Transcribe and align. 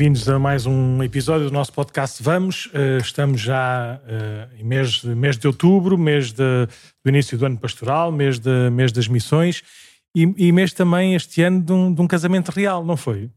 Bem-vindos 0.00 0.26
a 0.30 0.38
mais 0.38 0.64
um 0.64 1.02
episódio 1.02 1.48
do 1.48 1.52
nosso 1.52 1.74
podcast 1.74 2.22
Vamos. 2.22 2.70
Uh, 2.72 3.02
estamos 3.02 3.38
já 3.38 4.00
uh, 4.02 4.58
em 4.58 4.64
mês, 4.64 5.04
mês 5.04 5.36
de 5.36 5.46
outubro, 5.46 5.98
mês 5.98 6.32
de, 6.32 6.66
do 7.04 7.10
início 7.10 7.36
do 7.36 7.44
ano 7.44 7.58
pastoral, 7.58 8.10
mês, 8.10 8.38
de, 8.38 8.70
mês 8.70 8.92
das 8.92 9.06
missões 9.06 9.62
e, 10.16 10.22
e 10.38 10.52
mês 10.52 10.72
também 10.72 11.14
este 11.14 11.42
ano 11.42 11.60
de 11.60 11.70
um, 11.70 11.92
de 11.92 12.00
um 12.00 12.06
casamento 12.06 12.48
real, 12.48 12.82
não 12.82 12.96
foi? 12.96 13.28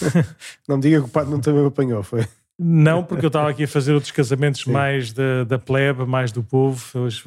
não 0.66 0.76
me 0.76 0.82
diga 0.82 0.98
que 1.00 1.04
o 1.04 1.10
padre 1.10 1.30
não 1.30 1.40
também 1.40 1.60
me 1.60 1.68
apanhou, 1.68 2.02
foi? 2.02 2.26
Não, 2.58 3.04
porque 3.04 3.26
eu 3.26 3.28
estava 3.28 3.50
aqui 3.50 3.64
a 3.64 3.68
fazer 3.68 3.92
outros 3.92 4.12
casamentos 4.12 4.62
Sim. 4.62 4.72
mais 4.72 5.12
da, 5.12 5.44
da 5.44 5.58
plebe, 5.58 6.06
mais 6.06 6.32
do 6.32 6.42
povo. 6.42 6.82
Hoje, 7.00 7.22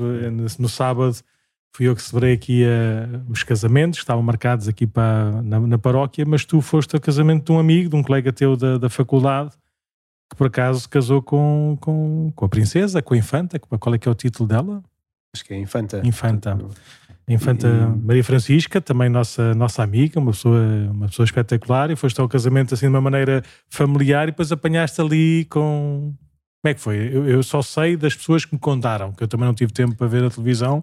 no 0.58 0.68
sábado, 0.68 1.16
fui 1.76 1.90
eu 1.90 1.96
que 1.96 2.02
celebrei 2.02 2.34
aqui 2.34 2.64
uh, 2.64 3.30
os 3.30 3.44
casamentos, 3.44 4.00
estavam 4.00 4.24
marcados 4.24 4.66
aqui 4.70 4.88
para, 4.88 5.42
na, 5.42 5.60
na, 5.60 5.78
paróquia, 5.78 6.24
mas 6.26 6.46
tu 6.46 6.62
foste 6.62 6.96
ao 6.96 7.02
casamento 7.02 7.48
de 7.48 7.52
um 7.52 7.60
amigo, 7.60 7.90
de 7.90 7.96
um 7.98 8.02
colega 8.02 8.32
teu 8.32 8.56
da, 8.56 8.78
da 8.78 8.90
faculdade, 8.90 9.52
que 10.30 10.38
por 10.38 10.48
acaso 10.48 10.88
casou 10.88 11.22
com, 11.22 11.78
com, 11.82 12.32
com 12.34 12.46
a 12.46 12.50
princesa, 12.50 13.02
com 13.02 13.14
a 13.14 13.18
infanta. 13.18 13.60
Qual 13.60 13.94
é 13.94 13.98
que 13.98 14.08
é 14.08 14.12
o 14.12 14.16
título 14.16 14.48
dela? 14.48 14.82
Acho 15.36 15.44
que 15.44 15.54
é 15.54 15.58
Infanta. 15.58 16.02
Infanta. 16.06 16.58
A 17.28 17.34
Infanta 17.34 17.68
e... 17.68 18.06
Maria 18.06 18.24
Francisca, 18.24 18.80
também 18.80 19.10
nossa, 19.10 19.54
nossa 19.54 19.84
amiga, 19.84 20.18
uma 20.18 20.32
pessoa, 20.32 20.62
uma 20.92 21.08
pessoa 21.08 21.26
espetacular, 21.26 21.92
e 21.92 21.98
foste 21.98 22.22
ao 22.22 22.30
casamento 22.30 22.74
assim 22.74 22.86
de 22.86 22.92
uma 22.92 23.02
maneira 23.02 23.44
familiar 23.70 24.30
e 24.30 24.32
depois 24.32 24.50
apanhaste 24.50 25.02
ali 25.02 25.44
com. 25.50 26.14
Como 26.62 26.72
é 26.72 26.74
que 26.74 26.80
foi? 26.80 26.96
Eu, 26.96 27.28
eu 27.28 27.44
só 27.44 27.62
sei 27.62 27.98
das 27.98 28.16
pessoas 28.16 28.46
que 28.46 28.54
me 28.56 28.60
contaram, 28.60 29.12
que 29.12 29.22
eu 29.22 29.28
também 29.28 29.46
não 29.46 29.54
tive 29.54 29.74
tempo 29.74 29.94
para 29.94 30.08
ver 30.08 30.24
a 30.24 30.30
televisão, 30.30 30.82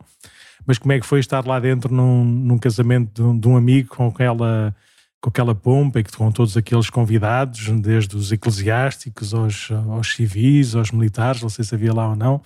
mas 0.66 0.78
como 0.78 0.92
é 0.92 1.00
que 1.00 1.06
foi 1.06 1.20
estar 1.20 1.46
lá 1.46 1.58
dentro 1.58 1.92
num, 1.94 2.24
num 2.24 2.58
casamento 2.58 3.12
de 3.14 3.22
um, 3.22 3.38
de 3.38 3.48
um, 3.48 3.56
amigo 3.56 3.88
com 3.94 4.08
aquela, 4.08 4.74
com 5.20 5.28
aquela 5.28 5.54
pompa 5.54 6.00
e 6.00 6.04
com 6.04 6.30
todos 6.30 6.56
aqueles 6.56 6.88
convidados, 6.88 7.68
desde 7.80 8.16
os 8.16 8.30
eclesiásticos 8.30 9.34
aos, 9.34 9.70
aos 9.70 10.14
civis, 10.14 10.74
aos 10.74 10.90
militares, 10.90 11.42
não 11.42 11.48
sei 11.48 11.64
se 11.64 11.74
havia 11.74 11.92
lá 11.92 12.10
ou 12.10 12.16
não. 12.16 12.38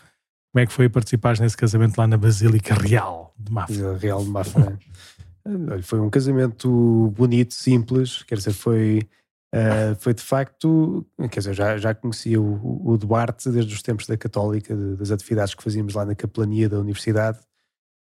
Como 0.53 0.63
é 0.63 0.67
que 0.67 0.73
foi 0.73 0.89
participar 0.89 1.39
nesse 1.39 1.57
casamento 1.57 1.99
lá 1.99 2.07
na 2.07 2.17
Basílica 2.17 2.75
Real 2.75 3.35
de 3.39 3.53
Mafra? 3.53 3.99
Real 3.99 4.25
de 4.25 4.31
Mafra. 4.31 4.79
foi 5.83 6.01
um 6.01 6.11
casamento 6.11 7.13
bonito, 7.17 7.55
simples, 7.55 8.23
quer 8.23 8.37
dizer, 8.37 8.53
foi, 8.53 9.07
uh, 9.55 9.95
foi 9.99 10.15
de 10.15 10.23
facto, 10.23 11.07
quer 11.31 11.41
dizer, 11.41 11.55
já, 11.55 11.77
já 11.77 11.95
conhecia 11.95 12.41
o, 12.41 12.91
o 12.91 12.97
Duarte 12.97 13.51
desde 13.51 13.73
os 13.75 13.83
tempos 13.83 14.07
da 14.07 14.17
Católica, 14.17 14.75
de, 14.75 14.97
das 14.97 15.11
atividades 15.11 15.55
que 15.55 15.63
fazíamos 15.63 15.95
lá 15.95 16.05
na 16.05 16.15
capelania 16.15 16.69
da 16.69 16.79
Universidade, 16.79 17.39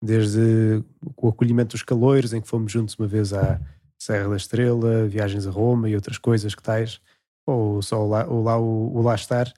desde 0.02 0.84
o 1.16 1.30
acolhimento 1.30 1.72
dos 1.72 1.84
caloiros, 1.84 2.34
em 2.34 2.42
que 2.42 2.48
fomos 2.48 2.72
juntos 2.72 2.96
uma 2.98 3.08
vez 3.08 3.34
à 3.34 3.60
Serra 3.98 4.30
da 4.30 4.36
Estrela, 4.36 5.08
viagens 5.08 5.48
a 5.48 5.52
Roma 5.52 5.90
e 5.90 5.96
outras 5.96 6.18
coisas 6.18 6.54
que 6.54 6.62
tais, 6.62 7.02
ou 7.46 7.82
só 7.82 8.06
o 8.06 8.08
lá, 8.08 8.28
o, 8.28 8.44
lá, 8.44 8.58
o, 8.58 8.96
o 8.96 9.02
lá 9.02 9.16
estar. 9.16 9.52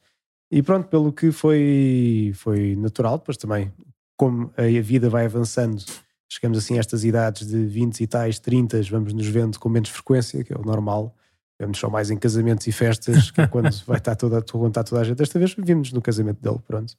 E 0.51 0.63
pronto, 0.63 0.87
pelo 0.87 1.11
que 1.11 1.31
foi, 1.31 2.31
foi 2.35 2.75
natural, 2.75 3.17
depois 3.17 3.37
também, 3.37 3.71
como 4.17 4.51
a 4.57 4.81
vida 4.81 5.09
vai 5.09 5.25
avançando, 5.25 5.83
chegamos 6.31 6.57
assim 6.57 6.77
a 6.77 6.79
estas 6.79 7.03
idades 7.03 7.47
de 7.47 7.65
20 7.65 8.01
e 8.01 8.07
tais, 8.07 8.39
30, 8.39 8.81
vamos 8.83 9.13
nos 9.13 9.27
vendo 9.27 9.59
com 9.59 9.67
menos 9.69 9.89
frequência, 9.89 10.43
que 10.43 10.53
é 10.53 10.57
o 10.57 10.63
normal. 10.63 11.15
Vemos 11.59 11.77
só 11.77 11.89
mais 11.89 12.09
em 12.09 12.17
casamentos 12.17 12.65
e 12.67 12.71
festas, 12.71 13.31
que 13.31 13.41
é 13.41 13.47
quando 13.47 13.69
vai 13.85 13.97
estar 13.97 14.15
toda, 14.15 14.41
contar 14.41 14.83
toda 14.83 15.02
a 15.02 15.03
gente. 15.03 15.17
Desta 15.17 15.37
vez 15.37 15.53
vimos 15.58 15.91
no 15.91 16.02
casamento 16.02 16.41
dele, 16.41 16.59
pronto. 16.65 16.93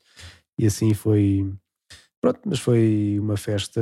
E 0.58 0.66
assim 0.66 0.92
foi, 0.92 1.50
Pronto, 2.20 2.40
mas 2.44 2.58
foi 2.58 3.16
uma 3.18 3.36
festa, 3.36 3.80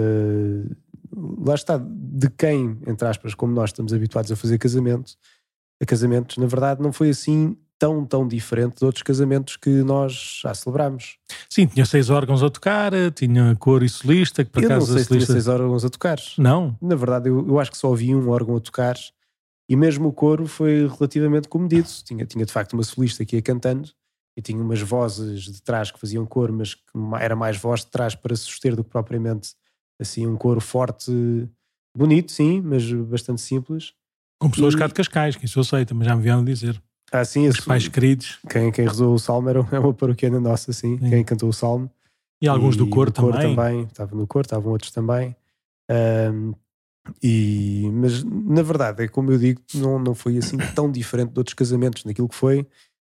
lá 1.45 1.55
está, 1.55 1.77
de 1.79 2.31
quem, 2.31 2.79
entre 2.87 3.07
aspas, 3.09 3.35
como 3.35 3.53
nós 3.53 3.71
estamos 3.71 3.93
habituados 3.93 4.31
a 4.31 4.37
fazer 4.37 4.59
casamento, 4.59 5.15
a 5.83 5.87
casamentos, 5.87 6.37
na 6.37 6.47
verdade 6.47 6.81
não 6.81 6.93
foi 6.93 7.11
assim 7.11 7.57
tão, 7.79 8.05
tão 8.05 8.27
diferente 8.27 8.79
de 8.79 8.85
outros 8.85 9.03
casamentos 9.03 9.57
que 9.57 9.71
nós 9.83 10.41
já 10.43 10.53
celebramos. 10.55 11.19
Sim, 11.49 11.67
tinha 11.67 11.87
seis 11.87 12.11
órgãos 12.11 12.43
a 12.43 12.51
tocar, 12.51 12.93
tinha 13.13 13.55
cor 13.57 13.83
e 13.83 13.89
solista, 13.89 14.45
que 14.45 14.51
por 14.51 14.63
eu 14.63 14.69
acaso... 14.69 14.87
não 14.87 14.95
sei 14.95 15.05
se 15.05 15.09
tinha 15.09 15.27
seis 15.27 15.49
órgãos 15.49 15.85
a 15.85 15.91
tocar. 15.91 16.19
Não? 16.37 16.77
Na 16.83 16.97
verdade, 16.97 17.29
eu, 17.29 17.47
eu 17.47 17.59
acho 17.59 17.71
que 17.71 17.79
só 17.79 17.93
havia 17.93 18.17
um 18.17 18.29
órgão 18.29 18.57
a 18.57 18.61
tocar 18.61 18.97
e 19.69 19.77
mesmo 19.77 20.09
o 20.09 20.13
coro 20.13 20.47
foi 20.47 20.89
relativamente 20.89 21.49
comedido. 21.49 21.89
Tinha, 22.05 22.27
tinha 22.27 22.45
de 22.45 22.53
facto 22.53 22.73
uma 22.73 22.83
solista 22.83 23.25
que 23.25 23.37
ia 23.37 23.43
cantando 23.43 23.91
e 24.39 24.41
tinha 24.41 24.63
umas 24.63 24.81
vozes 24.81 25.47
de 25.47 25.61
trás 25.61 25.91
que 25.91 25.99
faziam 25.99 26.25
cor, 26.25 26.53
mas 26.53 26.73
que 26.73 26.83
era 27.19 27.35
mais 27.35 27.57
voz 27.57 27.81
de 27.81 27.89
trás 27.89 28.15
para 28.15 28.37
suster 28.37 28.77
do 28.77 28.85
que 28.85 28.91
propriamente 28.91 29.51
assim 30.01 30.29
um 30.29 30.37
coro 30.37 30.61
forte, 30.61 31.11
bonito, 31.93 32.31
sim, 32.31 32.61
mas 32.61 32.89
bastante 32.93 33.41
simples. 33.41 33.95
Com 34.41 34.49
pessoas 34.49 34.75
e... 34.75 34.79
cá 34.79 34.87
de 34.87 34.95
Cascais, 34.95 35.35
que 35.35 35.45
isso 35.45 35.59
eu 35.59 35.65
sei, 35.65 35.85
também 35.85 36.09
já 36.09 36.15
me 36.15 36.23
vieram 36.23 36.45
dizer. 36.45 36.81
Ah, 37.11 37.25
sim, 37.25 37.49
Os 37.49 37.59
pais 37.59 37.89
queridos. 37.89 38.39
Quem, 38.49 38.71
quem 38.71 38.87
rezou 38.87 39.13
o 39.13 39.19
salmo 39.19 39.49
era 39.49 39.61
uma 39.61 39.93
paroquiana 39.93 40.39
nossa, 40.39 40.73
sim, 40.73 40.97
sim. 40.99 41.11
quem 41.11 41.25
cantou 41.25 41.49
o 41.49 41.53
salmo. 41.53 41.91
E 42.41 42.47
alguns 42.47 42.77
e 42.77 42.79
do 42.79 42.89
coro 42.89 43.11
também. 43.11 43.33
Cor 43.33 43.41
também. 43.41 43.83
Estava 43.83 44.15
no 44.15 44.25
coro, 44.25 44.47
estavam 44.47 44.71
outros 44.71 44.93
também. 44.93 45.35
Um, 45.91 46.55
e, 47.21 47.91
mas 47.93 48.23
na 48.23 48.63
verdade, 48.63 49.03
é 49.03 49.09
como 49.09 49.33
eu 49.33 49.39
digo, 49.39 49.61
não, 49.75 49.99
não 49.99 50.15
foi 50.15 50.39
assim 50.39 50.57
tão 50.77 50.93
diferente 50.93 51.33
de 51.33 51.41
outros 51.41 51.55
casamentos 51.55 52.05
naquilo 52.05 52.29
que 52.29 52.37
foi 52.37 52.65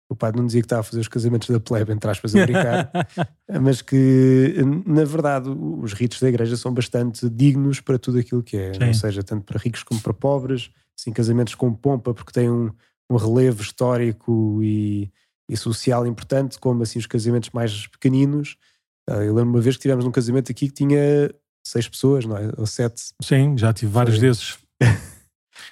o 0.10 0.16
padre 0.16 0.40
não 0.40 0.46
dizia 0.46 0.62
que 0.62 0.66
estava 0.66 0.82
a 0.82 0.84
fazer 0.84 1.00
os 1.00 1.08
casamentos 1.08 1.50
da 1.50 1.60
plebe, 1.60 1.92
entre 1.92 2.10
aspas, 2.10 2.36
a 2.36 2.46
brincar, 2.46 2.92
mas 3.62 3.82
que, 3.82 4.56
na 4.86 5.04
verdade, 5.04 5.50
os 5.50 5.94
ritos 5.94 6.20
da 6.20 6.30
igreja 6.30 6.56
são 6.56 6.74
bastante 6.74 7.30
dignos 7.30 7.80
para 7.80 7.98
tudo 7.98 8.20
aquilo 8.20 8.44
que 8.44 8.58
é, 8.58 8.74
Sim. 8.74 8.88
ou 8.88 8.94
seja, 8.94 9.24
tanto 9.24 9.44
para 9.44 9.60
ricos 9.60 9.84
como 9.84 10.02
para 10.02 10.14
pobres, 10.14 10.70
assim, 10.98 11.12
casamentos 11.12 11.56
com 11.56 11.74
pompa, 11.74 12.14
porque 12.14 12.32
têm 12.32 12.50
um, 12.50 12.72
um 13.10 13.16
relevo 13.16 13.62
histórico 13.62 14.60
e, 14.62 15.12
e, 15.50 15.58
social 15.58 16.06
importante, 16.06 16.60
como 16.60 16.84
assim 16.84 17.00
os 17.00 17.08
casamentos 17.08 17.50
mais 17.52 17.88
pequeninos. 17.88 18.58
Ah, 19.10 19.24
eu 19.24 19.34
lembro 19.34 19.52
uma 19.52 19.62
vez 19.62 19.76
que 19.76 19.82
tivemos 19.82 20.06
um 20.06 20.12
casamento 20.12 20.52
aqui 20.52 20.68
que 20.68 20.74
tinha 20.74 21.34
seis 21.66 21.88
pessoas, 21.88 22.26
não 22.26 22.38
é? 22.38 22.52
Ou 22.58 22.66
sete. 22.66 23.02
Sim, 23.22 23.58
já 23.58 23.74
tive 23.74 23.92
vários 23.92 24.18
Foi. 24.18 24.28
desses. 24.28 24.58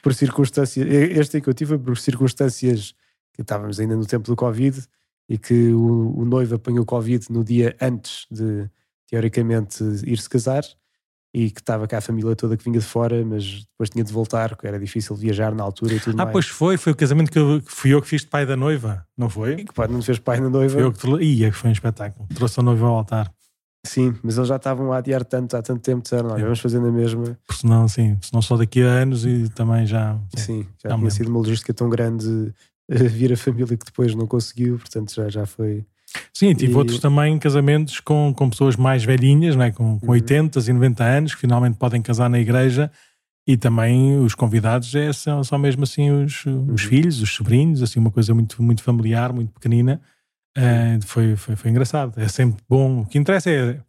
por 0.01 0.13
circunstâncias, 0.13 0.87
este 0.87 1.41
que 1.41 1.49
eu 1.49 1.53
tive 1.53 1.69
foi 1.69 1.79
por 1.79 1.97
circunstâncias 1.97 2.95
que 3.33 3.41
estávamos 3.41 3.79
ainda 3.79 3.95
no 3.95 4.05
tempo 4.05 4.25
do 4.25 4.35
Covid 4.35 4.83
e 5.29 5.37
que 5.37 5.71
o, 5.71 6.19
o 6.19 6.25
noivo 6.25 6.55
apanhou 6.55 6.85
Covid 6.85 7.27
no 7.29 7.43
dia 7.43 7.75
antes 7.81 8.25
de, 8.29 8.69
teoricamente, 9.07 9.83
ir-se 10.05 10.29
casar 10.29 10.63
e 11.33 11.49
que 11.49 11.61
estava 11.61 11.87
cá 11.87 11.99
a 11.99 12.01
família 12.01 12.35
toda 12.35 12.57
que 12.57 12.63
vinha 12.63 12.79
de 12.79 12.85
fora, 12.85 13.23
mas 13.23 13.61
depois 13.61 13.89
tinha 13.89 14.03
de 14.03 14.11
voltar, 14.11 14.49
porque 14.49 14.67
era 14.67 14.77
difícil 14.77 15.15
viajar 15.15 15.55
na 15.55 15.63
altura 15.63 15.93
e 15.93 15.99
tudo 15.99 16.15
ah, 16.19 16.25
mais. 16.25 16.33
pois 16.33 16.47
foi, 16.47 16.77
foi 16.77 16.91
o 16.91 16.95
casamento 16.95 17.31
que, 17.31 17.39
eu, 17.39 17.61
que 17.61 17.71
fui 17.71 17.93
eu 17.93 18.01
que 18.01 18.07
fiz 18.07 18.21
de 18.21 18.27
pai 18.27 18.45
da 18.45 18.57
noiva, 18.57 19.05
não 19.17 19.29
foi? 19.29 19.53
E 19.53 19.65
que 19.65 19.73
pai 19.73 19.87
não 19.87 20.01
fez 20.01 20.19
pai 20.19 20.41
da 20.41 20.49
noiva. 20.49 20.73
Foi 20.73 20.83
eu 20.83 20.91
que 20.91 21.23
ia, 21.23 21.49
que 21.49 21.55
foi 21.55 21.69
um 21.69 21.73
espetáculo. 21.73 22.27
Trouxe 22.35 22.59
a 22.59 22.63
noiva 22.63 22.85
ao 22.85 22.97
altar. 22.97 23.31
Sim, 23.85 24.13
mas 24.21 24.37
eles 24.37 24.47
já 24.47 24.57
estavam 24.57 24.91
a 24.93 24.97
adiar 24.97 25.23
tanto, 25.23 25.57
há 25.57 25.61
tanto 25.61 25.81
tempo, 25.81 26.03
disseram, 26.03 26.29
não, 26.29 26.37
vamos 26.37 26.59
fazendo 26.59 26.87
a 26.87 26.91
mesma. 26.91 27.37
Porque 27.47 27.61
senão, 27.61 27.87
sim, 27.87 28.17
senão 28.21 28.41
só 28.41 28.55
daqui 28.55 28.83
a 28.83 28.85
anos 28.85 29.25
e 29.25 29.49
também 29.49 29.87
já. 29.87 30.19
Sim, 30.35 30.67
já, 30.83 30.89
já 30.89 30.97
tinha 30.97 31.09
sido 31.09 31.29
uma 31.29 31.39
logística 31.39 31.73
tão 31.73 31.89
grande 31.89 32.53
vir 33.09 33.31
a 33.31 33.37
família 33.37 33.77
que 33.77 33.85
depois 33.85 34.13
não 34.13 34.27
conseguiu, 34.27 34.77
portanto 34.77 35.13
já, 35.13 35.29
já 35.29 35.45
foi. 35.45 35.85
Sim, 36.33 36.53
tive 36.53 36.73
e... 36.73 36.75
outros 36.75 36.99
também 36.99 37.37
casamentos 37.39 37.99
com, 38.01 38.33
com 38.35 38.49
pessoas 38.49 38.75
mais 38.75 39.03
velhinhas, 39.03 39.55
não 39.55 39.63
é? 39.63 39.71
com, 39.71 39.99
com 39.99 40.07
uhum. 40.07 40.11
80 40.11 40.59
e 40.59 40.73
90 40.73 41.03
anos, 41.03 41.35
que 41.35 41.41
finalmente 41.41 41.77
podem 41.77 42.01
casar 42.01 42.29
na 42.29 42.39
igreja, 42.39 42.91
e 43.47 43.55
também 43.57 44.19
os 44.19 44.35
convidados 44.35 44.93
é, 44.93 45.11
são, 45.13 45.43
são 45.43 45.57
mesmo 45.57 45.83
assim 45.83 46.11
os, 46.11 46.45
uhum. 46.45 46.73
os 46.73 46.81
filhos, 46.83 47.21
os 47.21 47.33
sobrinhos, 47.33 47.81
assim 47.81 47.99
uma 47.99 48.11
coisa 48.11 48.33
muito, 48.33 48.61
muito 48.61 48.83
familiar, 48.83 49.31
muito 49.33 49.51
pequenina. 49.53 50.01
Uh, 50.57 51.01
foi, 51.05 51.35
foi, 51.37 51.55
foi 51.55 51.71
engraçado. 51.71 52.19
É 52.19 52.27
sempre 52.27 52.61
bom. 52.69 53.01
O 53.01 53.05
que 53.05 53.17
interessa 53.17 53.49
é, 53.49 53.79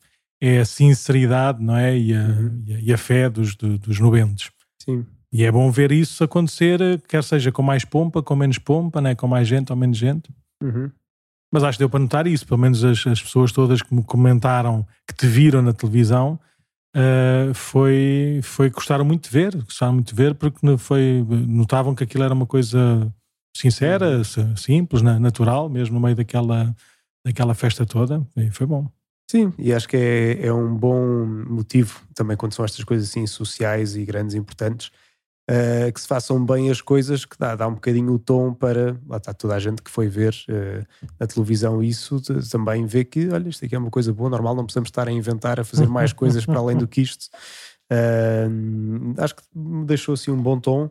é 0.41 0.61
a 0.61 0.65
sinceridade 0.65 1.62
não 1.62 1.76
é? 1.76 1.99
e, 1.99 2.15
a, 2.15 2.21
uhum. 2.21 2.62
e, 2.67 2.75
a, 2.75 2.81
e 2.81 2.93
a 2.93 2.99
fé 2.99 3.29
dos, 3.29 3.56
dos 3.56 3.99
noventos. 3.99 4.50
Sim. 4.79 5.05
E 5.32 5.44
é 5.44 5.50
bom 5.50 5.70
ver 5.70 5.90
isso 5.90 6.23
acontecer, 6.23 7.00
quer 7.08 7.25
seja 7.25 7.50
com 7.50 7.62
mais 7.62 7.87
pompa, 7.87 8.23
com 8.23 8.37
menos 8.37 8.58
pompa, 8.58 9.00
né? 9.00 9.14
com 9.14 9.26
mais 9.26 9.49
gente 9.49 9.73
ou 9.73 9.76
menos 9.76 9.96
gente. 9.96 10.31
Uhum. 10.62 10.90
Mas 11.50 11.64
acho 11.64 11.79
que 11.79 11.82
deu 11.82 11.88
para 11.88 12.00
notar 12.00 12.26
isso, 12.26 12.46
pelo 12.46 12.61
menos 12.61 12.84
as, 12.84 13.06
as 13.06 13.23
pessoas 13.23 13.50
todas 13.50 13.81
que 13.81 13.94
me 13.94 14.02
comentaram, 14.02 14.87
que 15.08 15.14
te 15.14 15.26
viram 15.26 15.62
na 15.62 15.73
televisão, 15.73 16.38
uh, 16.94 17.52
foi, 17.55 18.40
foi 18.43 18.69
gostaram 18.69 19.05
muito 19.05 19.25
de 19.25 19.31
ver, 19.31 19.56
gostaram 19.56 19.94
muito 19.94 20.08
de 20.08 20.14
ver, 20.14 20.34
porque 20.34 20.76
foi, 20.76 21.25
notavam 21.49 21.94
que 21.94 22.05
aquilo 22.05 22.25
era 22.25 22.35
uma 22.35 22.46
coisa 22.46 23.12
sincera, 23.56 24.19
uhum. 24.19 24.56
simples, 24.56 25.02
natural, 25.02 25.69
mesmo 25.69 25.94
no 25.94 26.00
meio 26.00 26.17
daquela, 26.17 26.75
daquela 27.26 27.55
festa 27.55 27.87
toda, 27.87 28.26
e 28.37 28.50
foi 28.50 28.67
bom. 28.67 28.87
Sim, 29.31 29.52
e 29.58 29.73
acho 29.73 29.88
que 29.88 29.96
é, 29.96 30.46
é 30.46 30.52
um 30.52 30.75
bom 30.75 31.25
motivo 31.49 32.02
também 32.14 32.37
quando 32.37 32.52
são 32.52 32.64
estas 32.64 32.85
coisas 32.85 33.08
assim 33.08 33.26
sociais 33.26 33.96
e 33.96 34.05
grandes 34.05 34.35
e 34.35 34.38
importantes 34.38 34.90
uh, 35.52 35.93
que 35.93 36.00
se 36.00 36.06
façam 36.08 36.44
bem 36.44 36.70
as 36.70 36.81
coisas, 36.81 37.25
que 37.25 37.37
dá, 37.38 37.54
dá 37.54 37.69
um 37.69 37.75
bocadinho 37.75 38.12
o 38.12 38.19
tom 38.19 38.54
para. 38.54 38.96
Lá 39.06 39.19
está 39.19 39.34
toda 39.34 39.54
a 39.54 39.58
gente 39.58 39.82
que 39.82 39.90
foi 39.90 40.08
ver 40.08 40.34
uh, 40.49 40.87
na 41.20 41.26
televisão 41.26 41.82
isso, 41.82 42.20
também 42.50 42.87
vê 42.87 43.04
que, 43.04 43.28
olha, 43.28 43.49
isto 43.49 43.64
aqui 43.64 43.75
é 43.75 43.78
uma 43.78 43.90
coisa 43.90 44.12
boa, 44.12 44.31
normal, 44.31 44.54
não 44.54 44.64
precisamos 44.64 44.88
estar 44.88 45.06
a 45.08 45.12
inventar, 45.12 45.60
a 45.60 45.64
fazer 45.64 45.87
mais 45.87 46.12
coisas 46.12 46.46
para 46.46 46.58
além 46.58 46.76
do 46.76 46.88
que 46.88 47.02
isto. 47.02 47.28
Uh, 47.93 49.14
acho 49.19 49.37
que 49.37 49.43
me 49.54 49.84
deixou 49.84 50.14
assim 50.14 50.31
um 50.31 50.40
bom 50.43 50.58
tom. 50.58 50.90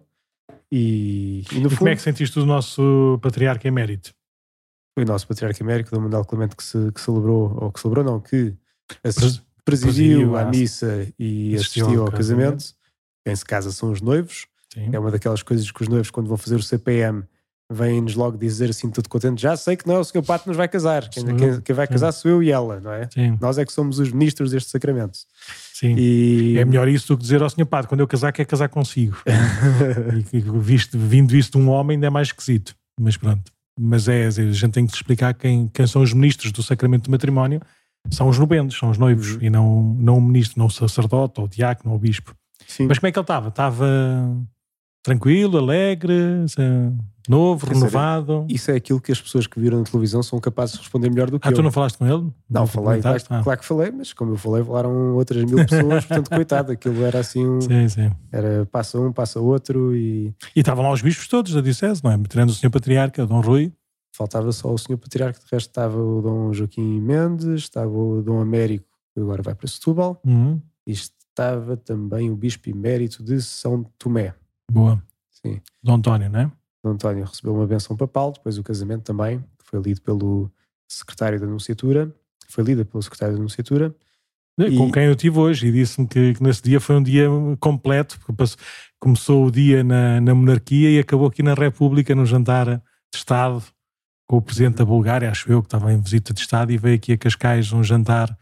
E, 0.72 1.44
e 1.52 1.60
no 1.60 1.68
E 1.68 1.70
fundo, 1.70 1.78
como 1.80 1.90
é 1.90 1.96
que 1.96 2.02
sentiste 2.02 2.40
o 2.40 2.46
nosso 2.46 3.20
patriarca 3.22 3.68
emérito? 3.68 4.14
foi 4.94 5.06
o 5.06 5.08
nosso 5.08 5.26
patriarca 5.28 5.62
emérito, 5.64 5.92
Dom 5.92 6.02
Manuel 6.02 6.26
Clemente, 6.26 6.56
que, 6.56 6.64
se, 6.64 6.92
que 6.92 7.00
celebrou, 7.00 7.58
ou 7.62 7.72
que 7.72 7.80
celebrou, 7.80 8.04
não, 8.04 8.20
que 8.20 8.56
presidiu 9.02 9.42
presidiu 9.64 10.38
à- 10.38 10.46
missa 10.46 11.08
e 11.18 11.56
assistiu 11.56 11.86
assistiu 11.86 12.02
ao 12.02 12.08
ao 12.08 12.12
casamento. 12.12 12.76
Quem 13.26 13.36
se 13.36 13.46
casa 13.46 13.72
são 13.72 13.92
os 13.92 14.02
noivos. 14.02 14.48
Sim. 14.74 14.90
É 14.92 15.00
uma 15.00 15.12
daquelas 15.12 15.44
coisas 15.44 15.70
que 15.72 15.82
os 15.82 15.88
noivos, 15.88 16.10
quando 16.12 16.28
vão 16.28 16.38
fazer 16.38 16.56
o 16.56 16.64
CPM, 16.64 17.24
vêm-nos 17.74 18.16
logo 18.16 18.38
dizer 18.38 18.70
assim, 18.70 18.90
tudo 18.90 19.08
contente: 19.10 19.42
já 19.42 19.56
sei 19.56 19.76
que 19.78 19.88
não 19.88 19.96
é 19.96 20.00
o 20.00 20.04
senhor 20.04 20.24
Pato 20.24 20.44
que 20.44 20.50
nos 20.50 20.58
vai 20.58 20.68
casar. 20.68 21.08
Quem, 21.10 21.26
quem- 21.36 21.62
quem 21.62 21.76
vai 21.76 21.88
Sim. 21.88 21.94
casar 21.94 22.12
sou 22.12 22.32
eu 22.32 22.44
e 22.44 22.52
ela, 22.52 22.80
não 22.80 22.92
é? 22.92 23.10
Sim, 23.14 23.38
Nós 23.42 23.58
é 23.58 23.66
que 23.66 23.72
somos 23.74 24.00
os 24.00 24.12
ministros 24.12 24.52
deste 24.52 24.70
sacramento. 24.70 25.18
sim. 25.74 25.96
E 25.98 26.58
É 26.58 26.66
melhor 26.66 26.88
isso 26.88 27.08
do 27.10 27.18
que 27.18 27.24
dizer 27.24 27.42
ao 27.42 27.50
senhor 27.50 27.66
padre, 27.68 27.88
quando 27.90 28.00
eu 28.02 28.08
casar, 28.08 28.32
quer 28.32 28.46
casar 28.46 28.70
consigo. 28.70 29.18
e 30.34 30.40
visto, 30.60 30.98
vindo 30.98 31.36
isso 31.36 31.52
de 31.52 31.58
um 31.58 31.70
homem, 31.70 31.96
ainda 31.96 32.08
é 32.08 32.10
mais 32.10 32.28
esquisito. 32.30 32.76
Mas 33.00 33.18
pronto. 33.18 33.52
Mas 33.80 34.08
é, 34.08 34.28
a 34.28 34.30
gente 34.30 34.72
tem 34.72 34.86
que 34.86 34.94
explicar 34.96 35.34
quem, 35.34 35.68
quem 35.74 35.88
são 35.88 36.02
os 36.02 36.14
ministros 36.14 36.52
do 36.52 36.62
sacramento 36.62 37.04
do 37.06 37.12
matrimónio. 37.12 37.62
São 38.10 38.28
os 38.28 38.38
nobendos, 38.38 38.78
são 38.78 38.90
os 38.90 38.98
noivos, 38.98 39.36
Uhum. 39.36 39.42
e 39.42 39.50
não, 39.50 39.82
não 39.98 40.18
o 40.18 40.22
ministro, 40.22 40.60
não 40.60 40.66
o 40.66 40.70
sacerdote, 40.72 41.40
ou 41.40 41.46
o 41.46 41.50
diácono, 41.50 41.92
ou 41.92 41.98
o 41.98 42.00
bispo. 42.00 42.36
Sim. 42.68 42.88
Mas 42.88 42.98
como 43.00 43.08
é 43.08 43.12
que 43.12 43.20
ele 43.20 43.24
estava? 43.24 43.50
Estava 43.50 43.86
tranquilo, 45.04 45.58
alegre, 45.58 46.14
novo, 47.28 47.66
Quer 47.66 47.74
dizer, 47.74 47.86
renovado? 47.86 48.46
Isso 48.50 48.72
é 48.72 48.76
aquilo 48.76 49.00
que 49.00 49.12
as 49.12 49.22
pessoas 49.22 49.48
que 49.48 49.60
viram 49.60 49.80
na 49.80 49.84
televisão 49.84 50.22
são 50.24 50.40
capazes 50.40 50.76
de 50.76 50.82
responder 50.82 51.10
melhor 51.10 51.30
do 51.30 51.40
que 51.40 51.48
Ah, 51.48 51.52
eu. 51.52 51.56
tu 51.56 51.62
não 51.64 51.72
falaste 51.72 51.98
com 51.98 52.06
ele? 52.08 52.30
Não, 52.50 52.66
falei, 52.68 53.02
claro? 53.02 53.24
Ah, 53.30 53.44
claro 53.44 53.60
que 53.60 53.66
falei, 53.66 53.92
mas 53.92 54.14
como 54.14 54.34
eu 54.34 54.38
falei, 54.38 54.64
falaram 54.64 55.14
outras 55.16 55.44
mil 55.44 55.58
pessoas, 55.66 56.06
portanto, 56.06 56.30
coitado, 56.30 56.72
aquilo 56.72 57.04
era 57.04 57.20
assim, 57.20 57.46
um, 57.46 57.62
Sim, 57.62 57.88
sim. 57.90 58.12
era 58.32 58.66
passa 58.66 59.00
um, 59.00 59.12
passa 59.12 59.40
outro 59.40 59.96
e 59.96 60.34
E 60.56 60.60
estavam 60.60 60.84
lá 60.84 60.92
os 60.92 61.02
bispos 61.02 61.28
todos 61.28 61.54
da 61.54 61.62
Diocese, 61.62 62.04
não 62.04 62.12
é? 62.12 62.18
Tirando 62.28 62.50
o 62.50 62.54
senhor 62.54 62.72
patriarca, 62.72 63.26
Dom 63.26 63.42
Rui. 63.42 63.72
faltava 64.16 64.52
só 64.52 64.72
o 64.74 64.78
senhor 64.78 64.98
patriarca, 64.98 65.40
de 65.40 65.46
resto 65.52 65.70
estava 65.70 65.98
o 66.02 66.22
Dom 66.22 66.54
Joaquim 66.54 67.00
Mendes, 67.00 67.62
estava 67.62 67.90
o 67.92 68.22
Dom 68.22 68.40
Américo, 68.42 68.86
que 69.14 69.20
agora 69.22 69.42
vai 69.42 69.56
para 69.56 69.68
Setúbal, 69.68 70.20
Uhum. 70.26 70.60
e 70.86 70.92
estava 70.92 71.78
também 71.78 72.30
o 72.30 72.36
Bispo 72.36 72.70
Emérito 72.70 73.24
de 73.24 73.42
São 73.42 73.84
Tomé. 73.98 74.34
Boa. 74.72 75.02
Sim. 75.30 75.60
Dom 75.84 75.96
António, 75.96 76.30
não 76.30 76.40
é? 76.40 76.52
Dom 76.84 76.92
António 76.92 77.26
recebeu 77.26 77.54
uma 77.56 77.68
benção 77.68 77.96
papal, 77.96 78.32
depois 78.32 78.58
o 78.58 78.64
casamento 78.64 79.04
também, 79.04 79.40
que 79.40 79.66
foi 79.66 79.82
lido 79.82 80.02
pelo 80.02 80.52
secretário 80.90 81.40
da 81.40 81.46
Nunciatura, 81.46 82.14
foi 82.48 82.64
lida 82.64 82.84
pelo 82.86 83.02
secretário 83.04 83.36
da 83.36 83.42
Nunciatura, 83.42 83.96
E- 84.60 84.76
Com 84.78 84.92
quem 84.92 85.06
eu 85.06 85.16
tive 85.16 85.40
hoje 85.40 85.68
e 85.68 85.72
disse-me 85.72 86.06
que, 86.06 86.34
que 86.36 86.44
nesse 86.44 86.62
dia 86.62 86.80
foi 86.80 86.96
um 86.98 87.02
dia 87.02 87.26
completo, 87.60 88.20
porque 88.20 88.34
passou- 88.34 88.60
começou 89.00 89.46
o 89.48 89.52
dia 89.52 89.84
na, 89.84 90.20
na 90.22 90.36
monarquia 90.36 90.92
e 90.92 91.00
acabou 91.00 91.28
aqui 91.28 91.42
na 91.42 91.54
República, 91.54 92.14
no 92.14 92.26
jantar 92.26 92.66
de 92.68 92.82
Estado, 93.18 93.64
com 94.28 94.38
o 94.38 94.42
presidente 94.42 94.76
da 94.76 94.86
Bulgária, 94.86 95.32
acho 95.32 95.52
eu, 95.52 95.62
que 95.62 95.68
estava 95.68 95.92
em 95.92 96.00
visita 96.02 96.34
de 96.34 96.42
Estado, 96.42 96.72
e 96.72 96.78
veio 96.78 96.96
aqui 96.96 97.14
a 97.14 97.18
Cascais 97.18 97.72
um 97.74 97.82
jantar 97.84 98.38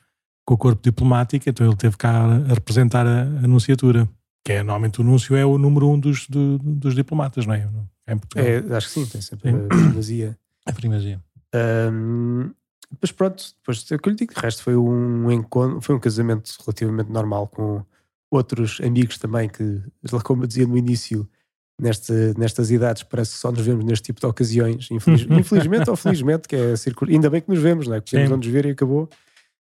com 0.46 0.56
o 0.56 0.58
corpo 0.58 0.82
diplomático, 0.84 1.48
então 1.48 1.66
ele 1.66 1.76
teve 1.78 1.96
cá 1.96 2.12
a 2.26 2.54
representar 2.56 3.06
a, 3.06 3.22
a 3.22 3.48
Nunciatura, 3.48 4.10
que 4.44 4.54
é 4.54 4.58
normalmente 4.64 5.02
o 5.02 5.04
Núncio 5.04 5.36
é 5.36 5.46
o 5.46 5.58
número 5.58 5.90
um 5.90 6.00
dos, 6.00 6.28
do- 6.28 6.58
dos 6.60 6.96
diplomatas, 6.96 7.46
não 7.46 7.54
é? 7.54 7.68
É 8.08 8.14
em 8.14 8.18
Portugal. 8.18 8.46
é, 8.46 8.58
acho 8.76 8.88
que 8.88 8.94
sim, 8.94 9.06
tem 9.06 9.22
sempre 9.22 9.52
Sim. 9.52 9.58
a 9.66 9.68
primazia. 9.68 10.38
a 10.66 10.72
primazia. 10.74 11.22
Depois 12.92 13.12
pronto, 13.12 13.44
depois 13.58 13.86
é 13.92 13.96
o 13.96 14.00
que 14.00 14.10
eu 14.10 14.12
lhe 14.12 14.18
digo, 14.18 14.34
de 14.34 14.40
resto 14.42 14.64
foi 14.64 14.76
um 14.76 15.32
encontro, 15.32 15.80
foi 15.82 15.96
um 15.96 16.00
casamento 16.00 16.52
relativamente 16.66 17.12
normal 17.12 17.48
com 17.48 17.84
outros 18.32 18.80
amigos 18.84 19.18
também 19.18 19.48
que, 19.48 19.82
como 20.24 20.44
eu 20.44 20.48
dizia 20.48 20.66
no 20.66 20.76
início, 20.78 21.30
nesta, 21.80 22.34
nestas 22.36 22.72
idades 22.72 23.04
parece 23.04 23.34
que 23.34 23.38
só 23.38 23.52
nos 23.52 23.62
vemos 23.62 23.86
neste 23.86 24.06
tipo 24.06 24.20
de 24.20 24.26
ocasiões, 24.26 24.90
infeliz- 24.90 25.28
infelizmente 25.30 25.90
ou 25.90 25.96
felizmente, 25.96 26.48
que 26.48 26.56
é 26.56 26.76
circular, 26.76 27.12
ainda 27.14 27.30
bem 27.30 27.42
que 27.42 27.50
nos 27.50 27.60
vemos, 27.60 27.88
não 27.88 27.96
é? 27.96 28.02
Que 28.02 28.12
temos 28.12 28.32
onde 28.32 28.48
nos 28.48 28.54
ver 28.54 28.66
e 28.66 28.72
acabou. 28.72 29.08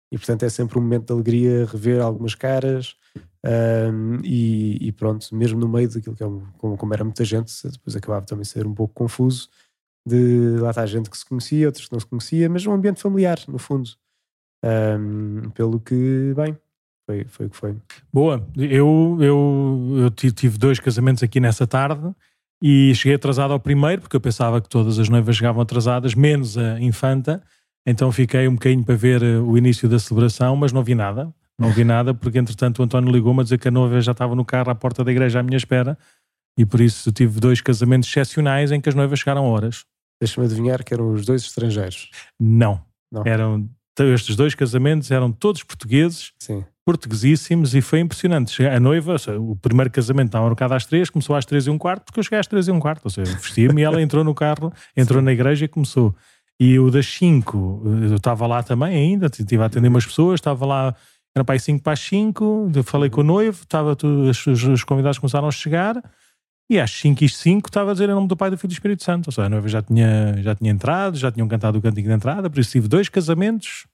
E 0.10 0.18
portanto 0.18 0.44
é 0.44 0.50
sempre 0.50 0.80
um 0.80 0.82
momento 0.82 1.08
de 1.08 1.12
alegria 1.14 1.66
rever 1.66 2.02
algumas 2.02 2.34
caras 2.34 2.96
ahm, 3.46 4.20
e, 4.24 4.88
e 4.88 4.92
pronto, 4.92 5.28
mesmo 5.36 5.60
no 5.60 5.68
meio 5.68 5.90
daquilo 5.90 6.16
que 6.16 6.24
é 6.24 6.28
um, 6.28 6.46
como, 6.58 6.78
como 6.78 6.94
era 6.94 7.04
muita 7.04 7.24
gente, 7.26 7.52
depois 7.70 7.96
acabava 7.96 8.26
também 8.26 8.42
a 8.42 8.46
ser 8.46 8.66
um 8.68 8.74
pouco 8.74 8.94
confuso 8.94 9.50
de 10.08 10.58
lá 10.60 10.70
está 10.70 10.86
gente 10.86 11.10
que 11.10 11.18
se 11.18 11.26
conhecia, 11.26 11.68
outros 11.68 11.86
que 11.88 11.92
não 11.92 12.00
se 12.00 12.06
conhecia, 12.06 12.50
mas 12.50 12.66
um 12.66 12.72
ambiente 12.72 13.02
familiar, 13.02 13.38
no 13.48 13.58
fundo. 13.60 13.90
Ahm, 14.64 15.50
pelo 15.54 15.80
que, 15.80 16.34
bem, 16.36 16.58
foi, 17.06 17.26
foi 17.26 17.46
o 17.46 17.50
que 17.50 17.58
foi. 17.58 17.76
Boa, 18.12 18.48
eu, 18.56 19.18
eu, 19.20 19.94
eu 19.98 20.12
ti- 20.12 20.32
tive 20.32 20.58
dois 20.58 20.80
casamentos 20.80 21.22
aqui 21.24 21.40
nessa 21.40 21.68
tarde 21.68 22.10
e 22.62 22.94
cheguei 22.96 23.16
atrasado 23.16 23.52
ao 23.54 23.60
primeiro, 23.60 24.02
porque 24.02 24.16
eu 24.16 24.22
pensava 24.22 24.60
que 24.62 24.70
todas 24.70 24.98
as 24.98 25.10
noivas 25.10 25.36
chegavam 25.36 25.62
atrasadas, 25.62 26.16
menos 26.16 26.58
a 26.58 26.80
infanta, 26.80 27.44
então 27.86 28.12
fiquei 28.12 28.48
um 28.48 28.54
bocadinho 28.54 28.84
para 28.84 28.96
ver 28.96 29.22
eh, 29.22 29.38
o 29.38 29.58
início 29.58 29.88
da 29.88 30.00
celebração, 30.00 30.56
mas 30.56 30.72
não 30.74 30.84
vi 30.84 30.96
nada. 30.96 31.34
Não 31.60 31.72
vi 31.72 31.84
nada, 31.84 32.14
porque 32.14 32.38
entretanto 32.38 32.80
o 32.80 32.84
António 32.84 33.12
ligou-me 33.12 33.40
a 33.42 33.44
dizer 33.44 33.58
que 33.58 33.68
a 33.68 33.72
noiva 33.72 34.00
já 34.00 34.12
estava 34.12 34.36
no 34.36 34.46
carro 34.46 34.70
à 34.70 34.76
porta 34.76 35.04
da 35.04 35.12
igreja 35.12 35.40
à 35.40 35.44
minha 35.44 35.58
espera 35.58 35.98
e 36.58 36.66
por 36.66 36.80
isso 36.82 37.12
tive 37.12 37.40
dois 37.40 37.62
casamentos 37.62 38.10
excepcionais 38.10 38.72
em 38.72 38.80
que 38.80 38.90
as 38.90 38.96
noivas 38.96 39.20
chegaram 39.20 39.46
horas. 39.46 39.86
Deixa-me 40.22 40.46
adivinhar 40.46 40.84
que 40.84 40.94
eram 40.94 41.12
os 41.12 41.26
dois 41.26 41.44
estrangeiros. 41.44 42.10
Não. 42.40 42.82
Não. 43.12 43.24
Eram, 43.26 43.70
estes 44.00 44.36
dois 44.36 44.54
casamentos 44.54 45.10
eram 45.12 45.32
todos 45.32 45.64
portugueses 45.64 46.34
Sim. 46.40 46.64
portuguesíssimos 46.86 47.74
e 47.74 47.82
foi 47.82 48.00
impressionante. 48.00 48.66
A 48.66 48.80
noiva, 48.80 49.18
seja, 49.18 49.40
o 49.40 49.56
primeiro 49.56 49.90
casamento 49.92 50.28
estava 50.28 50.46
marcado 50.46 50.74
às 50.74 50.86
três, 50.86 51.10
começou 51.10 51.36
às 51.36 51.46
três 51.46 51.68
e 51.68 51.70
um 51.70 51.78
quarto, 51.78 52.06
porque 52.06 52.20
eu 52.20 52.24
cheguei 52.24 52.40
às 52.40 52.48
três 52.48 52.68
e 52.68 52.72
um 52.72 52.80
quarto. 52.80 53.06
Ou 53.06 53.12
seja, 53.12 53.36
vestia-me 53.36 53.82
e 53.82 53.84
ela 53.84 54.02
entrou 54.02 54.24
no 54.24 54.34
carro, 54.36 54.74
entrou 54.96 55.22
na 55.22 55.32
igreja 55.32 55.66
e 55.66 55.68
começou. 55.68 56.16
E 56.60 56.80
o 56.80 56.90
das 56.90 57.06
cinco, 57.06 57.84
eu 57.86 58.16
estava 58.16 58.48
lá 58.48 58.64
também 58.64 58.96
ainda, 58.96 59.28
estive 59.28 59.62
a 59.62 59.66
atender 59.66 59.88
umas 59.88 60.06
pessoas, 60.08 60.40
estava 60.40 60.66
lá, 60.66 60.96
era 61.38 61.46
para 61.46 61.56
aí 61.56 61.60
cinco 61.60 61.84
para 61.84 61.94
as 61.94 62.00
cinco, 62.00 62.70
eu 62.76 62.84
falei 62.84 63.10
com 63.10 63.22
o 63.22 63.24
noivo, 63.24 63.62
estava 63.64 63.96
tu, 63.96 64.08
os, 64.30 64.46
os- 64.48 64.64
os 64.64 64.84
convidados 64.84 65.18
começaram 65.20 65.48
a 65.48 65.52
chegar. 65.52 66.02
E 66.70 66.78
às 66.82 66.92
5 66.92 67.24
e 67.24 67.30
5 67.30 67.70
estava 67.70 67.92
a 67.92 67.94
dizer 67.94 68.10
em 68.10 68.14
nome 68.14 68.28
do 68.28 68.36
Pai, 68.36 68.50
do 68.50 68.58
Filho 68.58 68.68
e 68.68 68.72
do 68.72 68.74
Espírito 68.74 69.02
Santo. 69.02 69.28
Ou 69.28 69.32
seja, 69.32 69.46
a 69.46 69.50
noiva 69.50 69.70
já 69.70 69.82
tinha, 69.82 70.36
já 70.42 70.54
tinha 70.54 70.70
entrado, 70.70 71.16
já 71.18 71.32
tinham 71.32 71.48
cantado 71.48 71.78
o 71.78 71.82
cântico 71.82 72.06
de 72.10 72.14
entrada, 72.14 72.50
por 72.50 72.60
isso 72.60 72.72
tive 72.72 72.90
dois 72.90 73.08
casamentos 73.08 73.86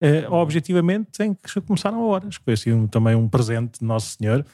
eh, 0.00 0.26
objetivamente 0.30 1.22
em 1.22 1.34
que 1.34 1.60
começaram 1.62 1.98
a 2.00 2.04
horas. 2.06 2.36
Foi 2.36 2.54
assim 2.54 2.72
um- 2.72 2.86
também 2.86 3.16
um 3.16 3.28
presente 3.28 3.80
de 3.80 3.84
Nosso 3.84 4.16
Senhor. 4.16 4.46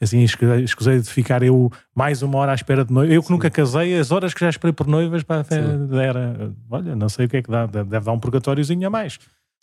Assim, 0.00 0.22
escusei, 0.22 1.00
de 1.00 1.10
ficar 1.10 1.42
eu 1.42 1.70
mais 1.94 2.22
uma 2.22 2.38
hora 2.38 2.52
à 2.52 2.54
espera 2.54 2.84
de 2.84 2.92
noiva. 2.92 3.12
Eu 3.12 3.20
que 3.20 3.26
Sim. 3.26 3.32
nunca 3.34 3.50
casei, 3.50 3.98
as 3.98 4.10
horas 4.12 4.32
que 4.32 4.40
já 4.40 4.48
esperei 4.48 4.72
por 4.72 4.86
noivas, 4.86 5.22
Sim. 5.22 5.98
era, 6.00 6.52
olha, 6.70 6.94
não 6.96 7.08
sei 7.08 7.26
o 7.26 7.28
que 7.28 7.36
é 7.38 7.42
que 7.42 7.50
dá, 7.50 7.66
deve 7.66 8.00
dar 8.00 8.12
um 8.12 8.18
purgatóriozinho 8.20 8.86
a 8.86 8.90
mais. 8.90 9.18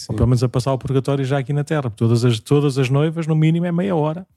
Ou 0.10 0.16
pelo 0.16 0.28
menos 0.28 0.44
a 0.44 0.50
passar 0.50 0.74
o 0.74 0.78
purgatório 0.78 1.24
já 1.24 1.38
aqui 1.38 1.54
na 1.54 1.64
Terra. 1.64 1.84
porque 1.84 1.98
Todas 1.98 2.26
as, 2.26 2.40
todas 2.40 2.78
as 2.78 2.90
noivas, 2.90 3.28
no 3.28 3.36
mínimo, 3.36 3.66
é 3.66 3.72
meia 3.72 3.96
hora. 3.96 4.28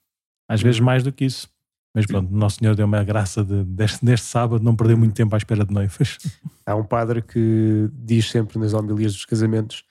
Às 0.48 0.62
vezes 0.62 0.80
mais 0.80 1.02
do 1.02 1.12
que 1.12 1.24
isso. 1.24 1.48
Mas 1.94 2.06
pronto, 2.06 2.32
Nosso 2.32 2.58
Senhor 2.58 2.76
deu-me 2.76 2.96
a 2.96 3.02
graça 3.02 3.42
de, 3.42 3.64
deste, 3.64 4.04
deste 4.04 4.26
sábado 4.26 4.62
não 4.62 4.76
perder 4.76 4.96
muito 4.96 5.14
tempo 5.14 5.34
à 5.34 5.38
espera 5.38 5.64
de 5.64 5.74
noivas. 5.74 6.18
Há 6.64 6.74
um 6.76 6.84
padre 6.84 7.22
que 7.22 7.88
diz 7.92 8.30
sempre 8.30 8.58
nas 8.58 8.72
homilias 8.72 9.14
dos 9.14 9.24
casamentos 9.24 9.84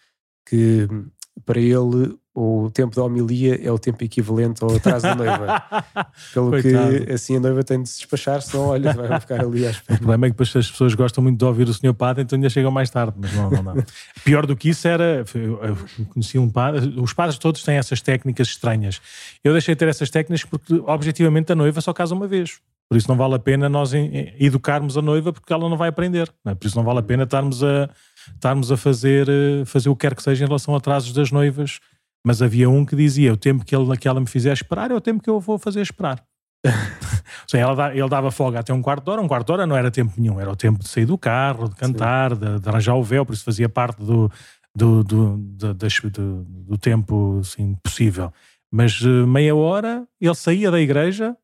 que 0.48 0.88
hum, 0.90 1.08
para 1.46 1.60
ele 1.60 2.18
o 2.40 2.70
tempo 2.70 2.96
da 2.96 3.02
homilia 3.04 3.60
é 3.68 3.72
o 3.72 3.80
tempo 3.80 4.04
equivalente 4.04 4.64
ao 4.64 4.76
atraso 4.76 5.02
da 5.02 5.16
noiva. 5.16 5.64
Pelo 6.36 6.52
Coitado. 6.52 7.06
que 7.06 7.12
assim 7.12 7.38
a 7.38 7.40
noiva 7.40 7.64
tem 7.64 7.82
de 7.82 7.90
se 7.90 7.98
despachar, 7.98 8.44
senão 8.44 8.68
olha, 8.68 8.94
vai 8.94 9.20
ficar 9.20 9.42
ali 9.42 9.66
à 9.66 9.70
O 9.70 9.72
espera. 9.72 9.98
problema 9.98 10.28
é 10.28 10.30
que 10.30 10.34
depois 10.34 10.56
as 10.56 10.70
pessoas 10.70 10.94
gostam 10.94 11.24
muito 11.24 11.40
de 11.40 11.46
ouvir 11.46 11.68
o 11.68 11.74
senhor 11.74 11.96
padre, 11.96 12.22
então 12.22 12.38
ainda 12.38 12.48
chegam 12.50 12.70
mais 12.70 12.92
tarde, 12.92 13.18
mas 13.20 13.34
não, 13.34 13.50
não 13.50 13.64
dá. 13.64 13.84
Pior 14.24 14.46
do 14.46 14.56
que 14.56 14.70
isso 14.70 14.88
era, 14.88 15.26
eu 15.34 15.78
conheci 16.14 16.38
um 16.38 16.48
padre, 16.48 16.94
os 17.00 17.12
padres 17.12 17.40
todos 17.40 17.64
têm 17.64 17.78
essas 17.78 18.02
técnicas 18.02 18.50
estranhas. 18.50 19.02
Eu 19.44 19.54
deixei 19.54 19.74
de 19.74 19.80
ter 19.80 19.88
essas 19.88 20.12
técnicas 20.12 20.46
porque 20.48 20.76
objetivamente 20.86 21.52
a 21.52 21.56
noiva 21.56 21.82
só 21.82 21.92
casa 21.92 22.14
uma 22.14 22.28
vez. 22.28 22.60
Por 22.88 22.98
isso 22.98 23.10
não 23.10 23.18
vale 23.18 23.34
a 23.34 23.40
pena 23.40 23.68
nós 23.68 23.92
educarmos 24.40 24.96
a 24.96 25.02
noiva 25.02 25.34
porque 25.34 25.52
ela 25.52 25.68
não 25.68 25.76
vai 25.76 25.90
aprender. 25.90 26.32
não 26.46 26.52
é? 26.52 26.56
Por 26.56 26.68
isso 26.68 26.78
não 26.78 26.84
vale 26.86 27.00
a 27.00 27.04
pena 27.04 27.24
estarmos 27.24 27.64
a, 27.64 27.90
estarmos 28.34 28.72
a 28.72 28.78
fazer, 28.78 29.28
eh, 29.28 29.66
fazer 29.66 29.90
o 29.90 29.96
que 29.96 30.08
quer 30.08 30.16
que 30.16 30.24
seja 30.24 30.46
em 30.46 30.48
relação 30.48 30.74
a 30.74 30.78
atrasos 30.78 31.12
das 31.12 31.32
noivas. 31.32 31.80
Mas 32.28 32.42
havia 32.42 32.70
um 32.70 32.84
que 32.86 32.94
dizia: 32.96 33.32
o 33.32 33.38
tempo 33.38 33.64
que, 33.64 33.74
ele, 33.74 33.96
que 33.98 34.06
ela 34.08 34.20
me 34.20 34.28
fizer 34.28 34.52
esperar 34.52 34.92
é 34.92 34.94
o 34.94 35.00
tempo 35.00 35.24
que 35.24 35.30
eu 35.30 35.40
vou 35.40 35.58
fazer 35.58 35.80
esperar. 35.82 36.22
Seja, 37.50 37.66
ele 37.94 38.10
dava 38.10 38.32
folga 38.32 38.60
até 38.60 38.74
um 38.74 38.82
quarto 38.82 39.04
de 39.06 39.12
hora, 39.12 39.22
um 39.22 39.28
quarto 39.28 39.46
de 39.48 39.54
hora 39.54 39.66
não 39.66 39.78
era 39.78 39.90
tempo 39.90 40.14
nenhum, 40.18 40.40
era 40.40 40.52
o 40.52 40.56
tempo 40.56 40.80
de 40.80 40.90
sair 40.90 41.06
do 41.06 41.18
carro, 41.18 41.70
de 41.70 41.76
cantar, 41.76 42.36
de, 42.36 42.60
de 42.60 42.68
arranjar 42.70 42.96
o 42.96 43.04
véu, 43.04 43.26
por 43.26 43.34
isso 43.34 43.46
fazia 43.46 43.70
parte 43.70 44.04
do, 44.04 44.30
do, 44.76 45.04
do, 45.04 45.38
do, 45.38 45.74
do- 45.74 46.44
do 46.44 46.78
tempo 46.78 47.38
assim, 47.40 47.76
possível. 47.84 48.34
Mas 48.72 49.00
eh, 49.02 49.08
meia 49.26 49.56
hora 49.56 50.06
ele 50.20 50.36
saía 50.36 50.70
da 50.70 50.80
igreja 50.82 51.36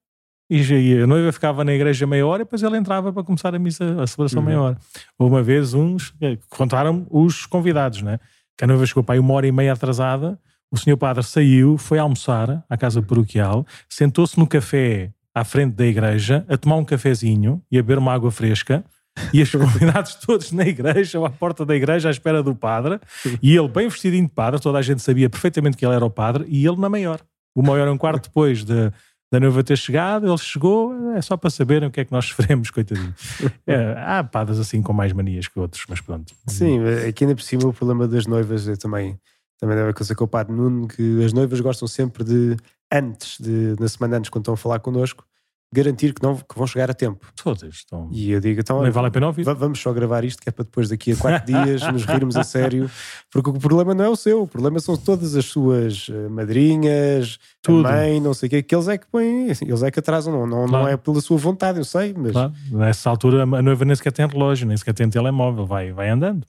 e, 0.49 0.61
já 0.61 0.75
ia- 0.75 1.05
a 1.05 1.07
noiva 1.07 1.31
ficava 1.31 1.63
na 1.63 1.71
igreja 1.73 2.05
meia 2.05 2.27
hora 2.27 2.41
e 2.41 2.45
depois 2.45 2.61
ele 2.61 2.75
entrava 2.77 3.13
para 3.13 3.23
começar 3.23 3.55
a 3.55 3.59
missa, 3.59 3.85
a 4.01 4.05
celebração 4.07 4.39
Uhum. 4.41 4.45
meia 4.45 4.61
hora. 4.61 4.77
Uma 5.17 5.41
vez 5.41 5.73
uns, 5.73 6.13
eh, 6.21 6.37
contaram 6.49 7.07
os 7.09 7.45
convidados, 7.45 8.01
né? 8.01 8.19
que 8.57 8.63
a 8.65 8.67
noiva 8.67 8.85
chegou 8.85 9.03
para 9.03 9.15
aí 9.15 9.19
uma 9.19 9.33
hora 9.33 9.47
e 9.47 9.51
meia 9.51 9.73
atrasada, 9.73 10.37
o 10.73 10.77
senhor 10.77 10.97
padre 10.97 11.21
saiu, 11.21 11.77
foi 11.77 11.99
almoçar 11.99 12.65
à 12.67 12.75
casa 12.75 12.99
paroquial, 12.99 13.63
sentou-se 13.87 14.39
no 14.39 14.47
café 14.47 15.11
à 15.31 15.43
frente 15.43 15.75
da 15.75 15.85
igreja 15.85 16.43
a 16.49 16.57
tomar 16.57 16.77
um 16.77 16.83
cafezinho 16.83 17.61
e 17.71 17.77
a 17.77 17.83
beber 17.83 17.99
uma 17.99 18.11
água 18.11 18.31
fresca 18.31 18.83
e 19.31 19.39
os 19.39 19.51
convidados 19.53 20.15
todos 20.15 20.51
na 20.51 20.65
igreja 20.65 21.19
ou 21.19 21.27
à 21.27 21.29
porta 21.29 21.63
da 21.63 21.75
igreja 21.75 22.09
à 22.09 22.11
espera 22.11 22.41
do 22.41 22.55
padre 22.55 22.99
e 23.39 23.55
ele 23.55 23.67
bem 23.67 23.87
vestidinho 23.87 24.25
de 24.25 24.33
padre, 24.33 24.59
toda 24.59 24.79
a 24.79 24.81
gente 24.81 25.03
sabia 25.03 25.29
perfeitamente 25.29 25.77
que 25.77 25.85
ele 25.85 25.93
era 25.93 26.03
o 26.03 26.09
padre 26.09 26.43
e 26.47 26.65
ele 26.65 26.77
na 26.77 26.89
maior. 26.89 27.19
O 27.53 27.61
maior 27.61 27.87
um 27.87 27.97
quarto 27.97 28.23
depois 28.23 28.65
de, 28.65 28.91
da 29.31 29.39
noiva 29.39 29.63
ter 29.63 29.77
chegado, 29.77 30.25
ele 30.25 30.37
chegou, 30.39 31.11
é 31.11 31.21
só 31.21 31.37
para 31.37 31.51
saberem 31.51 31.87
o 31.87 31.91
que 31.91 32.01
é 32.01 32.05
que 32.05 32.11
nós 32.11 32.25
sofremos, 32.25 32.71
coitadinho. 32.71 33.13
É, 33.67 33.95
há 33.97 34.23
padres 34.23 34.59
assim 34.59 34.81
com 34.81 34.91
mais 34.91 35.13
manias 35.13 35.47
que 35.47 35.59
outros, 35.59 35.85
mas 35.87 36.01
pronto. 36.01 36.33
Sim, 36.47 36.79
aqui 37.07 37.23
ainda 37.23 37.35
por 37.35 37.43
cima 37.43 37.67
o 37.67 37.73
problema 37.73 38.07
das 38.07 38.25
noivas 38.25 38.67
é 38.67 38.75
também, 38.75 39.17
também 39.59 39.75
deve 39.75 39.89
acontecer 39.89 40.15
com 40.15 40.25
o 40.25 40.27
padre 40.27 40.53
Nuno, 40.53 40.87
que 40.87 41.23
as 41.23 41.33
noivas 41.33 41.59
gostam 41.61 41.87
sempre 41.87 42.23
de, 42.23 42.57
antes, 42.91 43.37
de, 43.39 43.75
na 43.79 43.87
semana 43.87 44.17
antes, 44.17 44.29
quando 44.29 44.43
estão 44.43 44.53
a 44.53 44.57
falar 44.57 44.79
connosco, 44.79 45.25
garantir 45.73 46.13
que, 46.13 46.21
não, 46.21 46.35
que 46.35 46.55
vão 46.55 46.67
chegar 46.67 46.91
a 46.91 46.93
tempo. 46.93 47.25
Todas 47.43 47.63
estão. 47.73 48.07
E 48.11 48.31
eu 48.31 48.39
digo, 48.39 48.59
então, 48.59 48.77
vale 48.91 49.07
a 49.07 49.09
pena 49.09 49.25
ouvir. 49.25 49.43
vamos 49.43 49.79
só 49.79 49.91
gravar 49.91 50.23
isto, 50.23 50.39
que 50.39 50.47
é 50.47 50.51
para 50.51 50.63
depois 50.65 50.87
daqui 50.87 51.13
a 51.13 51.15
quatro 51.15 51.51
dias 51.51 51.81
nos 51.91 52.05
rirmos 52.05 52.35
a 52.35 52.43
sério, 52.43 52.87
porque 53.31 53.49
o 53.49 53.53
problema 53.53 53.95
não 53.95 54.05
é 54.05 54.09
o 54.09 54.15
seu, 54.15 54.43
o 54.43 54.47
problema 54.47 54.79
são 54.79 54.95
todas 54.95 55.35
as 55.35 55.45
suas 55.45 56.09
eh, 56.11 56.29
madrinhas, 56.29 57.39
Tudo. 57.61 57.81
mãe, 57.89 58.21
não 58.21 58.35
sei 58.35 58.47
o 58.47 58.49
quê, 58.51 58.61
que 58.61 58.75
eles 58.75 58.87
é 58.87 58.99
que 58.99 59.07
põem, 59.07 59.49
assim, 59.49 59.65
eles 59.65 59.81
é 59.81 59.89
que 59.89 59.97
atrasam, 59.99 60.31
não, 60.31 60.45
não, 60.45 60.67
Claro. 60.67 60.85
não 60.85 60.91
é 60.91 60.95
pela 60.95 61.19
sua 61.21 61.37
vontade, 61.37 61.79
eu 61.79 61.85
sei, 61.85 62.13
mas 62.15 62.33
Claro. 62.33 62.53
Nessa 62.71 63.09
altura 63.09 63.41
a 63.41 63.61
noiva 63.63 63.83
nem 63.83 63.95
sequer 63.95 64.11
tem 64.11 64.27
relógio, 64.27 64.67
nem 64.67 64.77
sequer 64.77 64.93
tem 64.93 65.09
telemóvel, 65.09 65.65
vai, 65.65 65.91
vai 65.91 66.07
andando. 66.07 66.45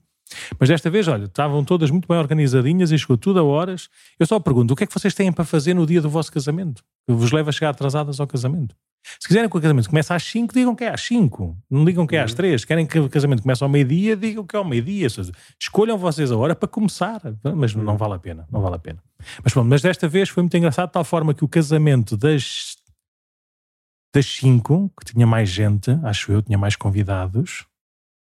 Mas 0.59 0.69
desta 0.69 0.89
vez, 0.89 1.07
olha, 1.07 1.25
estavam 1.25 1.63
todas 1.63 1.91
muito 1.91 2.07
bem 2.07 2.17
organizadinhas 2.17 2.91
e 2.91 2.97
chegou 2.97 3.17
tudo 3.17 3.39
a 3.39 3.43
horas. 3.43 3.89
Eu 4.19 4.25
só 4.25 4.39
pergunto, 4.39 4.73
o 4.73 4.75
que 4.75 4.83
é 4.83 4.87
que 4.87 4.93
vocês 4.93 5.13
têm 5.13 5.31
para 5.31 5.45
fazer 5.45 5.73
no 5.73 5.85
dia 5.85 6.01
do 6.01 6.09
vosso 6.09 6.31
casamento? 6.31 6.83
Que 7.07 7.13
vos 7.13 7.31
leva 7.31 7.49
a 7.49 7.53
chegar 7.53 7.69
atrasadas 7.69 8.19
ao 8.19 8.27
casamento? 8.27 8.75
Se 9.19 9.27
quiserem 9.27 9.47
que 9.47 9.55
o 9.55 9.61
casamento 9.61 9.87
comece 9.87 10.11
às 10.11 10.23
5, 10.23 10.53
digam 10.53 10.75
que 10.75 10.83
é 10.83 10.89
às 10.89 11.01
5. 11.01 11.55
Não 11.69 11.85
digam 11.85 12.07
que 12.07 12.15
é 12.15 12.21
às 12.21 12.33
3. 12.33 12.65
Querem 12.65 12.87
que 12.87 12.97
o 12.97 13.07
casamento 13.07 13.43
comece 13.43 13.63
ao 13.63 13.69
meio-dia, 13.69 14.15
digam 14.15 14.43
que 14.43 14.55
é 14.55 14.59
ao 14.59 14.65
meio-dia. 14.65 15.07
Escolham 15.59 15.97
vocês 15.97 16.31
a 16.31 16.37
hora 16.37 16.55
para 16.55 16.67
começar. 16.67 17.21
Mas 17.55 17.75
não 17.75 17.97
vale 17.97 18.15
a 18.15 18.19
pena, 18.19 18.47
não 18.51 18.61
vale 18.61 18.75
a 18.75 18.79
pena. 18.79 19.03
Mas 19.43 19.53
pronto, 19.53 19.69
mas 19.69 19.81
desta 19.81 20.07
vez 20.07 20.29
foi 20.29 20.41
muito 20.41 20.57
engraçado, 20.57 20.87
de 20.87 20.93
tal 20.93 21.03
forma 21.03 21.33
que 21.35 21.45
o 21.45 21.47
casamento 21.47 22.17
das 22.17 22.75
das 24.13 24.25
5, 24.27 24.93
que 24.97 25.13
tinha 25.13 25.27
mais 25.27 25.49
gente, 25.49 25.91
acho 26.01 26.31
eu, 26.31 26.41
tinha 26.41 26.57
mais 26.57 26.77
convidados, 26.77 27.65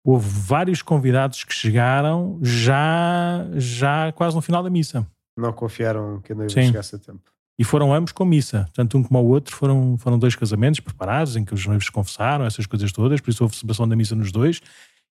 houve 0.05 0.29
vários 0.29 0.83
convidados 0.83 1.43
que 1.43 1.53
chegaram 1.53 2.37
já, 2.43 3.43
já 3.55 4.11
quase 4.11 4.35
no 4.35 4.41
final 4.41 4.61
da 4.61 4.69
missa. 4.69 5.05
não 5.35 5.51
confiaram 5.51 6.21
que 6.21 6.31
a 6.31 6.35
noiva 6.35 6.53
Sim. 6.53 6.67
chegasse 6.67 6.95
a 6.95 6.99
tempo. 6.99 7.23
E 7.57 7.63
foram 7.63 7.93
ambos 7.93 8.11
com 8.11 8.23
missa. 8.23 8.69
Tanto 8.73 8.97
um 8.97 9.03
como 9.03 9.19
o 9.19 9.27
outro 9.27 9.55
foram, 9.55 9.97
foram 9.97 10.19
dois 10.19 10.35
casamentos 10.35 10.79
preparados, 10.79 11.35
em 11.35 11.43
que 11.43 11.53
os 11.53 11.65
noivos 11.65 11.85
se 11.85 11.91
confessaram, 11.91 12.45
essas 12.45 12.67
coisas 12.67 12.91
todas, 12.91 13.19
por 13.19 13.31
isso 13.31 13.43
houve 13.43 13.55
celebração 13.55 13.87
da 13.87 13.95
missa 13.95 14.13
nos 14.13 14.31
dois. 14.31 14.61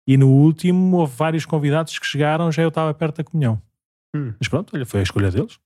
E 0.07 0.17
no 0.17 0.29
último 0.29 0.99
houve 0.99 1.17
vários 1.17 1.45
convidados 1.45 1.99
que 1.99 2.07
chegaram, 2.07 2.53
já 2.53 2.63
eu 2.63 2.69
estava 2.69 2.95
perto 2.95 3.17
da 3.17 3.25
comunhão. 3.25 3.61
Hum. 4.15 4.35
Mas 4.39 4.49
pronto, 4.49 4.77
olha, 4.77 4.87
foi 4.87 5.01
a 5.01 5.03
escolha 5.03 5.31
deles. 5.31 5.59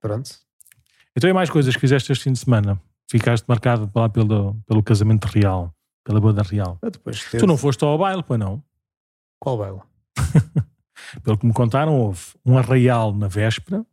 Pronto. 0.00 0.30
Então 1.16 1.30
e 1.30 1.32
mais 1.32 1.48
coisas 1.48 1.74
que 1.74 1.80
fizeste 1.80 2.12
este 2.12 2.24
fim 2.24 2.32
de 2.32 2.40
semana? 2.40 2.80
Ficaste 3.08 3.44
marcado 3.46 3.90
lá 3.94 4.08
pelo, 4.08 4.54
pelo 4.66 4.82
casamento 4.82 5.26
real, 5.26 5.72
pela 6.04 6.20
boda 6.20 6.42
real. 6.42 6.78
Ah, 6.82 6.90
Tu 7.38 7.46
não 7.46 7.56
foste 7.56 7.84
ao 7.84 7.96
baile, 7.98 8.22
pois 8.22 8.38
não? 8.38 8.62
Qual 9.38 9.56
baile? 9.58 9.80
Pelo 11.22 11.38
que 11.38 11.46
me 11.46 11.52
contaram, 11.52 11.98
houve 11.98 12.20
um 12.44 12.56
arraial 12.58 13.12
na 13.12 13.26
véspera, 13.26 13.84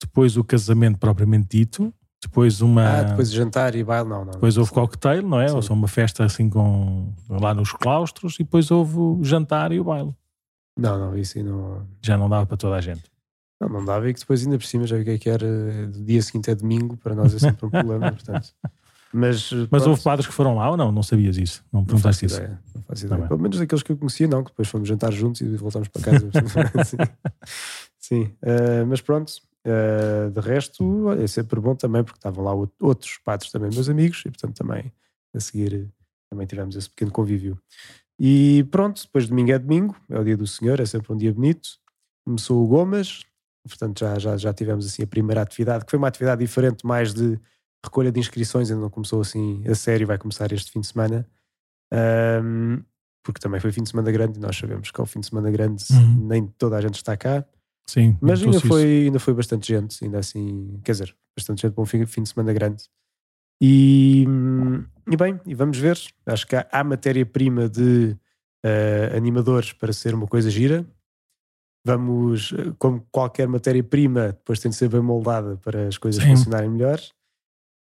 depois 0.00 0.36
o 0.36 0.44
casamento 0.44 0.98
propriamente 0.98 1.48
dito, 1.58 1.92
depois 2.22 2.60
uma. 2.60 3.00
Ah, 3.00 3.02
depois 3.02 3.32
jantar 3.32 3.74
e 3.74 3.82
baile, 3.82 4.08
não, 4.08 4.24
não. 4.24 4.32
depois 4.32 4.56
houve 4.56 4.70
cocktail, 4.70 5.22
não 5.26 5.40
é? 5.40 5.48
Sim. 5.48 5.56
Ou 5.56 5.62
seja, 5.62 5.74
uma 5.74 5.88
festa 5.88 6.24
assim 6.24 6.48
com. 6.48 7.12
lá 7.28 7.52
nos 7.54 7.72
claustros, 7.72 8.34
e 8.38 8.44
depois 8.44 8.70
houve 8.70 8.96
o 8.96 9.24
jantar 9.24 9.72
e 9.72 9.80
o 9.80 9.84
baile. 9.84 10.14
Não, 10.78 10.98
não, 10.98 11.18
isso 11.18 11.36
aí 11.38 11.44
não, 11.44 11.86
Já 12.00 12.16
não 12.16 12.28
dava 12.28 12.46
para 12.46 12.56
toda 12.56 12.76
a 12.76 12.80
gente. 12.80 13.02
não, 13.60 13.68
não 13.68 13.84
dava 13.84 14.08
e 14.08 14.14
que 14.14 14.20
depois 14.20 14.44
ainda 14.44 14.56
por 14.58 14.64
cima 14.66 14.86
já 14.86 14.96
vi 14.96 15.02
o 15.02 15.04
que 15.04 15.10
é 15.10 15.18
que 15.18 15.28
era, 15.30 15.86
do 15.88 16.04
dia 16.04 16.22
seguinte 16.22 16.50
é 16.50 16.54
domingo, 16.54 16.96
para 16.96 17.14
nós 17.14 17.34
é 17.34 17.38
sempre 17.38 17.66
um 17.66 17.70
problema, 17.70 18.10
portanto. 18.12 18.54
Mas, 19.12 19.52
Mas 19.52 19.68
pronto, 19.68 19.88
houve 19.90 20.02
padres 20.02 20.26
que 20.26 20.32
foram 20.32 20.54
lá 20.56 20.70
ou 20.70 20.76
não? 20.76 20.90
Não 20.90 21.02
sabias 21.02 21.36
isso? 21.36 21.62
Não 21.72 21.80
não 21.80 21.86
perguntaste 21.86 22.26
faço 22.26 22.34
isso? 22.34 22.42
ideia, 22.42 22.62
não 22.74 22.82
faço 22.82 23.00
Tá 23.02 23.06
ideia. 23.06 23.20
bem. 23.20 23.28
Pelo 23.28 23.40
menos 23.40 23.58
daqueles 23.58 23.82
que 23.82 23.92
eu 23.92 23.96
conhecia, 23.96 24.26
não, 24.26 24.42
que 24.42 24.50
depois 24.50 24.68
fomos 24.68 24.88
jantar 24.88 25.12
juntos 25.12 25.40
e 25.42 25.56
voltámos 25.56 25.88
para 25.88 26.02
casa. 26.02 26.30
sim, 26.84 26.96
Sim. 27.98 28.34
eh, 28.42 28.84
mas 28.84 29.00
pronto, 29.00 29.32
eh, 29.64 30.30
de 30.32 30.40
resto 30.40 31.06
olha, 31.06 31.22
é 31.22 31.26
sempre 31.26 31.60
bom 31.60 31.74
também, 31.74 32.02
porque 32.02 32.18
estavam 32.18 32.44
lá 32.44 32.50
out- 32.52 32.72
outros 32.80 33.18
padres 33.24 33.50
também, 33.50 33.70
meus 33.70 33.88
amigos, 33.88 34.20
e 34.26 34.30
portanto 34.30 34.54
também 34.56 34.92
a 35.34 35.40
seguir 35.40 35.88
também 36.30 36.46
tivemos 36.46 36.74
esse 36.76 36.88
pequeno 36.88 37.10
convívio. 37.10 37.58
E 38.18 38.64
pronto, 38.70 39.02
depois 39.02 39.28
domingo 39.28 39.52
é 39.52 39.58
domingo, 39.58 39.96
é 40.08 40.18
o 40.18 40.24
dia 40.24 40.36
do 40.36 40.46
Senhor, 40.46 40.80
é 40.80 40.86
sempre 40.86 41.12
um 41.12 41.16
dia 41.16 41.32
bonito. 41.32 41.68
Começou 42.24 42.64
o 42.64 42.66
Gomas, 42.66 43.22
portanto 43.68 44.00
já, 44.00 44.18
já, 44.18 44.36
já 44.36 44.52
tivemos 44.54 44.86
assim 44.86 45.02
a 45.02 45.06
primeira 45.06 45.42
atividade, 45.42 45.84
que 45.84 45.90
foi 45.90 45.98
uma 45.98 46.08
atividade 46.08 46.40
diferente, 46.40 46.86
mais 46.86 47.12
de 47.12 47.38
recolha 47.84 48.12
de 48.12 48.20
inscrições, 48.20 48.70
ainda 48.70 48.82
não 48.82 48.90
começou 48.90 49.20
assim 49.20 49.62
a 49.68 49.74
sério, 49.74 50.06
vai 50.06 50.18
começar 50.18 50.52
este 50.52 50.70
fim 50.70 50.80
de 50.80 50.86
semana. 50.86 51.26
Ahm, 51.92 52.82
porque 53.24 53.40
também 53.40 53.60
foi 53.60 53.70
fim 53.72 53.82
de 53.82 53.90
semana 53.90 54.10
grande 54.10 54.38
e 54.38 54.40
nós 54.42 54.56
sabemos 54.56 54.90
que 54.90 55.00
ao 55.00 55.06
fim 55.06 55.20
de 55.20 55.26
semana 55.26 55.50
grande 55.50 55.84
Uhum. 55.92 56.26
nem 56.26 56.46
toda 56.46 56.76
a 56.76 56.80
gente 56.80 56.94
está 56.96 57.16
cá, 57.16 57.44
Sim. 57.86 58.16
mas 58.20 58.40
ainda 58.40 58.46
notou-se 58.46 58.66
isso. 58.66 58.68
foi, 58.68 59.04
ainda 59.06 59.18
foi 59.20 59.34
bastante 59.34 59.68
gente, 59.68 60.04
ainda 60.04 60.18
assim, 60.18 60.80
quer 60.84 60.92
dizer, 60.92 61.16
bastante 61.36 61.62
gente 61.62 61.72
para 61.74 61.82
um 61.82 61.86
fim, 61.86 62.04
fim 62.06 62.22
de 62.22 62.28
semana 62.30 62.52
grande. 62.52 62.84
E, 63.60 64.24
e 65.08 65.16
bem, 65.16 65.40
e 65.46 65.54
vamos 65.54 65.78
ver. 65.78 65.96
Acho 66.26 66.46
que 66.48 66.56
há, 66.56 66.66
há 66.72 66.82
matéria-prima 66.82 67.68
de 67.68 68.16
eh, 68.64 69.12
animadores 69.16 69.72
para 69.72 69.92
ser 69.92 70.14
uma 70.16 70.26
coisa 70.26 70.50
gira. 70.50 70.84
Vamos, 71.86 72.52
eh, 72.52 72.72
como 72.76 73.06
qualquer 73.12 73.46
matéria-prima, 73.46 74.28
depois 74.28 74.58
tem 74.58 74.70
de 74.70 74.76
ser 74.76 74.88
bem 74.88 75.00
moldada 75.00 75.56
para 75.58 75.86
as 75.86 75.96
coisas 75.96 76.20
Sim. 76.24 76.30
funcionarem 76.30 76.70
melhor. 76.70 76.98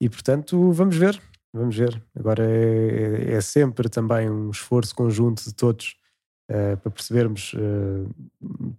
E 0.01 0.09
portanto, 0.09 0.73
vamos 0.73 0.97
ver. 0.97 1.21
Vamos 1.53 1.77
ver. 1.77 2.01
Agora 2.15 2.45
é, 2.49 3.33
é 3.35 3.41
sempre 3.41 3.89
também 3.89 4.31
um 4.31 4.51
esforço 4.51 4.95
conjunto 4.95 5.43
de 5.45 5.53
todos 5.55 5.97
eh, 6.49 6.77
para 6.77 6.91
percebermos, 6.91 7.53
eh, 7.57 8.09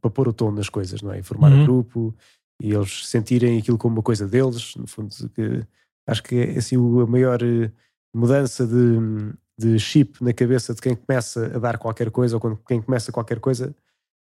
para 0.01 0.09
pôr 0.09 0.27
o 0.29 0.33
tom 0.33 0.51
nas 0.51 0.69
coisas, 0.69 1.01
não 1.01 1.11
é? 1.11 1.19
Informar 1.19 1.51
Uhum. 1.51 1.61
o 1.61 1.65
grupo 1.65 2.15
e 2.61 2.71
eles 2.73 3.07
sentirem 3.07 3.59
aquilo 3.59 3.77
como 3.77 3.95
uma 3.97 4.03
coisa 4.03 4.27
deles. 4.27 4.75
No 4.75 4.87
fundo, 4.87 5.13
que 5.35 5.65
acho 6.07 6.23
que 6.23 6.35
é 6.35 6.57
assim 6.57 6.77
o- 6.77 7.01
a 7.01 7.07
maior 7.07 7.41
eh, 7.43 7.69
mudança 8.15 8.65
de, 8.65 9.33
de 9.59 9.77
chip 9.79 10.23
na 10.23 10.33
cabeça 10.33 10.73
de 10.73 10.81
quem 10.81 10.95
começa 10.95 11.45
a 11.55 11.59
dar 11.59 11.77
qualquer 11.77 12.09
coisa 12.09 12.35
ou 12.37 12.39
quando 12.41 12.57
quem 12.67 12.81
começa 12.81 13.11
qualquer 13.11 13.39
coisa 13.39 13.75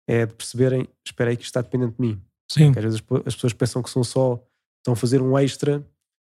é 0.09 0.27
de 0.27 0.35
perceberem, 0.35 0.89
espera 1.07 1.31
aí 1.31 1.37
que 1.37 1.43
isto 1.45 1.51
está 1.51 1.63
dependente 1.63 1.95
de 1.97 2.01
mim. 2.01 2.21
Sim. 2.51 2.67
Porque 2.67 2.79
às 2.81 2.85
vezes 2.85 3.03
as 3.25 3.35
pessoas 3.35 3.53
pensam 3.53 3.83
que 3.83 3.89
são 3.91 4.03
só, 4.03 4.45
estão 4.81 4.95
a 4.95 4.97
fazer 4.97 5.23
um 5.23 5.39
extra, 5.39 5.83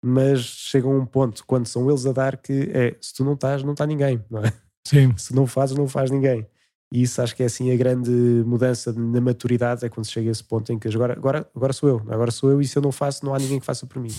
mas 0.06 0.40
chegam 0.42 0.92
a 0.92 1.00
um 1.00 1.06
ponto 1.06 1.44
quando 1.48 1.66
são 1.66 1.90
eles 1.90 2.06
a 2.06 2.12
dar 2.12 2.38
que 2.38 2.70
é, 2.72 2.96
se 3.02 3.14
tu 3.14 3.26
não 3.26 3.34
estás, 3.34 3.64
não 3.64 3.72
está 3.72 3.88
ninguém, 3.88 4.24
não 4.30 4.40
é? 4.44 4.54
Sim. 4.88 5.12
Se 5.18 5.34
não 5.34 5.48
fazes, 5.48 5.76
não 5.76 5.88
faz 5.88 6.12
ninguém. 6.12 6.46
E 6.94 7.02
isso 7.02 7.20
acho 7.22 7.36
que 7.36 7.42
é 7.42 7.48
assim 7.48 7.74
a 7.74 7.76
grande 7.76 8.12
mudança 8.46 8.94
na 8.94 9.20
maturidade, 9.20 9.84
é 9.84 9.90
quando 9.90 10.06
se 10.06 10.12
chega 10.12 10.30
a 10.30 10.32
esse 10.32 10.44
ponto 10.44 10.72
em 10.72 10.78
que 10.78 10.88
agora, 10.88 11.14
agora, 11.14 11.50
agora 11.56 11.74
sou 11.74 11.90
eu, 11.90 11.98
agora 12.08 12.30
sou 12.30 12.52
eu 12.52 12.62
e 12.62 12.68
se 12.68 12.78
eu 12.78 12.84
não 12.84 12.92
faço, 12.92 13.26
não 13.26 13.34
há 13.34 13.40
ninguém 13.40 13.60
que 13.60 13.66
faça 13.66 13.88
por 13.88 14.00
mim. 14.00 14.12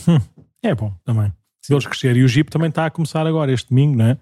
É 0.63 0.75
bom 0.75 0.93
também. 1.05 1.33
Se 1.63 1.73
eles 1.73 1.87
crescerem. 1.87 2.23
E 2.23 2.25
o 2.25 2.29
Jeep 2.29 2.51
também 2.51 2.69
está 2.69 2.87
a 2.87 2.91
começar 2.91 3.25
agora, 3.25 3.53
este 3.53 3.69
domingo, 3.69 3.97
não 3.97 4.07
é? 4.07 4.19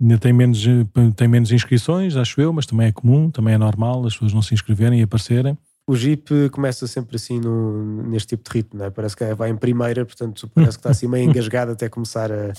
Ainda 0.00 0.18
tem 0.18 0.32
menos, 0.32 0.64
eh, 0.64 1.10
tem 1.16 1.26
menos 1.26 1.50
inscrições, 1.50 2.14
acho 2.14 2.40
eu, 2.40 2.52
mas 2.52 2.66
também 2.66 2.86
é 2.86 2.92
comum, 2.92 3.30
também 3.30 3.54
é 3.54 3.58
normal 3.58 4.06
as 4.06 4.12
pessoas 4.12 4.32
não 4.32 4.42
se 4.42 4.54
inscreverem 4.54 5.00
e 5.00 5.02
aparecerem. 5.02 5.58
O 5.86 5.96
Jeep 5.96 6.50
começa 6.50 6.86
sempre 6.86 7.16
assim 7.16 7.40
no, 7.40 8.02
neste 8.04 8.28
tipo 8.36 8.48
de 8.48 8.58
ritmo, 8.58 8.78
não 8.78 8.86
é? 8.86 8.90
parece 8.90 9.16
que 9.16 9.34
vai 9.34 9.50
em 9.50 9.56
primeira, 9.56 10.04
portanto 10.06 10.48
parece 10.54 10.78
que 10.78 10.80
está 10.80 10.90
assim 10.90 11.08
meio 11.08 11.24
engasgado 11.28 11.72
até 11.72 11.88
começar 11.88 12.30
a, 12.30 12.52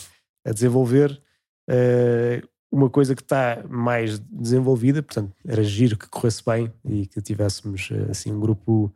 a 0.46 0.52
desenvolver. 0.52 1.22
Eh, 1.70 2.44
uma 2.72 2.90
coisa 2.90 3.16
que 3.16 3.22
está 3.22 3.64
mais 3.70 4.20
desenvolvida, 4.20 5.04
portanto 5.04 5.32
era 5.48 5.64
giro 5.64 5.98
que 5.98 6.10
corresse 6.10 6.44
bem 6.44 6.74
e 6.84 7.06
que 7.06 7.22
tivéssemos 7.22 7.90
eh, 7.92 8.12
assim 8.12 8.32
um 8.32 8.40
grupo 8.40 8.94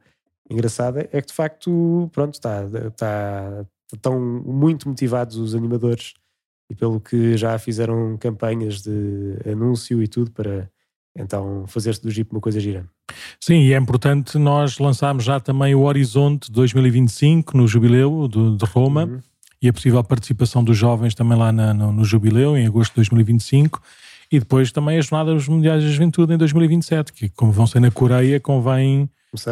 engraçado, 0.49 0.99
é 0.99 1.21
que 1.21 1.27
de 1.27 1.33
facto, 1.33 2.09
pronto, 2.11 2.33
está, 2.33 2.65
está, 2.87 3.65
estão 3.93 4.19
muito 4.19 4.89
motivados 4.89 5.37
os 5.37 5.53
animadores 5.53 6.13
e 6.69 6.75
pelo 6.75 6.99
que 6.99 7.37
já 7.37 7.57
fizeram 7.59 8.17
campanhas 8.17 8.81
de 8.81 9.37
anúncio 9.49 10.01
e 10.01 10.07
tudo 10.07 10.31
para 10.31 10.69
então 11.15 11.65
fazer-se 11.67 12.01
do 12.01 12.11
Jeep 12.11 12.31
uma 12.31 12.41
coisa 12.41 12.59
gira. 12.59 12.89
Sim, 13.39 13.61
e 13.61 13.73
é 13.73 13.77
importante 13.77 14.37
nós 14.37 14.77
lançarmos 14.79 15.23
já 15.23 15.39
também 15.39 15.73
o 15.75 15.81
Horizonte 15.81 16.51
2025 16.51 17.55
no 17.57 17.67
Jubileu 17.67 18.27
do- 18.27 18.55
de 18.57 18.65
Roma 18.65 19.05
Uhum. 19.05 19.19
e 19.61 19.69
a 19.69 19.73
possível 19.73 20.03
participação 20.03 20.63
dos 20.63 20.77
jovens 20.77 21.15
também 21.15 21.37
lá 21.37 21.51
na- 21.51 21.73
no, 21.73 21.91
no 21.91 22.03
Jubileu, 22.05 22.57
em 22.57 22.67
agosto 22.67 22.91
de 22.91 22.95
2025. 22.97 23.81
E 24.31 24.39
depois 24.39 24.71
também 24.71 24.97
as 24.97 25.05
Jornadas 25.05 25.47
Mundiais 25.47 25.83
da 25.83 25.89
Juventude 25.89 26.33
em 26.33 26.37
2027, 26.37 27.13
que 27.13 27.29
como 27.29 27.51
vão 27.51 27.65
ser 27.65 27.79
na 27.79 27.91
Coreia, 27.91 28.39
convém 28.39 29.09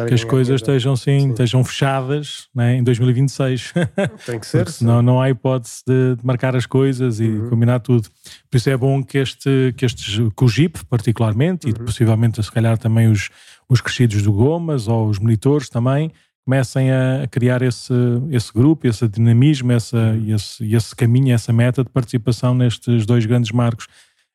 que 0.08 0.14
as 0.14 0.24
coisas 0.24 0.60
estejam, 0.60 0.96
sim, 0.96 1.20
sim. 1.20 1.30
estejam 1.30 1.62
fechadas 1.62 2.48
né, 2.54 2.76
em 2.76 2.82
2026. 2.82 3.74
Tem 4.24 4.40
que 4.40 4.46
ser. 4.46 4.64
Porque 4.64 4.72
senão 4.72 5.02
não 5.02 5.20
há 5.20 5.30
hipótese 5.30 5.82
de, 5.86 6.16
de 6.16 6.26
marcar 6.26 6.56
as 6.56 6.66
coisas 6.66 7.20
e 7.20 7.28
uhum. 7.28 7.50
combinar 7.50 7.80
tudo. 7.80 8.08
Por 8.50 8.56
isso 8.56 8.70
é 8.70 8.76
bom 8.76 9.02
que, 9.02 9.18
este, 9.18 9.74
que 9.76 9.84
estes, 9.84 10.16
que 10.16 10.44
o 10.44 10.48
Jeep, 10.48 10.84
particularmente, 10.86 11.66
uhum. 11.66 11.72
e 11.72 11.84
possivelmente 11.84 12.42
se 12.42 12.50
calhar 12.50 12.78
também 12.78 13.08
os, 13.08 13.28
os 13.68 13.80
crescidos 13.80 14.22
do 14.22 14.32
Gomas 14.32 14.88
ou 14.88 15.08
os 15.08 15.18
monitores 15.18 15.68
também, 15.68 16.10
comecem 16.44 16.90
a 16.90 17.26
criar 17.30 17.60
esse, 17.60 17.92
esse 18.30 18.52
grupo, 18.52 18.86
esse 18.86 19.06
dinamismo, 19.08 19.72
essa, 19.72 19.96
uhum. 19.96 20.34
esse, 20.34 20.74
esse 20.74 20.96
caminho, 20.96 21.34
essa 21.34 21.52
meta 21.52 21.84
de 21.84 21.90
participação 21.90 22.54
nestes 22.54 23.04
dois 23.04 23.26
grandes 23.26 23.52
marcos. 23.52 23.86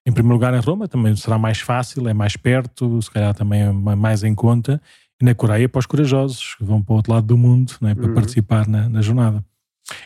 Em 0.05 0.11
primeiro 0.11 0.33
lugar, 0.33 0.53
em 0.53 0.59
Roma, 0.59 0.87
também 0.87 1.15
será 1.15 1.37
mais 1.37 1.59
fácil, 1.59 2.07
é 2.07 2.13
mais 2.13 2.35
perto, 2.35 3.01
se 3.01 3.11
calhar 3.11 3.33
também 3.35 3.61
é 3.61 3.71
mais 3.71 4.23
em 4.23 4.33
conta 4.33 4.81
na 5.21 5.35
Coreia 5.35 5.69
para 5.69 5.79
os 5.79 5.85
corajosos, 5.85 6.55
que 6.55 6.63
vão 6.63 6.81
para 6.81 6.93
o 6.93 6.95
outro 6.95 7.13
lado 7.13 7.27
do 7.27 7.37
mundo 7.37 7.73
né, 7.79 7.93
para 7.93 8.07
uhum. 8.07 8.13
participar 8.13 8.67
na, 8.67 8.89
na, 8.89 9.01
jornada. 9.01 9.43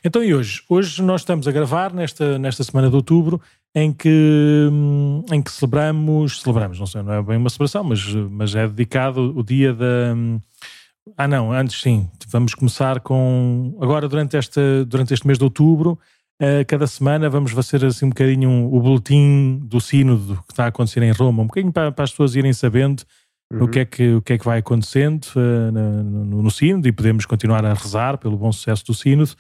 Então, 0.04 0.24
e 0.24 0.34
hoje? 0.34 0.62
Hoje 0.70 1.02
nós 1.02 1.22
estamos 1.22 1.48
a 1.48 1.52
gravar 1.52 1.94
nesta, 1.94 2.38
nesta 2.38 2.64
semana 2.64 2.90
de 2.90 2.96
outubro 2.96 3.42
em 3.74 3.92
que, 3.92 4.70
hum, 4.72 5.24
em 5.32 5.42
que 5.42 5.52
celebramos, 5.52 6.42
celebramos, 6.42 6.80
não 6.80 6.86
sei, 6.86 7.02
não 7.02 7.14
é 7.14 7.22
bem 7.22 7.38
uma 7.38 7.50
celebração, 7.50 7.84
mas, 7.84 8.06
mas 8.32 8.56
é 8.56 8.68
dedicado 8.68 9.38
o 9.38 9.44
dia 9.44 9.74
da. 9.74 10.14
Hum, 10.16 10.40
ah, 11.16 11.28
não, 11.28 11.52
antes 11.52 11.82
sim, 11.82 12.10
vamos 12.28 12.56
começar 12.56 13.00
com. 13.00 13.78
Agora, 13.80 14.08
durante, 14.08 14.36
esta, 14.38 14.84
durante 14.86 15.14
este 15.14 15.28
mês 15.28 15.38
de 15.38 15.44
outubro, 15.44 16.00
uh, 16.42 16.66
cada 16.68 16.88
semana 16.88 17.30
vamos 17.30 17.52
fazer 17.52 17.86
assim 17.86 18.06
um 18.06 18.10
bocadinho 18.10 18.50
um, 18.50 18.74
o 18.74 18.80
boletim 18.80 19.60
do 19.64 19.80
sínodo 19.80 20.36
que 20.48 20.54
está 20.54 20.66
a 20.66 20.68
acontecer 20.68 21.02
em 21.04 21.12
Roma, 21.12 21.44
um 21.44 21.48
bocadinho 21.48 21.74
para, 21.74 21.92
para 21.92 22.04
as 22.04 22.12
pessoas 22.12 22.36
irem 22.36 22.54
sabendo 22.54 23.04
uhum. 23.52 23.64
o, 23.64 23.68
que 23.68 23.80
é 23.80 23.86
que, 23.86 24.14
o 24.16 24.22
que 24.22 24.34
é 24.34 24.38
que 24.38 24.46
vai 24.46 24.60
acontecendo 24.60 25.26
uh, 25.36 25.72
no, 25.72 26.44
no 26.44 26.52
Sínodo 26.52 26.88
e 26.88 26.92
podemos 26.92 27.26
continuar 27.26 27.66
a 27.66 27.74
rezar 27.74 28.18
pelo 28.18 28.38
bom 28.38 28.52
sucesso 28.52 28.86
do 28.86 28.94
Sínodo. 28.94 29.36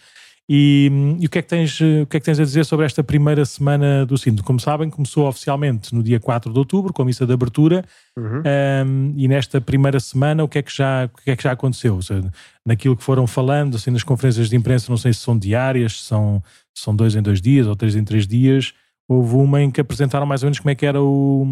E, 0.48 0.92
e, 1.20 1.26
o, 1.26 1.30
que 1.30 1.40
é 1.40 1.42
que 1.42 1.48
tens, 1.48 1.80
o 1.82 2.06
que 2.06 2.18
é 2.18 2.20
que 2.20 2.26
tens 2.26 2.40
a 2.40 2.44
dizer 2.44 2.66
sobre 2.66 2.86
esta 2.86 3.04
primeira 3.04 3.44
semana 3.46 4.06
do 4.06 4.16
Sínodo? 4.16 4.44
Como 4.44 4.60
sabem, 4.60 4.92
começou 4.92 5.28
oficialmente 5.28 5.94
no 5.94 6.04
dia 6.04 6.20
4 6.20 6.54
de 6.54 6.60
outubro, 6.60 6.94
com 6.94 7.02
a 7.02 7.06
missa 7.06 7.26
de 7.26 7.34
abertura, 7.34 7.84
uhum. 8.16 8.44
um, 8.86 9.14
e 9.18 9.28
nesta 9.28 9.60
primeira 9.60 10.00
semana 10.00 10.44
o 10.44 10.48
que 10.48 10.60
é 10.60 10.62
que 10.62 10.72
já, 10.72 11.06
o 11.06 11.24
que 11.24 11.32
é 11.32 11.36
que 11.36 11.44
já 11.44 11.52
aconteceu? 11.52 12.00
Seja, 12.00 12.32
naquilo 12.64 12.96
que 12.96 13.04
foram 13.04 13.26
falando, 13.26 13.76
assim, 13.76 13.90
nas 13.90 14.04
conferências 14.04 14.48
de 14.48 14.56
imprensa, 14.56 14.92
não 14.92 14.98
sei 14.98 15.14
se 15.14 15.22
são 15.22 15.36
diárias, 15.36 16.02
se 16.02 16.06
são, 16.06 16.44
são 16.76 16.96
dois 16.96 17.16
em 17.16 17.22
dois 17.22 17.42
dias 17.42 17.68
ou 17.68 17.76
três 17.76 17.96
em 17.96 18.04
três 18.04 18.28
dias, 18.28 18.74
houve 19.08 19.36
uma 19.36 19.62
em 19.62 19.72
que 19.72 19.82
apresentaram 19.82 20.26
mais 20.26 20.44
ou 20.44 20.48
menos 20.48 20.60
como 20.60 20.70
é 20.70 20.76
que 20.76 20.86
era 20.86 21.02
o, 21.02 21.46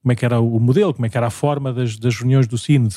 como 0.00 0.12
é 0.12 0.14
que 0.14 0.24
era 0.24 0.40
o 0.40 0.60
modelo, 0.60 0.94
como 0.94 1.06
é 1.06 1.08
que 1.08 1.16
era 1.16 1.26
a 1.26 1.30
forma 1.30 1.72
das, 1.72 1.96
das 1.98 2.16
reuniões 2.16 2.46
do 2.46 2.56
sínodo. 2.56 2.94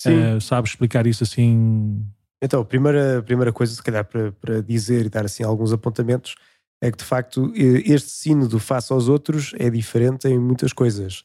Sim. 0.00 0.36
Uh, 0.36 0.40
sabes 0.40 0.70
explicar 0.70 1.06
isso 1.06 1.24
assim? 1.24 2.04
Então, 2.42 2.60
a 2.60 2.64
primeira, 2.64 3.22
primeira 3.22 3.52
coisa, 3.52 3.74
se 3.74 3.82
calhar, 3.82 4.04
para, 4.04 4.30
para 4.32 4.62
dizer 4.62 5.06
e 5.06 5.08
dar 5.08 5.24
assim 5.24 5.42
alguns 5.42 5.72
apontamentos, 5.72 6.36
é 6.80 6.90
que 6.90 6.98
de 6.98 7.04
facto 7.04 7.52
este 7.54 8.10
sínodo 8.10 8.60
face 8.60 8.92
aos 8.92 9.08
outros 9.08 9.52
é 9.58 9.68
diferente 9.68 10.28
em 10.28 10.38
muitas 10.38 10.72
coisas. 10.72 11.24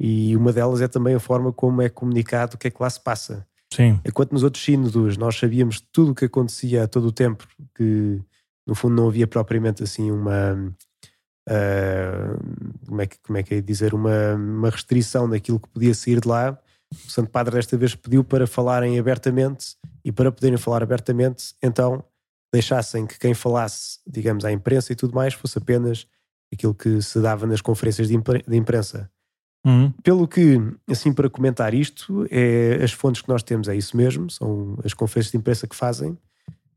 E 0.00 0.34
uma 0.36 0.52
delas 0.52 0.80
é 0.80 0.88
também 0.88 1.14
a 1.14 1.20
forma 1.20 1.52
como 1.52 1.82
é 1.82 1.88
comunicado 1.88 2.54
o 2.54 2.58
que 2.58 2.68
é 2.68 2.70
que 2.70 2.82
lá 2.82 2.88
se 2.88 3.02
passa. 3.02 3.46
Sim. 3.72 4.00
Enquanto 4.04 4.32
nos 4.32 4.42
outros 4.42 4.64
sínodos 4.64 5.16
nós 5.16 5.36
sabíamos 5.36 5.80
tudo 5.92 6.12
o 6.12 6.14
que 6.14 6.24
acontecia 6.24 6.84
a 6.84 6.88
todo 6.88 7.08
o 7.08 7.12
tempo, 7.12 7.46
que 7.74 8.20
no 8.66 8.74
fundo 8.74 8.94
não 8.94 9.08
havia 9.08 9.26
propriamente 9.26 9.82
assim 9.82 10.10
uma 10.10 10.74
uh, 11.48 12.86
como, 12.86 13.00
é 13.00 13.06
que, 13.06 13.18
como 13.18 13.38
é 13.38 13.42
que 13.42 13.54
é 13.54 13.60
dizer, 13.60 13.94
uma, 13.94 14.34
uma 14.34 14.70
restrição 14.70 15.28
daquilo 15.28 15.60
que 15.60 15.68
podia 15.68 15.94
sair 15.94 16.20
de 16.20 16.28
lá. 16.28 16.58
O 16.92 17.10
Santo 17.10 17.30
Padre 17.30 17.54
desta 17.54 17.76
vez 17.76 17.94
pediu 17.94 18.22
para 18.22 18.46
falarem 18.46 18.98
abertamente 18.98 19.76
e 20.04 20.12
para 20.12 20.30
poderem 20.30 20.58
falar 20.58 20.82
abertamente, 20.82 21.54
então 21.62 22.04
deixassem 22.52 23.04
que 23.04 23.18
quem 23.18 23.34
falasse, 23.34 23.98
digamos, 24.06 24.44
à 24.44 24.52
imprensa 24.52 24.92
e 24.92 24.96
tudo 24.96 25.14
mais 25.14 25.34
fosse 25.34 25.58
apenas 25.58 26.06
aquilo 26.52 26.72
que 26.72 27.02
se 27.02 27.20
dava 27.20 27.46
nas 27.46 27.60
conferências 27.60 28.06
de, 28.06 28.14
imprensa. 28.14 29.10
Uhum. 29.66 29.90
Pelo 30.02 30.28
que, 30.28 30.60
assim, 30.88 31.12
para 31.12 31.28
comentar 31.28 31.74
isto, 31.74 32.28
é, 32.30 32.78
as 32.80 32.92
fontes 32.92 33.22
que 33.22 33.28
nós 33.28 33.42
temos 33.42 33.66
é 33.66 33.74
isso 33.74 33.96
mesmo, 33.96 34.30
são 34.30 34.78
as 34.84 34.94
conferências 34.94 35.32
de 35.32 35.38
imprensa 35.38 35.66
que 35.66 35.74
fazem 35.74 36.16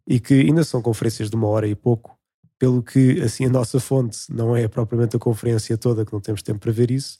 e 0.08 0.20
que 0.20 0.34
ainda 0.34 0.64
são 0.64 0.82
conferências 0.82 1.30
de 1.30 1.36
uma 1.36 1.48
hora 1.48 1.68
e 1.68 1.76
pouco, 1.76 2.18
pelo 2.58 2.82
que 2.82 3.22
assim 3.22 3.46
a 3.46 3.50
nossa 3.50 3.80
fonte 3.80 4.32
não 4.32 4.56
é 4.56 4.68
propriamente 4.68 5.16
a 5.16 5.20
conferência 5.20 5.78
toda, 5.78 6.06
que 6.06 6.14
não 6.14 6.22
temos 6.22 6.42
tempo 6.42 6.60
para 6.60 6.72
ver 6.72 6.90
isso, 6.90 7.20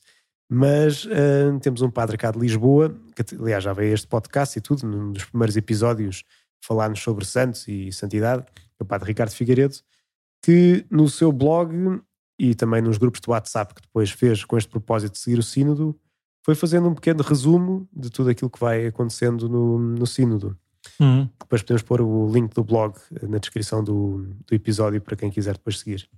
mas 0.50 1.06
uh, 1.06 1.60
temos 1.62 1.82
um 1.82 1.92
padre 1.92 2.18
cá 2.18 2.32
de 2.32 2.40
Lisboa, 2.40 2.96
que 3.14 3.36
aliás 3.36 3.64
já 3.64 3.74
veio 3.74 3.94
este 3.94 4.08
podcast 4.08 4.58
e 4.58 4.62
tudo, 4.62 4.88
num 4.88 5.12
dos 5.12 5.26
primeiros 5.26 5.58
episódios 5.58 6.24
falar-nos 6.64 7.02
sobre 7.02 7.26
santos 7.26 7.68
e 7.68 7.92
santidade, 7.92 8.46
o 8.80 8.86
padre 8.86 9.10
Ricardo 9.10 9.32
Figueiredo, 9.32 9.76
que 10.42 10.86
no 10.90 11.10
seu 11.10 11.32
blog 11.32 12.02
e 12.40 12.56
também 12.56 12.82
nos 12.82 12.98
grupos 12.98 13.20
de 13.20 13.30
WhatsApp 13.30 13.74
que 13.74 13.82
depois 13.82 14.12
fez 14.12 14.46
com 14.46 14.58
este 14.58 14.70
propósito 14.70 15.14
de 15.14 15.20
seguir 15.20 15.40
o 15.40 15.44
sínodo, 15.44 16.00
foi 16.46 16.56
fazendo 16.56 16.88
um 16.88 16.96
pequeno 16.96 17.22
resumo 17.24 17.90
de 17.92 18.10
tudo 18.10 18.30
aquilo 18.30 18.50
que 18.50 18.60
vai 18.60 18.88
acontecendo 18.88 19.50
no, 19.50 19.78
no 19.78 20.08
sínodo. 20.08 20.58
Uhum. 21.00 21.30
Depois 21.40 21.62
podemos 21.62 21.84
pôr 21.84 22.02
o 22.02 22.32
link 22.32 22.54
do 22.54 22.64
blog 22.64 22.96
na 23.24 23.38
descrição 23.38 23.84
do, 23.84 24.24
do 24.46 24.56
episódio 24.56 25.02
para 25.02 25.16
quem 25.16 25.30
quiser 25.30 25.54
depois 25.54 25.80
seguir. 25.80 26.10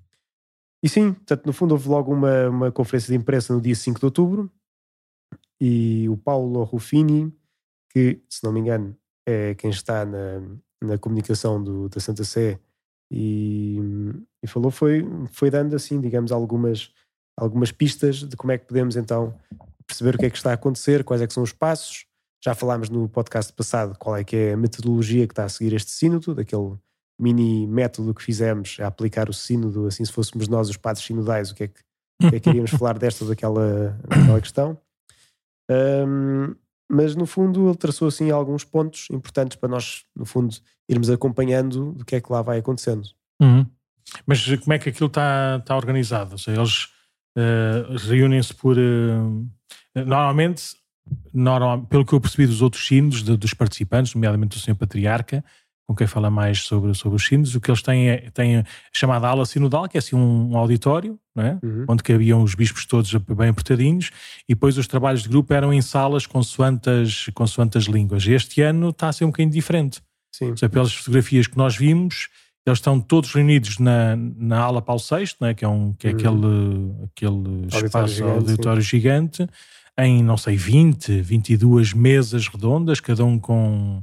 E 0.82 0.88
sim, 0.88 1.13
portanto, 1.13 1.46
no 1.46 1.54
fundo 1.54 1.74
houve 1.74 1.89
logo 1.89 2.13
uma, 2.13 2.50
uma 2.50 2.72
conferência 2.72 3.10
de 3.10 3.22
imprensa 3.22 3.54
no 3.54 3.60
dia 3.60 3.76
5 3.76 4.00
de 4.00 4.06
outubro 4.06 4.52
e 5.60 6.08
o 6.08 6.15
Paulo 6.15 6.63
Ruffini, 6.63 7.34
que 7.89 8.22
se 8.30 8.44
não 8.44 8.54
me 8.54 8.62
engano 8.62 8.96
é 9.28 9.54
quem 9.56 9.70
está 9.70 10.06
na, 10.06 10.42
na 10.82 10.98
comunicação 10.98 11.62
do, 11.62 11.89
da 11.89 12.00
Santa 12.00 12.24
Sé 12.24 12.60
e, 13.12 13.78
e, 14.42 14.48
falou, 14.48 14.72
foi, 14.72 15.06
foi 15.32 15.50
dando 15.50 15.76
assim, 15.76 16.00
digamos, 16.00 16.32
algumas, 16.32 16.94
algumas 17.38 17.72
pistas 17.72 18.18
de 18.24 18.38
como 18.38 18.52
é 18.52 18.58
que 18.58 18.65
podemos 18.65 18.96
então 18.96 19.38
perceber 19.86 20.15
o 20.15 20.18
que 20.18 20.26
é 20.28 20.30
que 20.30 20.38
está 20.38 20.52
a 20.52 20.54
acontecer, 20.54 21.04
quais 21.04 21.22
é 21.22 21.28
que 21.28 21.34
são 21.34 21.44
os 21.44 21.52
passos 21.52 22.06
já 22.43 22.56
falámos 22.56 22.89
no 22.89 23.08
podcast 23.10 23.52
passado 23.54 23.97
qual 23.97 24.15
é 24.15 24.23
que 24.23 24.36
é 24.36 24.54
a 24.54 24.58
metodologia 24.58 25.28
que 25.28 25.34
está 25.34 25.45
a 25.45 25.49
seguir 25.49 25.73
este 25.73 25.91
sínodo, 25.91 26.34
daquele 26.34 26.78
mini 27.19 27.67
método 27.67 28.13
que 28.13 28.23
fizemos 28.23 28.78
a 28.80 28.88
aplicar 28.88 29.30
o 29.30 29.34
sínodo, 29.34 29.88
assim 29.88 30.06
se 30.06 30.12
fôssemos 30.12 30.47
nós 30.47 30.69
os 30.69 30.78
padres 30.78 31.06
sinodais, 31.06 31.52
o 31.52 31.56
que 31.56 31.63
é 31.65 31.67
que, 31.67 31.82
que, 32.30 32.36
é 32.36 32.39
que 32.39 32.49
iríamos 32.49 32.71
falar 32.71 32.97
desta 32.97 33.25
ou 33.25 33.30
daquela, 33.30 33.99
daquela 34.08 34.39
questão. 34.39 34.78
Um, 35.69 36.56
mas 36.91 37.15
no 37.15 37.25
fundo 37.25 37.67
ele 37.67 37.78
traçou 37.78 38.08
assim 38.08 38.32
alguns 38.32 38.63
pontos 38.63 39.08
importantes 39.12 39.58
para 39.58 39.69
nós, 39.69 40.06
no 40.15 40.25
fundo, 40.25 40.56
irmos 40.88 41.10
acompanhando 41.10 41.91
do 41.91 42.06
que 42.06 42.15
é 42.15 42.21
que 42.21 42.32
lá 42.32 42.41
vai 42.41 42.60
acontecendo. 42.60 43.08
Uhum. 43.41 43.65
Mas 44.25 44.43
como 44.58 44.73
é 44.73 44.80
que 44.80 44.89
aquilo 44.89 45.08
está, 45.08 45.58
está 45.60 45.75
organizado? 45.75 46.32
Ou 46.32 46.38
seja, 46.38 46.60
eles 46.60 46.86
uh, 47.38 48.08
reúnem-se 48.08 48.54
por. 48.56 48.75
Uh, 48.78 49.47
normalmente 49.93 50.79
normal, 51.34 51.82
pelo 51.84 52.06
que 52.06 52.13
eu 52.13 52.22
percebi 52.22 52.48
dos 52.48 52.62
outros 52.62 52.86
sinos, 52.86 53.24
de, 53.24 53.38
dos 53.38 53.54
participantes, 53.54 54.13
nomeadamente 54.13 54.58
do 54.58 54.62
Senhor 54.62 54.76
Patriarca, 54.76 55.43
com 55.89 55.95
quem 55.95 56.06
fala 56.06 56.30
mais 56.30 56.62
sobre, 56.62 56.93
sobre 56.93 57.15
os 57.15 57.26
sinos, 57.26 57.56
o 57.56 57.60
que 57.60 57.72
eles 57.72 57.82
têm 57.82 58.10
é 58.10 58.30
têm 58.30 58.58
a 58.58 58.65
chamada 58.93 59.28
ala 59.28 59.43
sinodal, 59.43 59.89
que 59.89 59.98
é 59.98 60.00
assim 60.00 60.15
um, 60.15 60.52
um 60.52 60.56
auditório, 60.56 61.19
é? 61.36 61.58
uhum. 61.63 61.86
onde 61.88 62.04
cabiam 62.04 62.43
os 62.43 62.54
bispos 62.54 62.86
todos 62.86 63.12
bem 63.12 63.50
apertadinhos, 63.50 64.12
e 64.48 64.54
depois 64.54 64.78
os 64.78 64.86
trabalhos 64.86 65.24
de 65.24 65.30
grupo 65.30 65.52
eram 65.52 65.74
em 65.74 65.82
salas 65.82 66.28
consoante 66.28 66.88
as, 66.88 67.26
consoante 67.34 67.80
as 67.80 67.86
línguas. 67.86 68.28
Este 68.28 68.62
ano 68.62 68.89
está 68.89 69.10
a 69.10 69.13
ser 69.13 69.26
um 69.26 69.30
bocadinho 69.30 69.52
diferente. 69.52 70.00
Sim. 70.32 70.56
Seja, 70.56 70.69
pelas 70.69 70.93
fotografias 70.93 71.48
que 71.48 71.58
nós 71.58 71.76
vimos, 71.76 72.30
eles 72.67 72.78
estão 72.78 73.02
todos 73.02 73.34
reunidos 73.34 73.80
na, 73.80 74.15
na 74.15 74.60
ala 74.60 74.84
Paulo 74.84 75.02
VI, 75.02 75.48
é? 75.48 75.54
que 75.56 75.65
é, 75.65 75.67
um, 75.67 75.93
que 75.93 76.08
é 76.08 76.12
uhum. 76.12 76.17
aquele, 76.17 76.93
aquele 77.06 77.65
espaço 77.65 77.98
auditório, 77.98 78.08
gigante, 78.08 78.38
auditório 78.38 78.82
gigante 78.84 79.50
em, 80.05 80.23
não 80.23 80.38
sei, 80.38 80.55
20, 80.55 81.21
22 81.21 81.93
mesas 81.93 82.47
redondas, 82.47 82.99
cada 82.99 83.23
um 83.23 83.39
com. 83.39 84.01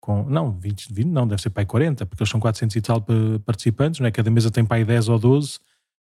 com 0.00 0.24
não, 0.24 0.52
20, 0.52 0.92
20 0.92 1.06
não, 1.06 1.26
deve 1.26 1.40
ser 1.40 1.50
para 1.50 1.62
aí 1.62 1.66
40, 1.66 2.06
porque 2.06 2.22
eles 2.22 2.30
são 2.30 2.40
400 2.40 2.76
e 2.76 2.80
tal 2.80 3.04
participantes, 3.44 4.00
não 4.00 4.06
é? 4.06 4.10
cada 4.10 4.30
mesa 4.30 4.50
tem 4.50 4.64
para 4.64 4.76
aí 4.78 4.84
10 4.84 5.08
ou 5.08 5.18
12, 5.18 5.58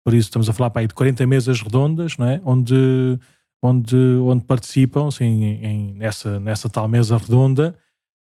por 0.03 0.13
isso 0.13 0.27
estamos 0.27 0.49
a 0.49 0.53
falar 0.53 0.69
para 0.69 0.81
aí 0.81 0.87
de 0.87 0.93
40 0.93 1.25
mesas 1.27 1.61
redondas, 1.61 2.17
não 2.17 2.27
é? 2.27 2.41
onde, 2.43 3.19
onde, 3.61 3.95
onde 3.95 4.43
participam 4.43 5.07
assim, 5.07 5.43
em, 5.43 5.93
nessa, 5.93 6.39
nessa 6.39 6.69
tal 6.69 6.87
mesa 6.87 7.17
redonda, 7.17 7.75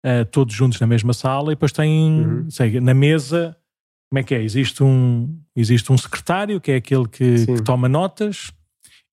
uh, 0.04 0.24
todos 0.26 0.54
juntos 0.54 0.80
na 0.80 0.86
mesma 0.86 1.12
sala, 1.12 1.52
e 1.52 1.54
depois 1.54 1.72
têm, 1.72 2.26
uhum. 2.26 2.50
sei, 2.50 2.80
na 2.80 2.94
mesa. 2.94 3.56
Como 4.10 4.20
é 4.20 4.22
que 4.22 4.34
é? 4.34 4.42
Existe 4.42 4.82
um, 4.82 5.38
existe 5.54 5.92
um 5.92 5.98
secretário, 5.98 6.58
que 6.62 6.72
é 6.72 6.76
aquele 6.76 7.06
que, 7.06 7.44
que 7.44 7.62
toma 7.62 7.90
notas, 7.90 8.50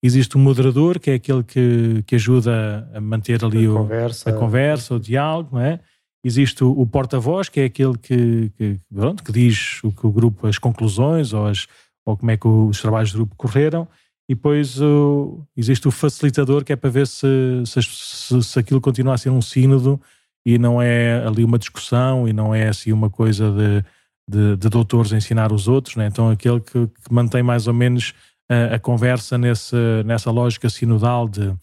existe 0.06 0.36
um 0.38 0.40
moderador, 0.40 0.98
que 0.98 1.10
é 1.10 1.14
aquele 1.14 1.42
que, 1.42 2.02
que 2.06 2.14
ajuda 2.14 2.88
a 2.94 3.00
manter 3.00 3.44
ali 3.44 3.66
a, 3.66 3.70
o, 3.70 3.74
conversa. 3.74 4.30
a 4.30 4.32
conversa, 4.32 4.94
o 4.94 5.00
diálogo, 5.00 5.50
não 5.52 5.60
é? 5.60 5.80
Existe 6.24 6.64
o, 6.64 6.70
o 6.70 6.86
porta-voz, 6.86 7.48
que 7.48 7.60
é 7.60 7.64
aquele 7.64 7.96
que, 7.98 8.50
que, 8.56 8.78
pronto, 8.92 9.22
que 9.22 9.32
diz 9.32 9.82
o 9.84 9.92
que 9.92 10.06
o 10.06 10.10
grupo, 10.10 10.46
as 10.46 10.58
conclusões 10.58 11.32
ou, 11.32 11.46
as, 11.46 11.66
ou 12.04 12.16
como 12.16 12.30
é 12.30 12.36
que 12.36 12.48
os 12.48 12.80
trabalhos 12.80 13.12
do 13.12 13.18
grupo 13.18 13.34
correram. 13.36 13.86
e 14.28 14.34
depois 14.34 14.80
o, 14.80 15.42
existe 15.56 15.86
o 15.86 15.90
facilitador 15.90 16.64
que 16.64 16.72
é 16.72 16.76
para 16.76 16.90
ver 16.90 17.06
se, 17.06 17.26
se, 17.64 18.42
se, 18.42 18.58
aquilo 18.58 18.80
continua 18.80 19.14
a 19.14 19.18
ser 19.18 19.30
um 19.30 19.42
sínodo 19.42 20.00
e 20.44 20.58
não 20.58 20.80
é 20.80 21.24
ali 21.26 21.44
uma 21.44 21.58
discussão 21.58 22.28
e 22.28 22.32
não 22.32 22.54
é 22.54 22.68
assim 22.68 22.92
uma 22.92 23.10
coisa 23.10 23.50
de, 23.50 23.84
de, 24.28 24.56
de 24.56 24.68
doutores 24.68 25.12
ensinar 25.12 25.52
os 25.52 25.68
outros, 25.68 25.96
né? 25.96 26.06
então 26.06 26.30
aquele 26.30 26.60
que, 26.60 26.86
que, 26.86 27.12
mantém 27.12 27.42
mais 27.42 27.66
ou 27.66 27.74
menos 27.74 28.14
a, 28.48 28.76
a 28.76 28.78
conversa 28.78 29.36
nesse, 29.36 29.76
nessa 30.04 30.30
lógica 30.30 30.68
sinodal 30.68 31.28
de, 31.28 31.54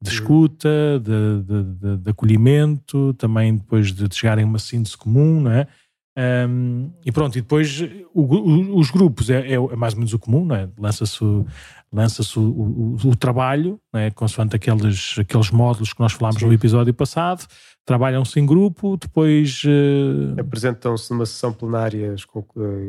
de 0.00 0.10
escuta, 0.10 1.00
de, 1.00 1.42
de, 1.42 1.96
de, 1.98 2.10
acolhimento, 2.10 3.14
também 3.14 3.56
depois 3.56 3.92
de 3.92 4.12
chegarem 4.14 4.44
a 4.44 4.48
uma 4.48 4.58
síntese 4.58 4.96
comum, 4.96 5.40
não 5.40 5.50
é? 5.50 5.66
Um, 6.14 6.92
e 7.06 7.10
pronto, 7.10 7.38
e 7.38 7.40
depois 7.40 7.80
o, 8.12 8.22
o, 8.22 8.78
os 8.78 8.90
grupos 8.90 9.30
é, 9.30 9.52
é, 9.52 9.54
é, 9.54 9.76
mais 9.76 9.94
ou 9.94 10.00
menos 10.00 10.12
o 10.12 10.18
comum, 10.18 10.44
não 10.44 10.56
é? 10.56 10.68
Lança-se 10.76 11.24
o, 11.24 11.46
o, 12.38 12.96
o, 13.02 13.16
trabalho, 13.16 13.80
é? 13.94 14.10
consoante 14.10 14.54
aqueles, 14.54 15.16
aqueles 15.18 15.50
módulos 15.50 15.94
que 15.94 16.00
nós 16.00 16.12
falámos 16.12 16.40
Sim. 16.40 16.46
no 16.46 16.52
episódio 16.52 16.92
passado, 16.92 17.46
trabalham-se 17.86 18.38
em 18.38 18.44
grupo, 18.44 18.98
depois 18.98 19.62
uh... 19.64 20.38
apresentam-se 20.38 21.10
numa 21.10 21.24
sessão 21.24 21.52
plenária 21.52 22.14
com 22.26 22.40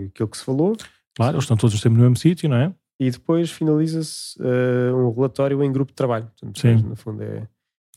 aquilo 0.09 0.27
que 0.27 0.37
se 0.37 0.43
falou. 0.43 0.75
Claro, 1.15 1.35
eles 1.35 1.43
estão 1.43 1.55
todos 1.55 1.79
sempre 1.79 1.97
no 1.97 2.03
mesmo 2.03 2.17
sítio, 2.17 2.49
não 2.49 2.57
é? 2.57 2.73
E 2.99 3.10
depois 3.10 3.51
finaliza-se 3.51 4.39
uh, 4.41 4.95
um 4.95 5.13
relatório 5.13 5.63
em 5.63 5.71
grupo 5.71 5.91
de 5.91 5.95
trabalho. 5.95 6.25
Portanto, 6.25 6.60
Sim. 6.60 6.75
no 6.75 6.95
fundo, 6.95 7.23
é 7.23 7.47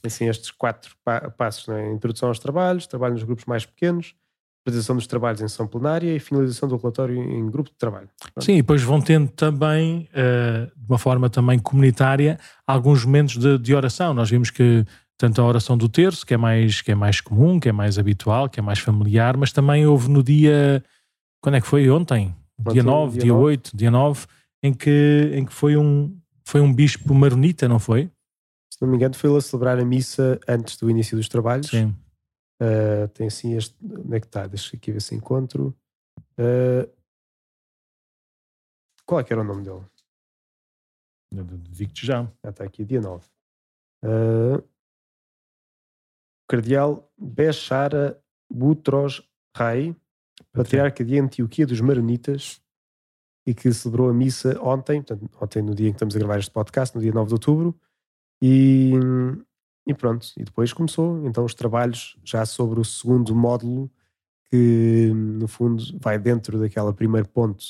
assim 0.04 0.28
estes 0.28 0.50
quatro 0.50 0.96
pa 1.04 1.30
passos: 1.30 1.68
é? 1.68 1.92
introdução 1.92 2.28
aos 2.28 2.38
trabalhos, 2.38 2.86
trabalho 2.86 3.14
nos 3.14 3.22
grupos 3.22 3.44
mais 3.44 3.66
pequenos, 3.66 4.14
apresentação 4.66 4.96
dos 4.96 5.06
trabalhos 5.06 5.40
em 5.40 5.48
sessão 5.48 5.66
plenária 5.66 6.14
e 6.14 6.18
finalização 6.18 6.68
do 6.68 6.76
relatório 6.76 7.16
em 7.16 7.48
grupo 7.50 7.70
de 7.70 7.76
trabalho. 7.76 8.08
Pronto. 8.32 8.44
Sim, 8.44 8.54
e 8.54 8.62
depois 8.62 8.82
vão 8.82 9.00
tendo 9.00 9.28
também, 9.28 10.08
uh, 10.12 10.66
de 10.76 10.88
uma 10.88 10.98
forma 10.98 11.30
também 11.30 11.58
comunitária, 11.58 12.38
alguns 12.66 13.04
momentos 13.04 13.36
de, 13.36 13.58
de, 13.58 13.74
oração. 13.74 14.12
Nós 14.12 14.28
vimos 14.28 14.50
que 14.50 14.84
tanto 15.16 15.40
a 15.40 15.44
oração 15.44 15.78
do 15.78 15.88
terço, 15.88 16.26
que 16.26 16.34
é, 16.34 16.36
mais, 16.36 16.82
que 16.82 16.90
é 16.90 16.94
mais 16.94 17.20
comum, 17.20 17.60
que 17.60 17.68
é 17.68 17.72
mais 17.72 17.98
habitual, 17.98 18.48
que 18.48 18.60
é 18.60 18.62
mais 18.62 18.78
familiar, 18.78 19.36
mas 19.36 19.52
também 19.52 19.86
houve 19.86 20.10
no 20.10 20.22
dia, 20.22 20.82
quando 21.40 21.54
é 21.54 21.60
que 21.60 21.66
foi? 21.66 21.88
Ontem? 21.88 22.34
Ontem 22.58 22.72
dia 22.74 22.82
9, 22.82 23.12
dia, 23.12 23.22
dia 23.22 23.32
9. 23.32 23.44
8, 23.44 23.76
dia 23.76 23.90
9, 23.90 24.26
em 24.62 24.72
que, 24.72 25.30
em 25.34 25.44
que 25.44 25.52
foi, 25.52 25.76
um, 25.76 26.18
foi 26.44 26.60
um 26.60 26.72
bispo 26.72 27.14
maronita, 27.14 27.68
não 27.68 27.78
foi? 27.78 28.10
Se 28.72 28.82
não 28.82 28.88
me 28.88 28.96
engano, 28.96 29.14
foi 29.14 29.30
ele 29.30 29.38
a 29.38 29.40
celebrar 29.40 29.78
a 29.78 29.84
missa 29.84 30.38
antes 30.46 30.76
do 30.76 30.90
início 30.90 31.16
dos 31.16 31.28
trabalhos. 31.28 31.68
Sim 31.68 31.94
Uh, 32.60 33.06
tem 33.08 33.26
assim 33.26 33.54
este. 33.54 33.76
Onde 33.84 34.16
é 34.16 34.20
que 34.20 34.26
está? 34.26 34.46
Deixa 34.46 34.76
aqui 34.76 34.90
ver 34.90 35.02
se 35.02 35.14
encontro. 35.14 35.76
Uh, 36.38 36.90
qual 39.04 39.20
é 39.20 39.24
que 39.24 39.32
era 39.32 39.42
o 39.42 39.44
nome 39.44 39.62
dele? 39.62 39.84
Digo-te 41.70 42.06
já. 42.06 42.24
Já 42.42 42.50
está 42.50 42.64
aqui, 42.64 42.84
dia 42.84 43.00
9. 43.00 43.26
Uh, 44.04 44.66
Cardeal 46.48 47.12
Bechara 47.18 48.22
Butros 48.50 49.28
Rai, 49.54 49.94
patriarca 50.52 51.04
de 51.04 51.18
Antioquia 51.18 51.66
dos 51.66 51.80
Maronitas, 51.80 52.62
e 53.46 53.54
que 53.54 53.72
celebrou 53.72 54.10
a 54.10 54.12
missa 54.12 54.60
ontem, 54.60 55.00
portanto, 55.00 55.30
ontem 55.40 55.62
no 55.62 55.74
dia 55.74 55.88
em 55.88 55.92
que 55.92 55.96
estamos 55.96 56.16
a 56.16 56.18
gravar 56.18 56.38
este 56.38 56.50
podcast, 56.50 56.94
no 56.96 57.00
dia 57.00 57.12
9 57.12 57.28
de 57.28 57.34
outubro, 57.34 57.74
e 58.42 58.92
e 59.86 59.94
pronto, 59.94 60.26
e 60.36 60.42
depois 60.42 60.72
começou 60.72 61.24
então 61.24 61.44
os 61.44 61.54
trabalhos 61.54 62.16
já 62.24 62.44
sobre 62.44 62.80
o 62.80 62.84
segundo 62.84 63.34
módulo 63.36 63.88
que 64.50 65.12
no 65.14 65.46
fundo 65.46 65.82
vai 66.00 66.18
dentro 66.18 66.58
daquela 66.58 66.92
primeiro 66.92 67.28
ponto 67.28 67.64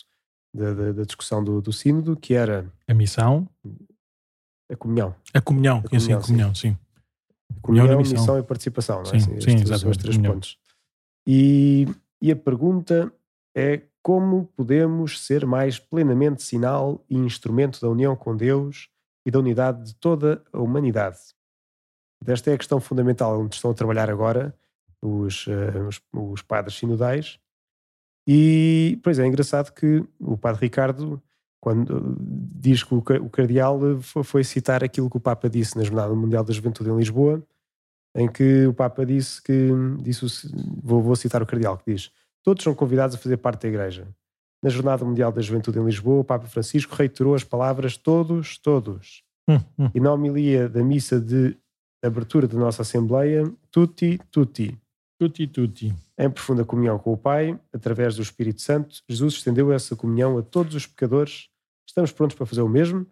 da, 0.53 0.73
da, 0.73 0.93
da 0.93 1.03
discussão 1.05 1.45
do, 1.45 1.61
do 1.61 1.73
sínodo, 1.73 2.17
que 2.17 2.33
era 2.33 2.73
a 2.89 2.95
missão, 2.95 3.47
a 4.71 4.77
comunhão. 4.77 5.15
A 5.35 5.41
comunhão, 5.41 5.79
a 5.79 5.83
comunhão, 5.83 6.01
sim, 6.01 6.13
a 6.13 6.21
comunhão, 6.21 6.55
sim. 6.55 6.71
sim. 6.71 6.79
A 7.51 7.61
comunhão, 7.61 7.85
comunhão 7.87 7.99
missão. 7.99 8.19
missão 8.19 8.39
e 8.39 8.43
participação, 8.43 9.03
não 9.03 9.11
é? 9.11 9.19
Sim, 9.19 9.41
sim, 9.41 9.55
estes 9.55 9.81
são 9.81 9.91
os 9.91 9.97
três 9.97 10.17
pontos. 10.17 10.59
E, 11.27 11.87
e 12.21 12.33
a 12.33 12.37
pergunta 12.37 13.13
é 13.55 13.83
como 14.07 14.47
podemos 14.57 15.27
ser 15.27 15.45
mais 15.45 15.81
plenamente 15.81 16.41
sinal 16.41 17.05
e 17.11 17.17
instrumento 17.17 17.81
da 17.81 17.89
união 17.89 18.15
com 18.15 18.37
Deus 18.37 18.89
e 19.27 19.33
da 19.33 19.41
unidade 19.41 19.83
de 19.83 19.97
toda 19.97 20.45
a 20.53 20.61
humanidade. 20.61 21.19
Esta 22.25 22.53
é 22.53 22.55
a 22.55 22.57
questão 22.57 22.79
fundamental 22.79 23.41
onde 23.41 23.57
estão 23.57 23.73
a 23.73 23.75
trabalhar 23.75 24.09
agora 24.09 24.55
os, 25.03 25.49
uh, 25.49 25.89
os, 25.89 26.01
os, 26.13 26.41
padres 26.41 26.77
sinodais. 26.77 27.41
E, 28.29 29.01
pois 29.03 29.19
é, 29.19 29.25
é 29.25 29.27
engraçado 29.27 29.73
que 29.73 30.05
o 30.21 30.39
padre 30.39 30.67
Ricardo, 30.67 31.21
quando 31.61 32.17
diz 32.55 32.85
que 32.85 32.95
o, 32.95 32.99
o 32.99 33.29
cardeal 33.29 33.81
foi, 34.03 34.23
foi, 34.23 34.45
citar 34.45 34.85
aquilo 34.85 35.11
que 35.11 35.17
o 35.17 35.21
Papa 35.21 35.51
disse 35.51 35.77
na 35.77 35.83
Jornada 35.83 36.15
Mundial 36.15 36.45
da 36.45 36.53
Juventude 36.53 36.91
em 36.91 36.97
Lisboa, 36.97 37.43
em 38.15 38.29
que 38.29 38.69
o 38.69 38.73
Papa 38.73 39.05
disse 39.05 39.43
que, 39.43 39.69
disse, 40.01 40.25
vou, 40.81 41.03
vou 41.03 41.17
citar 41.17 41.43
o 41.43 41.47
cardeal, 41.47 41.77
que 41.77 41.93
diz, 41.93 42.13
todos 42.47 42.63
são 42.63 42.73
convidados 42.77 43.17
a 43.17 43.19
fazer 43.19 43.39
parte 43.39 43.63
da 43.63 43.69
Igreja. 43.69 44.07
Na 44.63 44.71
Jornada 44.71 45.05
Mundial 45.05 45.33
da 45.33 45.43
Juventude 45.43 45.81
em 45.81 45.85
Lisboa, 45.85 46.21
o 46.21 46.25
Papa 46.25 46.47
Francisco 46.47 46.95
reiterou 46.95 47.35
as 47.35 47.43
palavras 47.43 47.97
todos, 47.97 48.57
todos. 48.57 49.25
Hum, 49.51 49.59
hum. 49.77 49.91
E 49.93 49.99
na 49.99 50.13
homilia 50.13 50.69
da 50.69 50.81
missa 50.85 51.21
de 51.21 51.59
abertura 52.01 52.47
da 52.47 52.57
nossa 52.57 52.83
Assembleia, 52.83 53.53
tutti, 53.69 54.21
tutti. 54.31 54.79
Tutti, 55.19 55.49
tutti. 55.49 55.93
Em 56.17 56.31
profunda 56.31 56.65
comunhão 56.65 57.01
com 57.01 57.13
o 57.13 57.17
Pai, 57.17 57.59
através 57.73 58.15
do 58.15 58.23
Espírito 58.23 58.63
Santo, 58.63 59.03
Jesus 59.09 59.35
estendeu 59.35 59.73
essa 59.73 59.97
comunhão 59.97 60.39
a 60.39 60.43
todos 60.43 60.77
os 60.77 60.87
pecadores. 60.87 61.49
Estamos 61.85 62.13
prontos 62.13 62.37
para 62.37 62.47
fazer 62.47 62.63
o 62.63 62.69
mesmo? 62.69 63.05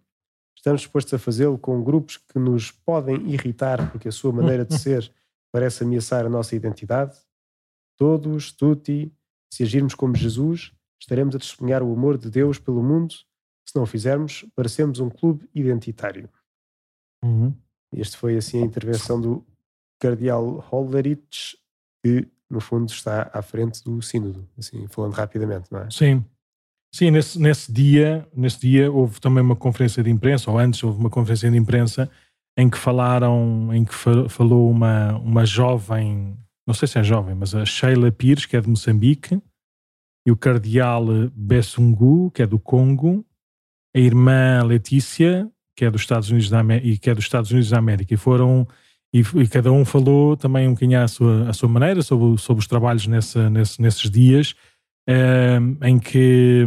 Estamos 0.55 0.79
dispostos 0.79 1.13
a 1.13 1.19
fazê-lo 1.19 1.57
com 1.57 1.83
grupos 1.83 2.15
que 2.15 2.39
nos 2.39 2.71
podem 2.71 3.29
irritar 3.29 3.91
porque 3.91 4.07
a 4.07 4.13
sua 4.13 4.31
maneira 4.31 4.63
de 4.63 4.77
ser 4.79 5.11
parece 5.51 5.83
ameaçar 5.83 6.25
a 6.25 6.29
nossa 6.29 6.55
identidade? 6.55 7.17
Todos, 7.97 8.53
tutti, 8.53 9.11
se 9.53 9.63
agirmos 9.63 9.95
como 9.95 10.15
Jesus, 10.15 10.71
estaremos 10.99 11.35
a 11.35 11.39
testemunhar 11.39 11.83
o 11.83 11.93
amor 11.93 12.17
de 12.17 12.29
Deus 12.29 12.59
pelo 12.59 12.83
mundo. 12.83 13.13
Se 13.67 13.75
não 13.75 13.83
o 13.83 13.87
fizermos, 13.87 14.45
parecemos 14.55 14.99
um 14.99 15.09
clube 15.09 15.49
identitário. 15.53 16.29
Uhum. 17.23 17.55
Este 17.93 18.17
foi 18.17 18.37
assim 18.37 18.61
a 18.61 18.65
intervenção 18.65 19.19
do 19.19 19.45
cardeal 19.99 20.59
Hollerich, 20.69 21.57
que 22.03 22.27
no 22.49 22.59
fundo 22.59 22.89
está 22.89 23.29
à 23.33 23.41
frente 23.41 23.83
do 23.83 24.01
sínodo, 24.01 24.47
assim, 24.57 24.87
falando 24.87 25.13
rapidamente, 25.13 25.71
não 25.71 25.79
é? 25.79 25.89
Sim. 25.89 26.23
Sim, 26.93 27.11
nesse, 27.11 27.39
nesse 27.39 27.71
dia, 27.71 28.25
nesse 28.33 28.59
dia 28.59 28.89
houve 28.89 29.19
também 29.19 29.43
uma 29.43 29.55
conferência 29.55 30.01
de 30.01 30.09
imprensa, 30.09 30.49
ou 30.49 30.57
antes 30.57 30.81
houve 30.81 30.97
uma 30.97 31.09
conferência 31.09 31.51
de 31.51 31.57
imprensa 31.57 32.09
em 32.57 32.69
que 32.69 32.77
falaram, 32.77 33.73
em 33.73 33.83
que 33.83 33.93
falou 34.29 34.69
uma, 34.71 35.17
uma 35.17 35.45
jovem, 35.45 36.37
não 36.65 36.73
sei 36.73 36.87
se 36.87 36.97
é 36.97 37.03
jovem, 37.03 37.35
mas 37.35 37.53
a 37.53 37.65
Sheila 37.65 38.11
Pires, 38.11 38.45
que 38.45 38.57
é 38.57 38.61
de 38.61 38.69
Moçambique, 38.69 39.39
e 40.25 40.31
o 40.31 40.37
cardeal 40.37 41.05
Bessungu, 41.33 42.31
que 42.31 42.41
é 42.41 42.47
do 42.47 42.57
Congo, 42.57 43.25
a 43.95 43.99
irmã 43.99 44.63
Letícia, 44.63 45.49
que 45.75 45.85
é 45.85 45.91
dos 45.91 46.01
Estados 46.01 46.29
Unidos 46.29 46.49
da 46.49 46.59
América, 46.59 46.87
e 46.87 46.97
que 46.97 47.09
é 47.09 47.15
dos 47.15 47.25
Estados 47.25 47.51
Unidos 47.51 47.69
da 47.69 47.77
América 47.77 48.13
e 48.13 48.17
foram 48.17 48.67
e, 49.13 49.19
e, 49.19 49.47
cada 49.47 49.71
um 49.71 49.85
falou 49.85 50.35
também 50.35 50.67
um 50.67 50.73
bocadinho 50.73 51.01
à 51.01 51.07
sua, 51.07 51.49
à 51.49 51.53
sua 51.53 51.69
maneira 51.69 52.01
sobre, 52.01 52.37
sobre 52.41 52.59
os 52.59 52.67
trabalhos 52.67 53.07
nessa, 53.07 53.49
nesse, 53.49 53.81
nesses 53.81 54.09
dias 54.09 54.55
eh, 55.07 55.57
em 55.83 55.99
que 55.99 56.65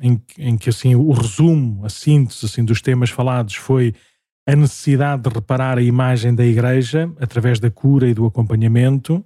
em, 0.00 0.22
em, 0.38 0.56
que 0.56 0.70
assim 0.70 0.96
o 0.96 1.12
resumo, 1.12 1.84
a 1.84 1.88
síntese 1.88 2.46
assim 2.46 2.64
dos 2.64 2.80
temas 2.80 3.10
falados 3.10 3.54
foi 3.54 3.94
a 4.46 4.56
necessidade 4.56 5.22
de 5.22 5.28
reparar 5.28 5.78
a 5.78 5.82
imagem 5.82 6.34
da 6.34 6.44
Igreja 6.44 7.12
através 7.20 7.60
da 7.60 7.70
cura 7.70 8.08
e 8.08 8.14
do 8.14 8.26
acompanhamento, 8.26 9.24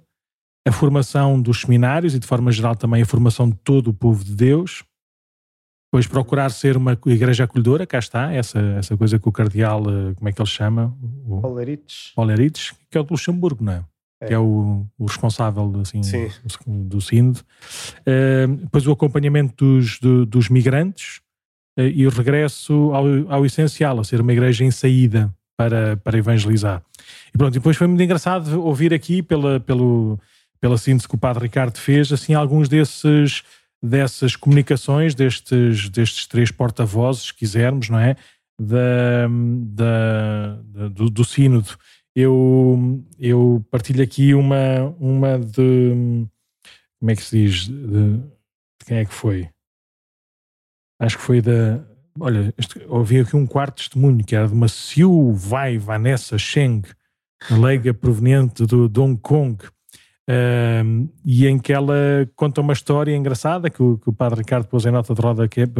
a 0.69 0.71
formação 0.71 1.41
dos 1.41 1.61
seminários 1.61 2.15
e 2.15 2.19
de 2.19 2.27
forma 2.27 2.51
geral 2.51 2.75
também 2.75 3.01
a 3.01 3.05
formação 3.05 3.49
de 3.49 3.55
todo 3.63 3.89
o 3.89 3.93
povo 3.93 4.23
de 4.23 4.35
Deus, 4.35 4.83
Pois 5.91 6.05
procurar 6.05 6.51
ser 6.51 6.77
uma 6.77 6.97
igreja 7.07 7.45
acolhedora, 7.45 7.85
cá 7.85 7.97
está, 7.97 8.31
essa, 8.31 8.59
essa 8.77 8.95
coisa 8.95 9.17
que 9.17 9.27
o 9.27 9.31
cardeal, 9.31 9.81
eh, 9.81 10.13
como 10.13 10.29
é 10.29 10.31
que 10.31 10.39
ele 10.39 10.49
chama? 10.49 10.95
O 11.25 11.47
Olerich. 11.47 12.13
que 12.91 12.97
é 12.97 13.01
o 13.01 13.03
de 13.03 13.11
Luxemburgo, 13.11 13.63
não 13.63 13.73
é? 13.73 13.83
é. 14.21 14.27
Que 14.27 14.33
é 14.35 14.37
o, 14.37 14.85
o 14.99 15.05
responsável 15.07 15.73
assim, 15.81 16.01
do, 16.67 16.83
do 16.83 17.01
sínodo. 17.01 17.39
Uh, 18.01 18.55
depois 18.57 18.85
o 18.85 18.91
acompanhamento 18.91 19.65
dos, 19.65 19.99
do, 19.99 20.27
dos 20.27 20.47
migrantes 20.47 21.21
uh, 21.79 21.81
e 21.81 22.05
o 22.05 22.11
regresso 22.11 22.91
ao, 22.93 23.05
ao 23.27 23.43
essencial, 23.43 23.99
a 23.99 24.03
ser 24.03 24.21
uma 24.21 24.31
igreja 24.31 24.63
em 24.63 24.69
saída 24.69 25.33
para, 25.57 25.97
para 25.97 26.19
evangelizar. 26.19 26.83
E 27.33 27.37
pronto, 27.37 27.53
depois 27.53 27.75
foi 27.75 27.87
muito 27.87 28.03
engraçado 28.03 28.63
ouvir 28.63 28.93
aqui 28.93 29.23
pela, 29.23 29.59
pelo, 29.59 30.19
pela 30.61 30.77
síntese 30.77 31.07
que 31.07 31.15
o 31.15 31.19
padre 31.19 31.43
Ricardo 31.43 31.77
fez, 31.77 32.11
assim, 32.11 32.33
alguns 32.33 32.67
desses 32.67 33.43
dessas 33.81 34.35
comunicações, 34.35 35.15
destes, 35.15 35.89
destes 35.89 36.27
três 36.27 36.51
porta-vozes, 36.51 37.27
se 37.27 37.33
quisermos, 37.33 37.89
não 37.89 37.99
é? 37.99 38.15
Da, 38.59 39.27
da, 39.63 40.61
da 40.63 40.87
do, 40.89 41.09
do, 41.09 41.23
sínodo. 41.23 41.77
Eu, 42.13 43.01
eu 43.17 43.65
partilho 43.71 44.03
aqui 44.03 44.33
uma, 44.33 44.93
uma 44.99 45.39
de. 45.39 46.27
Como 46.99 47.11
é 47.11 47.15
que 47.15 47.23
se 47.23 47.37
diz? 47.37 47.67
De, 47.67 48.17
de 48.17 48.85
quem 48.85 48.97
é 48.97 49.05
que 49.05 49.13
foi? 49.13 49.49
Acho 50.99 51.17
que 51.17 51.23
foi 51.23 51.41
da, 51.41 51.81
olha, 52.19 52.53
este, 52.57 52.83
ouvi 52.89 53.19
aqui 53.19 53.35
um 53.35 53.47
quarto 53.47 53.77
testemunho 53.77 54.23
que 54.25 54.35
era 54.35 54.47
de 54.47 54.53
uma 54.53 54.67
Siu 54.67 55.31
Vai 55.31 55.77
Vanessa 55.77 56.37
Cheng, 56.37 56.81
leiga 57.49 57.93
proveniente 57.93 58.65
do, 58.65 58.89
de 58.89 58.99
Hong 58.99 59.17
Kong, 59.21 59.57
e 61.25 61.47
em 61.47 61.57
que 61.57 61.73
ela 61.73 61.95
conta 62.35 62.61
uma 62.61 62.73
história 62.73 63.15
engraçada 63.15 63.69
que 63.69 63.81
o, 63.81 63.97
que 63.97 64.09
o 64.09 64.13
padre 64.13 64.39
Ricardo 64.39 64.67
pôs 64.67 64.85
em 64.85 64.91
nota 64.91 65.13
de 65.13 65.21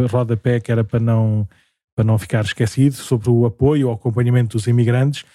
rodapé, 0.07 0.59
que 0.59 0.71
era 0.71 0.83
para 0.83 0.99
não, 0.99 1.47
para 1.95 2.05
não 2.05 2.17
ficar 2.17 2.45
esquecido, 2.45 2.95
sobre 2.95 3.29
o 3.29 3.45
apoio, 3.45 3.89
o 3.89 3.91
acompanhamento 3.91 4.57
dos 4.57 4.67
imigrantes, 4.67 5.25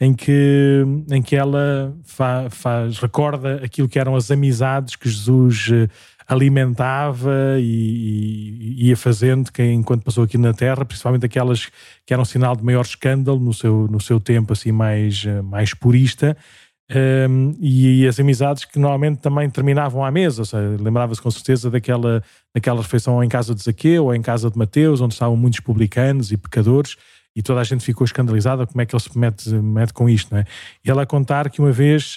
em 0.00 0.14
que, 0.14 0.82
em 1.10 1.20
que 1.20 1.36
ela 1.36 1.94
fa, 2.02 2.48
faz, 2.50 2.98
recorda 2.98 3.60
aquilo 3.62 3.88
que 3.88 3.98
eram 3.98 4.16
as 4.16 4.30
amizades 4.30 4.96
que 4.96 5.08
Jesus 5.08 5.68
eh, 5.70 5.88
alimentava 6.26 7.58
e, 7.60 8.78
e, 8.78 8.88
ia 8.88 8.96
fazendo 8.96 9.52
que, 9.52 9.62
enquanto 9.62 10.02
passou 10.02 10.24
aqui 10.24 10.38
na 10.38 10.54
Terra, 10.54 10.84
principalmente 10.84 11.26
aquelas 11.26 11.68
que 12.06 12.14
eram 12.14 12.24
sinal 12.24 12.56
de 12.56 12.64
maior 12.64 12.84
escândalo 12.86 13.38
no 13.38 13.52
seu, 13.52 13.86
no 13.90 14.00
seu 14.00 14.18
tempo 14.18 14.54
assim 14.54 14.72
mais, 14.72 15.24
eh, 15.26 15.42
mais 15.42 15.74
purista, 15.74 16.36
um, 16.92 17.56
e, 17.58 18.06
as 18.06 18.20
amizades 18.20 18.64
que 18.64 18.78
normalmente 18.78 19.18
também 19.20 19.48
terminavam 19.48 20.04
à 20.04 20.10
mesa, 20.10 20.42
lembrava-se 20.78 21.20
com 21.20 21.30
certeza 21.30 21.70
daquela, 21.70 22.22
daquela 22.54 22.82
refeição 22.82 23.24
em 23.24 23.28
casa 23.28 23.54
de 23.54 23.62
Zaqueu 23.62 24.04
ou 24.04 24.14
em 24.14 24.20
casa 24.20 24.50
de 24.50 24.58
Mateus, 24.58 25.00
onde 25.00 25.14
estavam 25.14 25.36
muitos 25.36 25.60
publicanos 25.60 26.30
e 26.30 26.36
pecadores, 26.36 26.96
e 27.34 27.42
toda 27.42 27.60
a 27.60 27.64
gente 27.64 27.82
ficou 27.82 28.04
escandalizada 28.04 28.66
como 28.66 28.80
é 28.80 28.86
que 28.86 28.94
ele 28.94 29.02
se 29.02 29.18
mete, 29.18 29.48
mete 29.50 29.92
com 29.92 30.08
isto, 30.08 30.32
não 30.32 30.40
é? 30.40 30.44
E 30.84 30.90
ela 30.90 31.02
a 31.02 31.06
contar 31.06 31.50
que 31.50 31.60
uma 31.60 31.72
vez, 31.72 32.14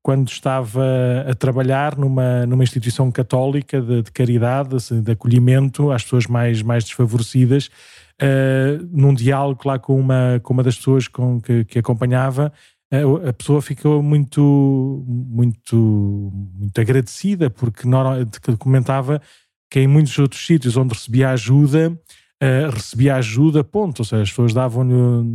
quando 0.00 0.28
estava 0.28 0.82
a 1.28 1.34
trabalhar 1.34 1.98
numa, 1.98 2.46
numa 2.46 2.62
instituição 2.62 3.10
católica 3.10 3.80
de, 3.80 4.02
de 4.02 4.12
caridade, 4.12 4.76
de 5.02 5.12
acolhimento 5.12 5.90
às 5.90 6.04
pessoas 6.04 6.26
mais, 6.26 6.62
mais 6.62 6.84
desfavorecidas, 6.84 7.68
uh, 8.22 8.88
num 8.90 9.12
diálogo 9.12 9.60
lá 9.64 9.78
com 9.78 9.98
uma, 9.98 10.40
com 10.42 10.54
uma 10.54 10.62
das 10.62 10.76
pessoas 10.76 11.08
com, 11.08 11.40
que, 11.40 11.64
que 11.64 11.78
acompanhava, 11.78 12.52
a 13.26 13.32
pessoa 13.32 13.62
ficou 13.62 14.02
muito, 14.02 15.02
muito, 15.06 16.30
muito 16.54 16.78
agradecida 16.78 17.48
porque 17.48 17.84
comentava 18.58 19.20
que 19.70 19.80
em 19.80 19.86
muitos 19.86 20.18
outros 20.18 20.44
sítios 20.44 20.76
onde 20.76 20.92
recebia 20.92 21.30
ajuda, 21.30 21.98
uh, 22.42 22.70
recebia 22.70 23.16
ajuda, 23.16 23.64
ponto. 23.64 24.00
Ou 24.00 24.04
seja, 24.04 24.22
as 24.22 24.28
pessoas 24.28 24.52
davam-lhe 24.52 24.92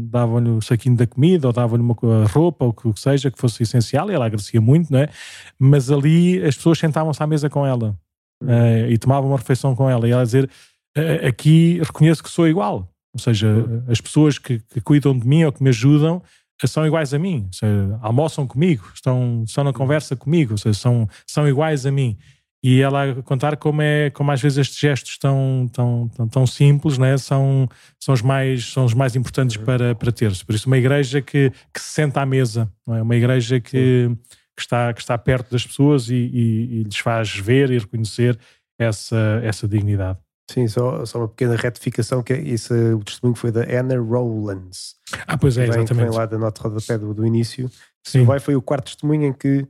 davam 0.07 0.57
o 0.57 0.61
saquinho 0.61 0.95
da 0.95 1.07
comida 1.07 1.47
ou 1.47 1.53
davam-lhe 1.53 1.81
uma 1.81 2.25
roupa 2.27 2.65
ou 2.65 2.75
o 2.83 2.93
que 2.93 2.99
seja 2.99 3.31
que 3.31 3.39
fosse 3.39 3.63
essencial 3.63 4.11
e 4.11 4.13
ela 4.13 4.27
agradecia 4.27 4.61
muito, 4.61 4.93
não 4.93 4.99
é? 4.99 5.09
Mas 5.57 5.89
ali 5.89 6.39
as 6.43 6.55
pessoas 6.55 6.77
sentavam-se 6.77 7.23
à 7.23 7.25
mesa 7.25 7.49
com 7.49 7.65
ela 7.65 7.97
uh, 8.43 8.87
e 8.87 8.97
tomavam 8.99 9.31
uma 9.31 9.37
refeição 9.37 9.75
com 9.75 9.89
ela 9.89 10.07
e 10.07 10.11
ela 10.11 10.23
dizer: 10.23 10.47
uh, 10.95 11.27
Aqui 11.27 11.81
reconheço 11.81 12.21
que 12.21 12.29
sou 12.29 12.47
igual. 12.47 12.87
Ou 13.15 13.19
seja, 13.19 13.47
as 13.87 13.99
pessoas 13.99 14.37
que, 14.37 14.59
que 14.59 14.79
cuidam 14.79 15.17
de 15.17 15.27
mim 15.27 15.43
ou 15.43 15.51
que 15.51 15.63
me 15.63 15.69
ajudam 15.69 16.21
são 16.65 16.87
iguais 16.87 17.13
a 17.13 17.19
mim, 17.19 17.47
seja, 17.51 17.99
almoçam 18.01 18.47
comigo, 18.47 18.89
estão, 18.93 19.43
estão 19.45 19.63
na 19.63 19.73
conversa 19.73 20.15
comigo, 20.15 20.57
seja, 20.57 20.79
são, 20.79 21.07
são 21.27 21.47
iguais 21.47 21.85
a 21.85 21.91
mim. 21.91 22.17
E 22.63 22.81
ela 22.81 23.11
a 23.11 23.21
contar 23.21 23.55
como 23.57 23.81
é, 23.81 24.09
como 24.09 24.31
às 24.31 24.41
vezes 24.41 24.57
estes 24.57 24.79
gestos 24.79 25.17
tão, 25.17 25.69
tão, 25.71 26.09
tão, 26.09 26.27
tão 26.27 26.47
simples, 26.47 26.97
né? 26.97 27.17
são, 27.17 27.69
são, 27.99 28.13
os 28.13 28.21
mais, 28.21 28.71
são 28.71 28.83
os 28.85 28.93
mais 28.93 29.15
importantes 29.15 29.57
para, 29.57 29.93
para 29.93 30.11
ter-se. 30.11 30.43
Por 30.43 30.55
isso, 30.55 30.67
uma 30.67 30.77
igreja 30.77 31.21
que, 31.21 31.51
que 31.71 31.79
se 31.79 31.93
senta 31.93 32.21
à 32.21 32.25
mesa, 32.25 32.71
não 32.85 32.95
é? 32.95 33.01
uma 33.01 33.15
igreja 33.15 33.59
que, 33.59 34.09
que, 34.55 34.61
está, 34.61 34.91
que 34.91 35.01
está 35.01 35.17
perto 35.17 35.51
das 35.51 35.65
pessoas 35.65 36.09
e, 36.09 36.15
e, 36.15 36.79
e 36.79 36.83
lhes 36.83 36.97
faz 36.97 37.37
ver 37.37 37.69
e 37.69 37.77
reconhecer 37.77 38.37
essa, 38.79 39.39
essa 39.43 39.67
dignidade. 39.67 40.17
Sim, 40.49 40.67
só, 40.67 41.05
só 41.05 41.19
uma 41.19 41.27
pequena 41.27 41.55
retificação, 41.55 42.23
que 42.23 42.31
é 42.31 42.39
isso, 42.39 42.73
o 42.73 43.03
testemunho 43.03 43.35
foi 43.35 43.51
da 43.51 43.61
Anna 43.63 43.99
Rowlands. 43.99 44.95
Ah, 45.27 45.37
pois 45.37 45.57
é, 45.57 45.65
vem, 45.65 45.69
exatamente. 45.79 46.09
Vem 46.09 46.17
lá 46.17 46.25
da 46.25 46.37
nota 46.37 46.63
rodapé 46.63 46.97
do, 46.97 47.13
do 47.13 47.25
início. 47.25 47.69
Sim. 48.05 48.23
Vai 48.23 48.39
foi 48.39 48.55
o 48.55 48.61
quarto 48.61 48.85
testemunho 48.85 49.25
em 49.25 49.33
que 49.33 49.67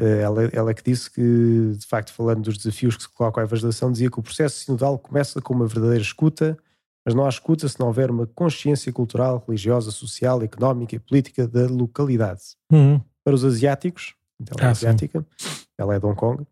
uh, 0.00 0.04
ela, 0.04 0.44
ela 0.52 0.74
que 0.74 0.84
disse 0.84 1.10
que, 1.10 1.74
de 1.76 1.84
facto, 1.86 2.12
falando 2.12 2.42
dos 2.42 2.56
desafios 2.56 2.96
que 2.96 3.02
se 3.02 3.08
colocam 3.08 3.42
à 3.42 3.44
evangelização, 3.44 3.90
dizia 3.90 4.08
que 4.08 4.20
o 4.20 4.22
processo 4.22 4.60
sinodal 4.60 4.96
começa 4.98 5.40
com 5.40 5.52
uma 5.52 5.66
verdadeira 5.66 6.02
escuta, 6.02 6.56
mas 7.04 7.12
não 7.12 7.26
há 7.26 7.28
escuta 7.28 7.66
se 7.66 7.80
não 7.80 7.88
houver 7.88 8.08
uma 8.10 8.26
consciência 8.26 8.92
cultural, 8.92 9.42
religiosa, 9.44 9.90
social, 9.90 10.42
económica 10.42 10.94
e 10.94 11.00
política 11.00 11.48
da 11.48 11.66
localidade. 11.66 12.42
Uhum. 12.70 13.00
Para 13.24 13.34
os 13.34 13.44
asiáticos, 13.44 14.14
então 14.40 14.56
é 14.64 14.68
ah, 14.68 14.70
asiática, 14.70 15.26
sim. 15.36 15.48
ela 15.76 15.96
é 15.96 15.98
de 15.98 16.06
Hong 16.06 16.16
Kong, 16.16 16.46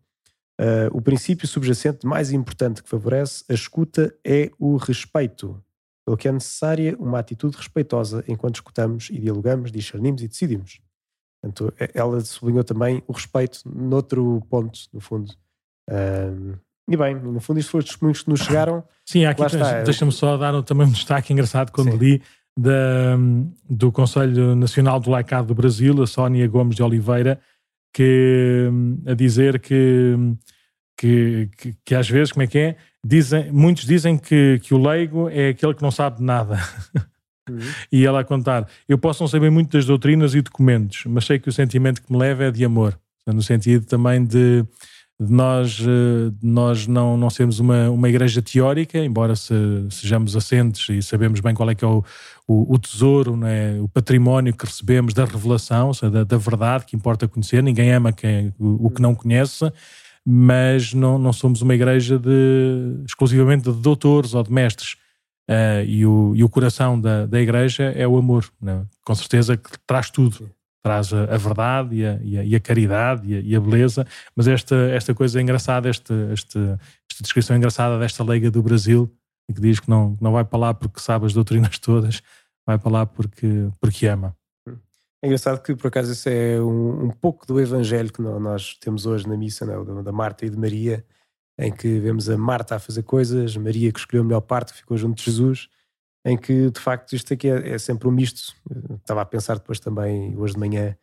Uh, 0.59 0.91
o 0.91 1.01
princípio 1.01 1.47
subjacente 1.47 2.05
mais 2.05 2.33
importante 2.33 2.83
que 2.83 2.89
favorece 2.89 3.45
a 3.49 3.53
escuta 3.53 4.13
é 4.25 4.51
o 4.59 4.75
respeito, 4.75 5.63
pelo 6.05 6.17
que 6.17 6.27
é 6.27 6.31
necessária 6.33 6.97
uma 6.99 7.17
atitude 7.17 7.55
respeitosa 7.55 8.25
enquanto 8.27 8.55
escutamos 8.55 9.09
e 9.09 9.17
dialogamos, 9.19 9.71
discernimos 9.71 10.21
e 10.21 10.27
decidimos. 10.27 10.81
Portanto, 11.41 11.73
ela 11.93 12.19
sublinhou 12.19 12.65
também 12.65 13.01
o 13.07 13.13
respeito 13.13 13.61
noutro 13.65 14.45
ponto, 14.49 14.77
no 14.91 14.99
fundo. 14.99 15.33
Uh, 15.89 16.59
e 16.89 16.97
bem, 16.97 17.15
no 17.15 17.39
fundo, 17.39 17.59
isto 17.59 17.71
foram 17.71 17.83
os 17.83 17.89
testemunhos 17.89 18.21
que 18.23 18.29
nos 18.29 18.41
chegaram. 18.41 18.83
Sim, 19.05 19.23
aqui 19.23 19.43
deixa-me 19.85 20.11
só 20.11 20.35
dar 20.35 20.61
também 20.63 20.87
um 20.87 20.91
destaque 20.91 21.31
engraçado 21.31 21.71
quando 21.71 21.91
Sim. 21.91 21.97
li 21.97 22.21
da, 22.57 23.15
do 23.69 23.91
Conselho 23.91 24.55
Nacional 24.55 24.99
do 24.99 25.09
Laicado 25.09 25.47
do 25.47 25.55
Brasil, 25.55 26.01
a 26.01 26.07
Sónia 26.07 26.45
Gomes 26.47 26.75
de 26.75 26.83
Oliveira, 26.83 27.39
que 27.93 28.69
a 29.05 29.13
dizer 29.13 29.59
que, 29.59 30.15
que, 30.97 31.49
que, 31.57 31.75
que, 31.85 31.95
às 31.95 32.09
vezes, 32.09 32.31
como 32.31 32.43
é 32.43 32.47
que 32.47 32.57
é? 32.57 32.75
Dizem, 33.03 33.51
muitos 33.51 33.85
dizem 33.85 34.17
que, 34.17 34.59
que 34.63 34.73
o 34.73 34.81
leigo 34.81 35.29
é 35.29 35.49
aquele 35.49 35.73
que 35.73 35.81
não 35.81 35.91
sabe 35.91 36.23
nada. 36.23 36.59
Uhum. 37.49 37.59
e 37.91 38.05
ela 38.05 38.21
a 38.21 38.23
contar: 38.23 38.67
Eu 38.87 38.97
posso 38.97 39.23
não 39.23 39.27
saber 39.27 39.49
muito 39.49 39.71
das 39.71 39.85
doutrinas 39.85 40.35
e 40.35 40.41
documentos, 40.41 41.03
mas 41.05 41.25
sei 41.25 41.39
que 41.39 41.49
o 41.49 41.53
sentimento 41.53 42.01
que 42.01 42.11
me 42.11 42.17
leva 42.17 42.45
é 42.45 42.51
de 42.51 42.63
amor. 42.63 42.99
No 43.25 43.43
sentido 43.43 43.85
também 43.85 44.25
de, 44.25 44.65
de 45.21 45.33
nós, 45.33 45.79
eh, 45.81 46.31
de 46.31 46.47
nós 46.47 46.87
não, 46.87 47.17
não 47.17 47.29
sermos 47.29 47.59
uma, 47.59 47.89
uma 47.89 48.07
igreja 48.07 48.41
teórica, 48.41 48.97
embora 48.99 49.35
se, 49.35 49.53
sejamos 49.89 50.33
assentes 50.35 50.87
e 50.89 51.03
sabemos 51.03 51.41
bem 51.41 51.53
qual 51.53 51.69
é 51.69 51.75
que 51.75 51.83
é 51.83 51.87
o, 51.87 52.03
o, 52.47 52.73
o 52.73 52.79
tesouro, 52.79 53.35
né, 53.35 53.79
o 53.81 53.89
património 53.89 54.55
que 54.55 54.65
recebemos 54.65 55.13
da 55.13 55.25
revelação, 55.25 55.93
seja, 55.93 56.09
da, 56.09 56.23
da, 56.23 56.37
verdade 56.37 56.85
que 56.85 56.95
importa 56.95 57.27
conhecer. 57.27 57.61
Ninguém 57.61 57.91
ama 57.91 58.13
quem, 58.13 58.53
o, 58.57 58.87
o 58.87 58.89
que 58.89 59.01
não 59.01 59.13
conhece, 59.13 59.69
mas 60.25 60.93
não, 60.93 61.19
não 61.19 61.33
somos 61.33 61.61
uma 61.61 61.75
igreja 61.75 62.17
de, 62.17 63.03
exclusivamente 63.05 63.69
de 63.69 63.81
doutores 63.81 64.33
ou 64.33 64.41
de 64.41 64.51
mestres. 64.51 64.95
Uh, 65.49 65.83
e, 65.85 66.05
o, 66.05 66.33
e 66.35 66.43
o 66.43 66.49
coração 66.49 66.99
da, 67.01 67.25
da 67.25 67.41
igreja 67.41 67.85
é 67.95 68.07
o 68.07 68.15
amor, 68.17 68.45
né? 68.61 68.85
com 69.03 69.15
certeza 69.15 69.57
que 69.57 69.71
traz 69.85 70.11
tudo 70.11 70.49
traz 70.81 71.13
a, 71.13 71.23
a 71.23 71.37
verdade 71.37 71.95
e 71.95 72.05
a, 72.05 72.19
e, 72.21 72.37
a, 72.37 72.43
e 72.43 72.55
a, 72.55 72.59
caridade 72.59 73.27
e 73.27 73.35
a, 73.35 73.39
e 73.41 73.55
a, 73.55 73.59
beleza, 73.59 74.05
mas 74.35 74.47
esta, 74.47 74.75
esta 74.75 75.13
coisa 75.13 75.41
engraçada, 75.41 75.89
esta, 75.89 76.13
esta, 76.31 76.79
esta 77.09 77.23
descrição 77.23 77.55
engraçada 77.55 77.99
desta 77.99 78.23
leiga 78.23 78.49
do 78.49 78.63
Brasil, 78.63 79.11
que 79.53 79.61
diz 79.61 79.79
que 79.79 79.89
não, 79.89 80.17
não 80.21 80.31
vai 80.31 80.45
para 80.45 80.59
lá 80.59 80.73
porque 80.73 80.99
sabe 80.99 81.25
as 81.25 81.33
doutrinas 81.33 81.77
todas, 81.79 82.21
vai 82.65 82.77
para 82.77 82.91
lá 82.91 83.05
porque, 83.05 83.69
porque 83.79 84.07
ama. 84.07 84.35
É 85.21 85.27
engraçado 85.27 85.61
que, 85.61 85.75
por 85.75 85.87
acaso, 85.87 86.13
isso 86.13 86.29
é 86.29 86.61
um, 86.61 87.07
um 87.07 87.09
pouco 87.09 87.45
do 87.45 87.59
evangelho 87.59 88.11
que 88.11 88.21
nós 88.21 88.77
temos 88.79 89.05
hoje 89.05 89.27
na 89.27 89.35
missa, 89.35 89.65
não, 89.65 89.99
é? 89.99 90.03
da 90.03 90.13
Marta 90.13 90.45
e 90.45 90.49
de 90.49 90.57
Maria, 90.57 91.05
em 91.57 91.73
que 91.73 91.99
vemos 91.99 92.29
a 92.29 92.37
Marta 92.37 92.75
a 92.75 92.79
fazer 92.79 93.03
coisas, 93.03 93.57
Maria 93.57 93.91
que 93.91 93.99
escolheu 93.99 94.21
a 94.23 94.25
melhor 94.25 94.39
parte, 94.39 94.71
que 94.71 94.79
ficou 94.79 94.95
junto 94.95 95.17
de 95.17 95.25
Jesus, 95.25 95.67
em 96.25 96.37
que 96.37 96.69
de 96.69 96.79
facto 96.79 97.13
isto 97.13 97.33
aqui 97.33 97.49
é, 97.49 97.71
é 97.71 97.77
sempre 97.77 98.07
um 98.07 98.11
misto. 98.11 98.55
estava 98.95 99.21
a 99.21 99.25
pensar 99.25 99.55
depois 99.55 99.79
também, 99.79 100.37
hoje 100.37 100.53
de 100.53 100.59
manhã, 100.59 100.95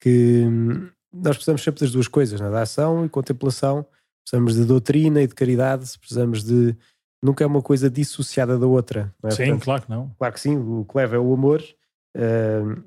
que 0.00 0.44
hum, 0.46 0.88
nós 1.12 1.36
precisamos 1.36 1.62
sempre 1.62 1.80
das 1.80 1.92
duas 1.92 2.08
coisas, 2.08 2.40
né? 2.40 2.50
da 2.50 2.62
ação 2.62 3.04
e 3.04 3.08
contemplação, 3.08 3.86
precisamos 4.24 4.54
de 4.54 4.64
doutrina 4.64 5.20
e 5.22 5.26
de 5.26 5.34
caridade, 5.34 5.98
precisamos 5.98 6.42
de. 6.42 6.76
Nunca 7.22 7.44
é 7.44 7.46
uma 7.46 7.62
coisa 7.62 7.88
dissociada 7.88 8.58
da 8.58 8.66
outra. 8.66 9.14
É? 9.22 9.30
Sim, 9.30 9.44
Portanto, 9.44 9.64
claro 9.64 9.82
que 9.82 9.90
não. 9.90 10.10
Claro 10.18 10.34
que 10.34 10.40
sim, 10.40 10.56
o 10.56 10.84
que 10.84 10.96
leva 10.96 11.14
é 11.14 11.18
o 11.18 11.32
amor, 11.32 11.62
Uh, 12.14 12.82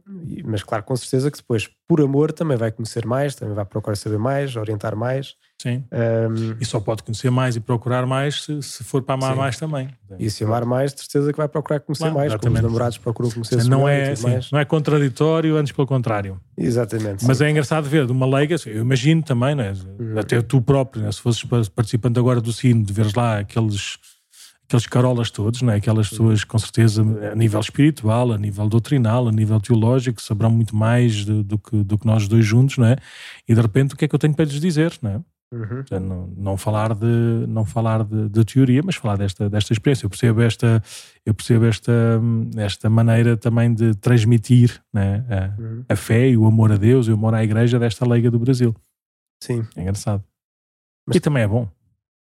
mas 0.45 0.61
claro, 0.61 0.83
com 0.83 0.95
certeza 0.95 1.31
que 1.31 1.37
depois, 1.37 1.67
por 1.87 1.99
amor, 1.99 2.31
também 2.31 2.55
vai 2.57 2.71
conhecer 2.71 3.05
mais, 3.05 3.33
também 3.33 3.55
vai 3.55 3.65
procurar 3.65 3.95
saber 3.95 4.19
mais, 4.19 4.55
orientar 4.55 4.95
mais. 4.95 5.35
Sim. 5.59 5.83
Um, 5.91 6.57
e 6.59 6.65
só 6.65 6.79
pode 6.79 7.01
conhecer 7.01 7.31
mais 7.31 7.55
e 7.55 7.59
procurar 7.59 8.05
mais 8.05 8.43
se, 8.43 8.61
se 8.61 8.83
for 8.83 9.01
para 9.01 9.15
amar 9.15 9.31
sim. 9.31 9.37
mais 9.39 9.57
também. 9.57 9.89
E 10.19 10.29
se 10.29 10.43
amar 10.43 10.63
mais, 10.65 10.93
de 10.93 11.01
certeza 11.01 11.31
que 11.31 11.37
vai 11.37 11.47
procurar 11.47 11.79
conhecer 11.79 12.03
claro, 12.03 12.15
mais, 12.15 12.31
exatamente. 12.31 12.57
como 12.57 12.67
os 12.67 12.71
namorados 12.71 12.97
procuram 12.99 13.31
conhecer 13.31 13.63
não 13.63 13.87
é, 13.87 14.13
mais. 14.21 14.51
Não 14.51 14.59
é 14.59 14.65
contraditório, 14.65 15.57
antes 15.57 15.71
pelo 15.71 15.87
contrário. 15.87 16.39
Exatamente. 16.55 17.25
Mas 17.25 17.37
sim. 17.37 17.45
é 17.45 17.49
engraçado 17.49 17.89
ver 17.89 18.05
de 18.05 18.11
uma 18.11 18.27
leiga, 18.27 18.55
eu 18.67 18.81
imagino 18.81 19.23
também, 19.23 19.55
né? 19.55 19.73
Uhum. 19.99 20.19
até 20.19 20.39
tu 20.41 20.61
próprio, 20.61 21.01
né? 21.01 21.11
se 21.11 21.21
fosses 21.21 21.43
participante 21.69 22.19
agora 22.19 22.39
do 22.39 22.53
sino, 22.53 22.83
de 22.83 22.93
veres 22.93 23.13
lá 23.13 23.39
aqueles 23.39 23.97
aqueles 24.67 24.87
carolas 24.87 25.29
todos, 25.29 25.61
né? 25.61 25.75
aquelas 25.75 26.09
pessoas 26.09 26.43
com 26.43 26.57
certeza 26.57 27.03
a 27.31 27.35
nível 27.35 27.59
espiritual, 27.59 28.33
a 28.33 28.37
nível 28.37 28.67
doutrinal, 28.67 29.27
a 29.27 29.31
nível 29.31 29.59
teológico, 29.59 30.21
saberão 30.21 30.49
muito 30.49 30.75
mais 30.75 31.23
do, 31.23 31.43
do, 31.43 31.57
que, 31.57 31.83
do 31.83 31.97
que 31.97 32.05
nós 32.05 32.27
dois 32.27 32.45
juntos, 32.45 32.77
não 32.77 32.87
é? 32.87 32.97
E 33.47 33.53
de 33.53 33.61
repente 33.61 33.93
o 33.93 33.97
que 33.97 34.05
é 34.05 34.07
que 34.07 34.15
eu 34.15 34.19
tenho 34.19 34.33
para 34.33 34.45
lhes 34.45 34.59
dizer, 34.59 34.97
não 35.01 35.11
é? 35.11 35.21
Uhum. 35.53 35.83
Não, 36.01 36.27
não, 36.35 36.57
falar 36.57 36.93
de 36.95 37.45
não 37.47 37.63
falar 37.63 38.03
de, 38.03 38.27
de, 38.27 38.43
teoria, 38.43 38.81
mas 38.83 38.95
falar 38.95 39.15
desta 39.15 39.47
desta 39.47 39.71
experiência. 39.71 40.05
Eu 40.05 40.09
percebo 40.09 40.41
esta 40.41 40.83
eu 41.23 41.33
percebo 41.33 41.65
esta 41.65 42.19
esta 42.57 42.89
maneira 42.89 43.37
também 43.37 43.73
de 43.73 43.93
transmitir 43.95 44.81
né, 44.91 45.23
a, 45.29 45.61
uhum. 45.61 45.85
a 45.87 45.95
fé 45.95 46.29
e 46.29 46.35
o 46.35 46.45
amor 46.47 46.71
a 46.71 46.77
Deus 46.77 47.07
e 47.07 47.11
o 47.11 47.13
amor 47.13 47.35
à 47.35 47.43
Igreja 47.43 47.77
desta 47.77 48.05
Leiga 48.07 48.31
do 48.31 48.39
Brasil. 48.39 48.75
Sim, 49.41 49.65
é 49.77 49.81
engraçado. 49.81 50.23
Mas, 51.07 51.15
e 51.15 51.19
também 51.19 51.43
é 51.43 51.47
bom. 51.47 51.69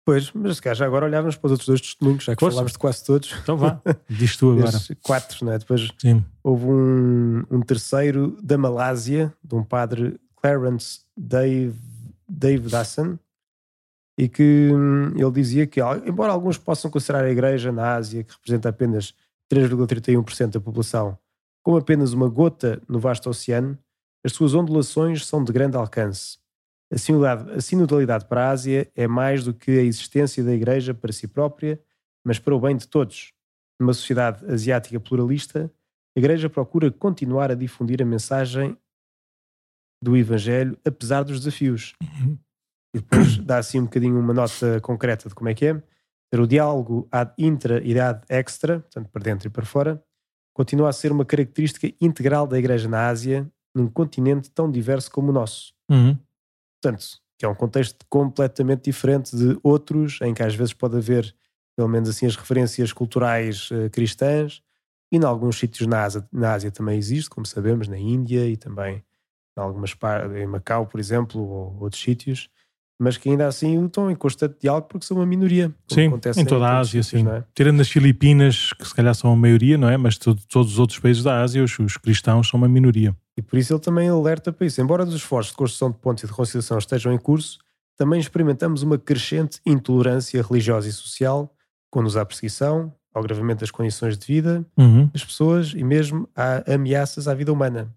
Pois, 0.09 0.31
mas 0.33 0.55
se 0.55 0.61
calhar 0.63 0.75
já 0.75 0.87
agora 0.87 1.05
olhávamos 1.05 1.35
para 1.35 1.45
os 1.45 1.51
outros 1.51 1.67
dois 1.67 1.81
testemunhos, 1.81 2.23
já 2.23 2.35
que 2.35 2.39
Força. 2.39 2.55
falámos 2.55 2.71
de 2.71 2.79
quase 2.79 3.05
todos. 3.05 3.31
Então 3.43 3.55
vá, 3.55 3.79
diz 4.09 4.35
tu 4.35 4.53
agora. 4.53 4.71
quatro, 5.03 5.45
não 5.45 5.51
é? 5.51 5.59
Depois 5.59 5.87
Sim. 5.99 6.25
houve 6.43 6.65
um, 6.65 7.43
um 7.51 7.61
terceiro 7.61 8.35
da 8.41 8.57
Malásia, 8.57 9.31
de 9.43 9.53
um 9.53 9.63
padre 9.63 10.19
Clarence 10.41 11.01
Dave, 11.15 11.75
Dave 12.27 12.67
Dasson, 12.69 13.19
e 14.17 14.27
que 14.27 14.71
hum, 14.73 15.11
ele 15.15 15.31
dizia 15.31 15.67
que, 15.67 15.79
embora 16.03 16.33
alguns 16.33 16.57
possam 16.57 16.89
considerar 16.89 17.25
a 17.25 17.29
Igreja 17.29 17.71
na 17.71 17.93
Ásia, 17.93 18.23
que 18.23 18.33
representa 18.33 18.69
apenas 18.69 19.13
3,31% 19.53 20.53
da 20.53 20.59
população, 20.59 21.19
como 21.61 21.77
apenas 21.77 22.13
uma 22.13 22.27
gota 22.27 22.81
no 22.89 22.99
vasto 22.99 23.29
oceano, 23.29 23.77
as 24.25 24.31
suas 24.31 24.55
ondulações 24.55 25.23
são 25.27 25.43
de 25.43 25.53
grande 25.53 25.77
alcance. 25.77 26.39
A 26.91 27.61
sinodalidade 27.61 28.25
para 28.25 28.47
a 28.47 28.49
Ásia 28.49 28.91
é 28.95 29.07
mais 29.07 29.43
do 29.43 29.53
que 29.53 29.71
a 29.71 29.83
existência 29.83 30.43
da 30.43 30.53
Igreja 30.53 30.93
para 30.93 31.11
si 31.11 31.27
própria, 31.27 31.79
mas 32.25 32.39
para 32.39 32.55
o 32.55 32.59
bem 32.59 32.75
de 32.75 32.87
todos. 32.87 33.31
Numa 33.79 33.93
sociedade 33.93 34.43
asiática 34.51 34.99
pluralista, 34.99 35.71
a 36.15 36.19
Igreja 36.19 36.49
procura 36.49 36.91
continuar 36.91 37.51
a 37.51 37.55
difundir 37.55 38.01
a 38.01 38.05
mensagem 38.05 38.75
do 40.03 40.17
Evangelho, 40.17 40.77
apesar 40.83 41.23
dos 41.23 41.39
desafios. 41.39 41.93
E 42.95 42.99
depois 42.99 43.37
dá 43.37 43.59
assim 43.59 43.79
um 43.79 43.83
bocadinho 43.83 44.19
uma 44.19 44.33
nota 44.33 44.81
concreta 44.81 45.29
de 45.29 45.35
como 45.35 45.49
é 45.49 45.53
que 45.53 45.67
é. 45.67 45.83
O 46.35 46.47
diálogo 46.47 47.07
ad 47.11 47.31
intra 47.37 47.81
e 47.83 47.99
ad 47.99 48.21
extra, 48.29 48.79
portanto, 48.79 49.09
para 49.09 49.23
dentro 49.23 49.47
e 49.47 49.51
para 49.51 49.65
fora, 49.65 50.03
continua 50.53 50.89
a 50.89 50.93
ser 50.93 51.11
uma 51.11 51.25
característica 51.25 51.91
integral 52.01 52.47
da 52.47 52.57
Igreja 52.57 52.89
na 52.89 53.07
Ásia, 53.07 53.49
num 53.75 53.87
continente 53.87 54.49
tão 54.49 54.69
diverso 54.71 55.11
como 55.11 55.29
o 55.29 55.33
nosso. 55.33 55.73
Uhum. 55.89 56.17
Portanto, 56.81 57.05
que 57.37 57.45
é 57.45 57.47
um 57.47 57.55
contexto 57.55 58.05
completamente 58.09 58.83
diferente 58.83 59.35
de 59.35 59.57
outros, 59.63 60.19
em 60.21 60.33
que 60.33 60.43
às 60.43 60.55
vezes 60.55 60.73
pode 60.73 60.97
haver, 60.97 61.33
pelo 61.75 61.87
menos 61.87 62.09
assim, 62.09 62.25
as 62.25 62.35
referências 62.35 62.91
culturais 62.91 63.69
uh, 63.71 63.89
cristãs, 63.89 64.61
e 65.11 65.17
em 65.17 65.23
alguns 65.23 65.57
sítios 65.57 65.87
na 65.87 66.03
Ásia, 66.03 66.27
na 66.31 66.53
Ásia 66.53 66.69
também 66.69 66.97
existe, 66.97 67.29
como 67.29 67.45
sabemos, 67.45 67.87
na 67.87 67.97
Índia 67.97 68.45
e 68.47 68.55
também 68.55 69.03
em 69.57 69.61
algumas 69.61 69.95
em 70.37 70.45
Macau, 70.45 70.85
por 70.85 70.99
exemplo, 70.99 71.41
ou 71.41 71.77
outros 71.81 72.01
sítios, 72.01 72.49
mas 72.99 73.17
que 73.17 73.29
ainda 73.29 73.47
assim 73.47 73.85
estão 73.85 74.11
em 74.11 74.15
constante 74.15 74.57
diálogo 74.61 74.87
porque 74.87 75.05
são 75.05 75.17
uma 75.17 75.25
minoria. 75.25 75.73
Sim, 75.91 76.11
em 76.37 76.45
toda 76.45 76.67
a 76.67 76.79
Ásia, 76.79 77.01
sim. 77.01 77.27
É? 77.27 77.43
Tirando 77.55 77.79
as 77.79 77.89
Filipinas, 77.89 78.73
que 78.73 78.85
se 78.85 78.93
calhar 78.93 79.15
são 79.15 79.31
a 79.31 79.35
maioria, 79.35 79.77
não 79.77 79.89
é? 79.89 79.97
Mas 79.97 80.17
todo, 80.17 80.41
todos 80.47 80.73
os 80.73 80.79
outros 80.79 80.99
países 80.99 81.23
da 81.23 81.41
Ásia, 81.41 81.63
os, 81.63 81.79
os 81.79 81.97
cristãos 81.97 82.49
são 82.49 82.57
uma 82.57 82.67
minoria. 82.67 83.15
E 83.39 83.41
por 83.41 83.57
isso 83.57 83.71
ele 83.71 83.79
também 83.79 84.09
alerta 84.09 84.51
para 84.51 84.67
isso. 84.67 84.81
Embora 84.81 85.05
os 85.05 85.15
esforços 85.15 85.53
de 85.53 85.57
construção 85.57 85.89
de 85.89 85.97
pontos 85.97 86.23
e 86.23 86.27
de 86.27 86.31
reconciliação 86.33 86.77
estejam 86.77 87.13
em 87.13 87.17
curso, 87.17 87.57
também 87.95 88.19
experimentamos 88.19 88.83
uma 88.83 88.97
crescente 88.97 89.61
intolerância 89.65 90.41
religiosa 90.43 90.89
e 90.89 90.91
social, 90.91 91.55
quando 91.89 92.19
há 92.19 92.25
perseguição, 92.25 92.93
ao 93.13 93.23
agravamento 93.23 93.61
das 93.61 93.71
condições 93.71 94.17
de 94.17 94.27
vida 94.27 94.65
uhum. 94.77 95.07
das 95.07 95.23
pessoas 95.23 95.71
e 95.73 95.81
mesmo 95.85 96.27
há 96.35 96.73
ameaças 96.73 97.29
à 97.29 97.33
vida 97.33 97.53
humana. 97.53 97.89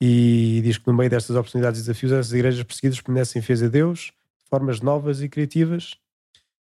E 0.00 0.60
diz 0.64 0.78
que 0.78 0.86
no 0.88 0.94
meio 0.94 1.08
destas 1.08 1.36
oportunidades 1.36 1.78
e 1.78 1.84
desafios, 1.84 2.10
as 2.10 2.32
igrejas 2.32 2.64
perseguidas 2.64 3.00
permanecem 3.00 3.40
fiéis 3.40 3.62
a 3.62 3.68
Deus 3.68 4.12
de 4.42 4.48
formas 4.50 4.80
novas 4.80 5.22
e 5.22 5.28
criativas 5.28 5.94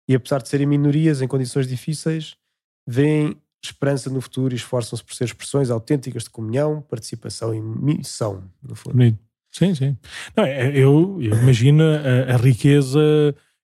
e 0.09 0.15
apesar 0.15 0.41
de 0.41 0.49
serem 0.49 0.67
minorias 0.67 1.21
em 1.21 1.29
condições 1.29 1.67
difíceis, 1.67 2.37
veem 2.87 3.37
esperança 3.67 4.11
no 4.11 4.21
futuro 4.21 4.55
e 4.55 4.57
esforçam-se 4.57 5.05
por 5.05 5.15
ser 5.15 5.25
expressões 5.25 5.71
autênticas 5.71 6.25
de 6.25 6.31
comunhão, 6.31 6.83
participação 6.83 7.55
e 7.55 7.61
missão, 7.61 8.45
no 8.63 8.75
fundo. 8.75 8.97
Sim, 9.53 9.75
sim. 9.75 9.97
Não, 10.37 10.45
é, 10.45 10.69
eu, 10.77 11.19
eu 11.21 11.35
imagino 11.43 11.83
a, 11.83 12.35
a, 12.35 12.37
riqueza 12.37 13.01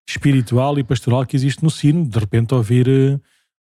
espiritual 0.08 0.78
e 0.78 0.84
pastoral 0.84 1.26
que 1.26 1.36
existe 1.36 1.62
no 1.62 1.70
sino, 1.70 2.06
de 2.06 2.18
repente 2.18 2.54
ouvir 2.54 2.88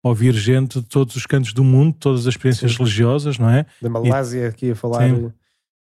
ouvir 0.03 0.33
gente 0.33 0.79
de 0.79 0.87
todos 0.87 1.15
os 1.15 1.25
cantos 1.25 1.53
do 1.53 1.63
mundo, 1.63 1.95
todas 1.99 2.21
as 2.21 2.27
experiências 2.27 2.71
sim. 2.71 2.77
religiosas, 2.77 3.37
não 3.37 3.49
é? 3.49 3.65
Da 3.81 3.89
Malásia, 3.89 4.47
aqui 4.47 4.71
a 4.71 4.75
falar. 4.75 5.09
Sim. 5.09 5.31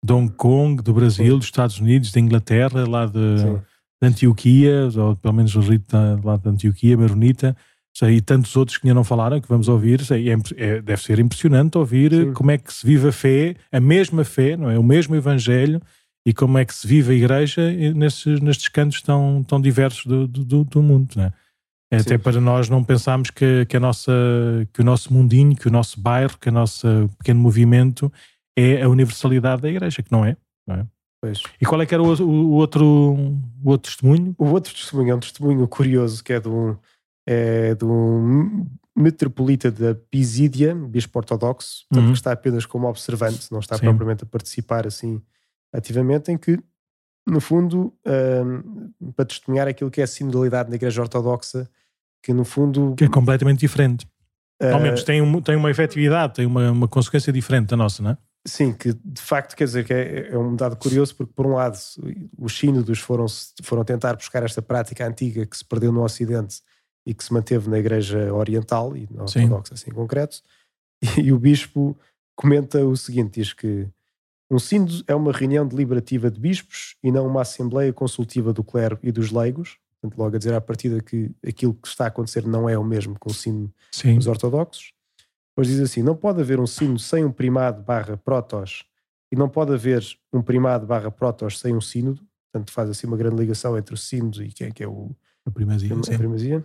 De 0.04 0.12
Hong 0.12 0.32
Kong, 0.32 0.82
do 0.82 0.92
Brasil, 0.92 1.32
sim. 1.32 1.38
dos 1.38 1.46
Estados 1.46 1.78
Unidos, 1.78 2.12
da 2.12 2.20
Inglaterra, 2.20 2.88
lá 2.88 3.06
de, 3.06 3.36
de 3.36 4.08
Antioquia, 4.08 4.88
ou 4.96 5.16
pelo 5.16 5.34
menos 5.34 5.54
o 5.56 5.60
rito 5.60 5.96
lá 6.24 6.36
de 6.36 6.48
Antioquia, 6.48 6.96
Maronita, 6.96 7.56
e 8.02 8.20
tantos 8.20 8.54
outros 8.56 8.78
que 8.78 8.86
ainda 8.86 8.94
não 8.94 9.04
falaram, 9.04 9.40
que 9.40 9.48
vamos 9.48 9.68
ouvir, 9.68 10.00
é, 10.12 10.62
é, 10.62 10.80
deve 10.80 11.02
ser 11.02 11.18
impressionante 11.18 11.76
ouvir 11.76 12.12
Sim. 12.12 12.32
como 12.32 12.50
é 12.50 12.58
que 12.58 12.72
se 12.72 12.86
vive 12.86 13.08
a 13.08 13.12
fé, 13.12 13.56
a 13.72 13.80
mesma 13.80 14.24
fé, 14.24 14.56
não 14.56 14.70
é? 14.70 14.78
O 14.78 14.82
mesmo 14.82 15.16
Evangelho 15.16 15.80
e 16.24 16.32
como 16.32 16.58
é 16.58 16.64
que 16.64 16.74
se 16.74 16.86
vive 16.86 17.12
a 17.12 17.16
Igreja 17.16 17.72
nestes, 17.94 18.40
nestes 18.40 18.68
cantos 18.68 19.02
tão, 19.02 19.42
tão 19.42 19.60
diversos 19.60 20.04
do, 20.06 20.28
do, 20.28 20.64
do 20.64 20.82
mundo, 20.82 21.14
não 21.16 21.24
é? 21.24 21.32
é 21.90 21.96
até 21.96 22.18
para 22.18 22.40
nós 22.40 22.68
não 22.68 22.84
pensarmos 22.84 23.30
que, 23.30 23.64
que, 23.66 23.76
a 23.76 23.80
nossa, 23.80 24.12
que 24.72 24.80
o 24.80 24.84
nosso 24.84 25.12
mundinho, 25.12 25.56
que 25.56 25.68
o 25.68 25.70
nosso 25.70 26.00
bairro, 26.00 26.38
que 26.38 26.50
o 26.50 26.52
nosso 26.52 26.86
pequeno 27.18 27.40
movimento 27.40 28.12
é 28.56 28.82
a 28.82 28.88
universalidade 28.88 29.62
da 29.62 29.68
Igreja, 29.68 30.02
que 30.02 30.12
não 30.12 30.24
é. 30.24 30.36
Não 30.66 30.76
é? 30.76 30.86
Pois. 31.20 31.42
E 31.60 31.66
qual 31.66 31.80
é 31.82 31.86
que 31.86 31.94
era 31.94 32.02
o, 32.02 32.06
o, 32.06 32.22
o, 32.22 32.52
outro, 32.52 32.84
o 32.86 33.70
outro 33.70 33.90
testemunho? 33.90 34.34
O 34.38 34.46
outro 34.46 34.72
testemunho 34.72 35.10
é 35.10 35.14
um 35.14 35.20
testemunho 35.20 35.66
curioso 35.66 36.22
que 36.22 36.32
é 36.32 36.38
de 36.38 36.48
um, 36.48 36.76
é 37.30 37.74
do 37.74 38.66
metropolita 38.96 39.70
da 39.70 39.94
Pisídia, 39.94 40.74
bispo 40.74 41.18
ortodoxo, 41.18 41.84
portanto, 41.88 42.06
uhum. 42.06 42.12
que 42.12 42.18
está 42.18 42.32
apenas 42.32 42.64
como 42.64 42.88
observante, 42.88 43.52
não 43.52 43.60
está 43.60 43.76
Sim. 43.76 43.82
propriamente 43.82 44.24
a 44.24 44.26
participar 44.26 44.86
assim 44.86 45.20
ativamente, 45.70 46.32
em 46.32 46.38
que, 46.38 46.58
no 47.26 47.38
fundo, 47.38 47.94
um, 48.06 49.12
para 49.12 49.26
testemunhar 49.26 49.68
aquilo 49.68 49.90
que 49.90 50.00
é 50.00 50.04
a 50.04 50.06
sinodalidade 50.06 50.70
na 50.70 50.76
Igreja 50.76 51.02
Ortodoxa, 51.02 51.68
que 52.22 52.32
no 52.32 52.44
fundo. 52.44 52.94
Que 52.96 53.04
é 53.04 53.08
completamente 53.08 53.60
diferente. 53.60 54.06
Uh, 54.60 54.72
Ao 54.72 54.80
menos 54.80 55.04
tem, 55.04 55.20
um, 55.20 55.40
tem 55.42 55.54
uma 55.54 55.70
efetividade, 55.70 56.34
tem 56.34 56.46
uma, 56.46 56.70
uma 56.70 56.88
consequência 56.88 57.30
diferente 57.30 57.68
da 57.68 57.76
nossa, 57.76 58.02
não 58.02 58.12
é? 58.12 58.18
Sim, 58.46 58.72
que 58.72 58.94
de 58.94 59.20
facto 59.20 59.54
quer 59.54 59.64
dizer 59.64 59.84
que 59.84 59.92
é, 59.92 60.30
é, 60.30 60.38
um 60.38 60.56
dado 60.56 60.76
curioso, 60.76 61.14
porque 61.14 61.32
por 61.36 61.46
um 61.46 61.54
lado 61.54 61.76
os 62.38 62.58
sínodos 62.58 62.98
foram, 62.98 63.26
foram 63.62 63.84
tentar 63.84 64.16
buscar 64.16 64.42
esta 64.42 64.62
prática 64.62 65.06
antiga 65.06 65.44
que 65.44 65.56
se 65.56 65.64
perdeu 65.64 65.92
no 65.92 66.02
Ocidente 66.02 66.62
e 67.04 67.14
que 67.14 67.24
se 67.24 67.32
manteve 67.32 67.68
na 67.68 67.78
Igreja 67.78 68.32
Oriental 68.32 68.96
e 68.96 69.08
na 69.10 69.22
Ortodoxa 69.22 69.74
assim 69.74 69.90
em 69.90 69.94
concreto. 69.94 70.42
E, 71.16 71.32
o 71.32 71.38
bispo 71.38 71.96
comenta 72.34 72.84
o 72.84 72.96
seguinte: 72.96 73.40
diz 73.40 73.52
que 73.52 73.86
um 74.50 74.58
sínodo 74.58 75.04
é 75.06 75.14
uma 75.14 75.30
reunião 75.30 75.66
deliberativa 75.66 76.28
de 76.28 76.40
bispos 76.40 76.96
e 77.04 77.12
não 77.12 77.24
uma 77.26 77.42
assembleia 77.42 77.92
consultiva 77.92 78.52
do 78.52 78.64
clero 78.64 78.98
e 79.02 79.12
dos 79.12 79.30
leigos. 79.30 79.78
Portanto, 80.00 80.18
logo 80.18 80.34
a 80.34 80.38
dizer 80.38 80.54
à 80.54 80.60
partida 80.60 81.00
que 81.00 81.30
aquilo 81.46 81.74
que 81.74 81.86
está 81.86 82.04
a 82.04 82.08
acontecer 82.08 82.46
não 82.46 82.68
é 82.68 82.76
o 82.76 82.82
mesmo 82.82 83.16
com 83.18 83.30
o 83.30 83.34
sino 83.34 83.72
dos 84.16 84.26
ortodoxos. 84.26 84.92
Depois 85.50 85.68
diz 85.68 85.80
assim: 85.80 86.02
não 86.02 86.16
pode 86.16 86.40
haver 86.40 86.58
um 86.58 86.66
sino 86.66 86.98
sem 86.98 87.24
um 87.24 87.32
primado 87.32 87.82
barra 87.82 88.16
protos 88.16 88.84
e 89.30 89.36
não 89.36 89.48
pode 89.48 89.72
haver 89.72 90.04
um 90.32 90.42
primado 90.42 90.86
barra 90.86 91.10
protos 91.10 91.58
sem 91.58 91.74
um 91.74 91.80
sínodo. 91.80 92.26
Portanto, 92.50 92.72
faz 92.72 92.88
assim 92.88 93.06
uma 93.06 93.16
grande 93.16 93.36
ligação 93.36 93.76
entre 93.76 93.94
o 93.94 93.96
sínodo 93.96 94.42
e 94.42 94.50
quem 94.50 94.68
é 94.68 94.70
que 94.70 94.82
é 94.82 94.88
o, 94.88 95.14
a 95.48 95.52
primazia. 95.52 95.94
A 96.14 96.18
primazia. 96.18 96.64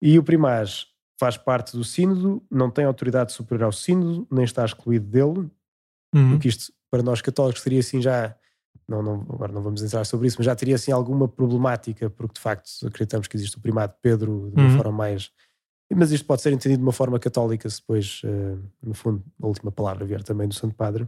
E 0.00 0.18
o 0.18 0.22
primaz 0.22 0.86
faz 1.18 1.36
parte 1.36 1.76
do 1.76 1.84
sínodo, 1.84 2.42
não 2.50 2.70
tem 2.70 2.84
autoridade 2.84 3.32
superior 3.32 3.66
ao 3.66 3.72
sínodo, 3.72 4.26
nem 4.30 4.44
está 4.44 4.64
excluído 4.64 5.06
dele. 5.06 5.50
Uhum. 6.14 6.38
que 6.38 6.48
isto, 6.48 6.72
para 6.90 7.02
nós 7.02 7.20
católicos, 7.22 7.62
seria 7.62 7.80
assim 7.80 8.02
já... 8.02 8.34
Não, 8.88 9.02
não, 9.02 9.22
agora 9.30 9.52
não 9.52 9.62
vamos 9.62 9.82
entrar 9.82 10.04
sobre 10.04 10.26
isso, 10.26 10.36
mas 10.38 10.46
já 10.46 10.54
teria 10.54 10.74
assim 10.74 10.90
alguma 10.90 11.28
problemática, 11.28 12.10
porque 12.10 12.34
de 12.34 12.40
facto 12.40 12.68
acreditamos 12.84 13.28
que 13.28 13.36
existe 13.36 13.56
o 13.56 13.60
primado 13.60 13.92
de 13.92 13.98
Pedro 14.02 14.50
de 14.54 14.60
uma 14.60 14.68
uhum. 14.68 14.76
forma 14.76 14.92
mais... 14.92 15.30
Mas 15.94 16.10
isto 16.10 16.26
pode 16.26 16.42
ser 16.42 16.52
entendido 16.52 16.78
de 16.78 16.82
uma 16.82 16.92
forma 16.92 17.18
católica, 17.18 17.68
se 17.68 17.80
depois, 17.80 18.22
uh, 18.24 18.58
no 18.82 18.94
fundo, 18.94 19.22
a 19.42 19.46
última 19.46 19.70
palavra 19.70 20.04
vier 20.04 20.22
também 20.22 20.48
do 20.48 20.54
Santo 20.54 20.74
Padre. 20.74 21.06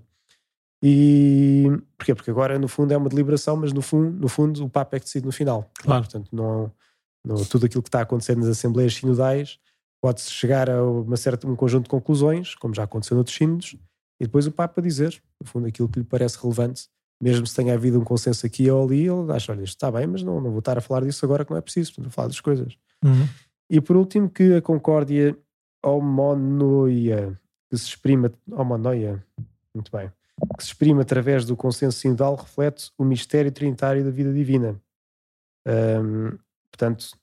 E 0.87 1.65
porquê? 1.97 2.15
Porque 2.15 2.31
agora, 2.31 2.59
no 2.59 2.69
fundo, 2.69 2.93
é 2.93 2.97
uma 2.97 3.09
deliberação, 3.09 3.57
mas 3.57 3.73
no 3.73 3.81
fundo, 3.81 4.21
no 4.21 4.29
fundo 4.29 4.63
o 4.63 4.69
Papa 4.69 4.97
é 4.97 5.01
que 5.01 5.07
decide 5.07 5.25
no 5.25 5.33
final. 5.33 5.71
Claro. 5.79 6.03
Portanto, 6.03 6.29
não, 6.31 6.71
não, 7.27 7.43
tudo 7.47 7.65
aquilo 7.65 7.83
que 7.83 7.89
está 7.89 8.01
a 8.01 8.03
acontecer 8.03 8.37
nas 8.37 8.49
Assembleias 8.49 8.95
Sinodais 8.95 9.59
pode-se 10.03 10.31
chegar 10.31 10.69
a 10.69 10.85
uma 10.85 11.17
certa, 11.17 11.49
um 11.49 11.57
conjunto 11.57 11.85
de 11.85 11.89
conclusões, 11.89 12.55
como 12.55 12.75
já 12.75 12.83
aconteceu 12.83 13.15
noutros 13.15 13.35
sínodos, 13.35 13.75
e 14.21 14.25
depois 14.25 14.47
o 14.47 14.53
Papa 14.53 14.83
dizer, 14.83 15.23
no 15.41 15.49
fundo, 15.49 15.67
aquilo 15.67 15.89
que 15.89 16.01
lhe 16.01 16.05
parece 16.05 16.39
relevante, 16.39 16.87
mesmo 17.19 17.47
se 17.47 17.57
tenha 17.57 17.73
havido 17.73 17.99
um 17.99 18.05
consenso 18.05 18.45
aqui 18.45 18.71
ou 18.71 18.85
ali, 18.85 19.09
ele 19.09 19.33
acha, 19.33 19.53
olha, 19.53 19.63
isto 19.65 19.77
está 19.77 19.91
bem, 19.91 20.07
mas 20.07 20.23
não, 20.23 20.39
não 20.39 20.51
vou 20.51 20.59
estar 20.59 20.77
a 20.77 20.83
falar 20.83 21.01
disso 21.01 21.25
agora 21.25 21.47
que 21.47 21.51
não 21.51 21.57
é 21.57 21.63
preciso, 21.63 21.95
vou 21.97 22.11
falar 22.11 22.29
das 22.29 22.41
coisas. 22.41 22.77
Uhum. 23.03 23.27
E 23.71 23.81
por 23.81 23.97
último, 23.97 24.29
que 24.29 24.53
a 24.57 24.61
concórdia 24.61 25.35
homonoia, 25.83 27.41
que 27.71 27.79
se 27.79 27.87
exprime, 27.87 28.31
homonoia, 28.53 29.25
muito 29.75 29.91
bem, 29.91 30.13
que 30.57 30.63
se 30.63 30.71
exprime 30.71 31.01
através 31.01 31.45
do 31.45 31.57
consenso 31.57 31.99
sinodal 31.99 32.35
reflete 32.35 32.91
o 32.99 33.05
mistério 33.05 33.53
trinitário 33.53 34.05
da 34.05 34.11
vida 34.11 34.33
divina. 34.33 34.81
Um, 35.67 36.37
portanto, 36.71 37.17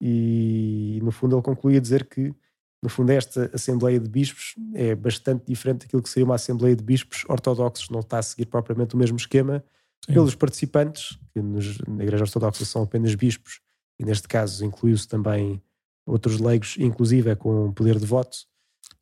e 0.00 0.98
no 1.02 1.12
fundo 1.12 1.36
ele 1.36 1.42
conclui 1.42 1.76
a 1.76 1.80
dizer 1.80 2.06
que 2.06 2.34
no 2.82 2.88
fundo 2.88 3.10
esta 3.10 3.48
Assembleia 3.54 4.00
de 4.00 4.08
Bispos 4.08 4.56
é 4.74 4.94
bastante 4.94 5.44
diferente 5.46 5.82
daquilo 5.82 6.02
que 6.02 6.08
seria 6.08 6.24
uma 6.24 6.34
Assembleia 6.34 6.74
de 6.74 6.82
Bispos 6.82 7.24
ortodoxos, 7.28 7.88
não 7.90 8.00
está 8.00 8.18
a 8.18 8.22
seguir 8.22 8.46
propriamente 8.46 8.96
o 8.96 8.98
mesmo 8.98 9.16
esquema 9.16 9.64
Sim. 10.04 10.14
pelos 10.14 10.34
participantes, 10.34 11.16
que 11.32 11.40
nos, 11.40 11.78
na 11.86 12.02
Igreja 12.02 12.24
Ortodoxa 12.24 12.64
são 12.64 12.82
apenas 12.82 13.14
bispos, 13.14 13.60
e 13.98 14.04
neste 14.04 14.26
caso 14.26 14.64
incluiu-se 14.64 15.06
também 15.06 15.62
outros 16.04 16.40
leigos, 16.40 16.76
inclusive 16.78 17.30
é 17.30 17.34
com 17.36 17.72
poder 17.72 17.98
de 17.98 18.06
voto. 18.06 18.38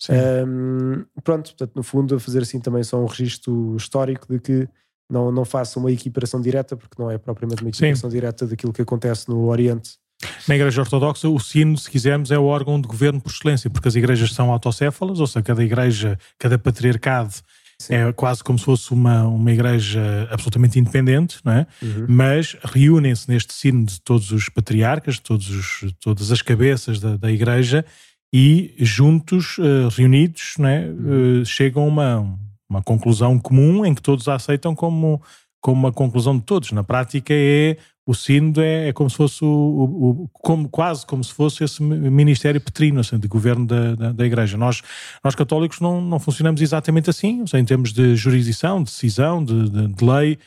Um, 0.09 1.05
pronto, 1.23 1.51
portanto, 1.51 1.73
no 1.75 1.83
fundo, 1.83 2.15
a 2.15 2.21
fazer 2.21 2.43
assim 2.43 2.61
também 2.61 2.83
só 2.83 2.99
um 2.99 3.07
registro 3.07 3.77
histórico 3.77 4.27
de 4.33 4.41
que 4.41 4.69
não, 5.11 5.31
não 5.31 5.45
faça 5.45 5.79
uma 5.79 5.91
equiparação 5.91 6.41
direta, 6.41 6.77
porque 6.77 7.01
não 7.01 7.11
é 7.11 7.19
propriamente 7.19 7.63
uma 7.63 7.69
equiparação 7.69 8.09
Sim. 8.09 8.17
direta 8.17 8.47
daquilo 8.47 8.73
que 8.73 8.83
acontece 8.83 9.29
no 9.29 9.47
Oriente. 9.47 9.99
Na 10.47 10.55
Igreja 10.55 10.83
Ortodoxa, 10.83 11.29
o 11.29 11.39
sino, 11.41 11.77
se 11.77 11.91
quisermos, 11.91 12.31
é 12.31 12.39
o 12.39 12.45
órgão 12.45 12.81
de 12.81 12.87
governo 12.87 13.21
por 13.21 13.31
excelência, 13.31 13.71
porque 13.71 13.89
as 13.89 13.95
igrejas 13.95 14.33
são 14.33 14.53
autocéfalas, 14.53 15.19
ou 15.19 15.27
seja, 15.27 15.43
cada 15.43 15.65
igreja, 15.65 16.19
cada 16.39 16.59
patriarcado 16.59 17.35
Sim. 17.79 17.95
é 17.95 18.13
quase 18.13 18.45
como 18.45 18.59
se 18.59 18.67
fosse 18.67 18.93
uma, 18.93 19.25
uma 19.25 19.51
igreja 19.51 20.29
absolutamente 20.31 20.79
independente, 20.79 21.39
não 21.43 21.53
é? 21.53 21.67
Uhum. 21.83 22.07
Mas 22.07 22.55
reúnem-se 22.63 23.31
neste 23.31 23.55
sino 23.55 23.85
de 23.87 23.99
todos 24.03 24.31
os 24.31 24.51
patriarcas, 24.51 25.19
todos 25.19 25.49
os, 25.49 25.93
todas 25.99 26.31
as 26.31 26.43
cabeças 26.43 27.01
da, 27.01 27.17
da 27.17 27.33
igreja 27.33 27.85
e 28.33 28.75
juntos, 28.79 29.59
uh, 29.59 29.89
reunidos, 29.91 30.55
é? 30.61 30.87
Uhum. 30.87 31.41
Uh, 31.41 31.45
chegam 31.45 31.83
a 31.83 31.87
uma, 31.87 32.39
uma 32.69 32.83
conclusão 32.83 33.39
comum 33.39 33.85
em 33.85 33.95
que 33.95 34.03
todos 34.03 34.29
a 34.29 34.35
aceitam 34.35 34.75
como, 34.75 35.21
como 35.61 35.79
uma 35.79 35.93
conclusão 35.93 36.39
de 36.39 36.45
todos. 36.45 36.71
Na 36.73 36.85
prática 36.85 37.35
é 37.35 37.77
o 38.07 38.15
sínodo 38.15 38.61
é, 38.61 38.89
é, 38.89 38.93
como 38.93 39.09
se 39.09 39.17
fosse 39.17 39.45
o, 39.45 39.49
o, 39.49 40.29
como, 40.33 40.69
quase 40.69 41.07
como 41.07 41.23
se 41.23 41.33
fosse 41.33 41.63
esse 41.63 41.83
ministério 41.83 42.61
petrino 42.61 43.01
assim, 43.01 43.19
de 43.19 43.29
governo 43.29 43.67
da, 43.67 43.95
da, 43.95 44.13
da, 44.13 44.27
Igreja. 44.27 44.57
Nós, 44.57 44.83
nós 45.23 45.35
católicos 45.35 45.81
não, 45.81 46.01
não 46.01 46.19
funcionamos 46.19 46.61
exatamente 46.61 47.09
assim, 47.09 47.45
em 47.55 47.65
termos 47.65 47.93
de 47.93 48.17
jurisdição, 48.17 48.83
de 48.83 48.91
decisão, 48.91 49.45
de, 49.45 49.69
de, 49.69 49.89
de 49.89 50.05
lei. 50.05 50.39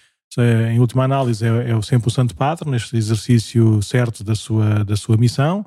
Em 0.71 0.79
última 0.79 1.03
análise, 1.03 1.45
é, 1.45 1.69
é 1.69 1.81
sempre 1.84 2.07
o 2.07 2.11
Santo 2.11 2.36
Padre, 2.36 2.69
neste 2.69 2.97
exercício 2.97 3.81
certo 3.84 4.23
da 4.23 4.34
sua, 4.34 4.84
da 4.84 4.95
sua 4.95 5.15
missão. 5.15 5.63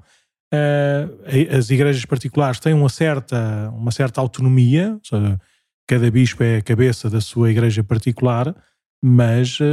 Uh, 0.52 1.56
as 1.56 1.70
igrejas 1.70 2.04
particulares 2.04 2.60
têm 2.60 2.72
uma 2.72 2.88
certa, 2.88 3.70
uma 3.74 3.90
certa 3.90 4.20
autonomia, 4.20 4.98
seja, 5.02 5.40
cada 5.86 6.10
bispo 6.10 6.42
é 6.42 6.58
a 6.58 6.62
cabeça 6.62 7.10
da 7.10 7.20
sua 7.20 7.50
igreja 7.50 7.82
particular, 7.82 8.54
mas 9.02 9.60
uh, 9.60 9.64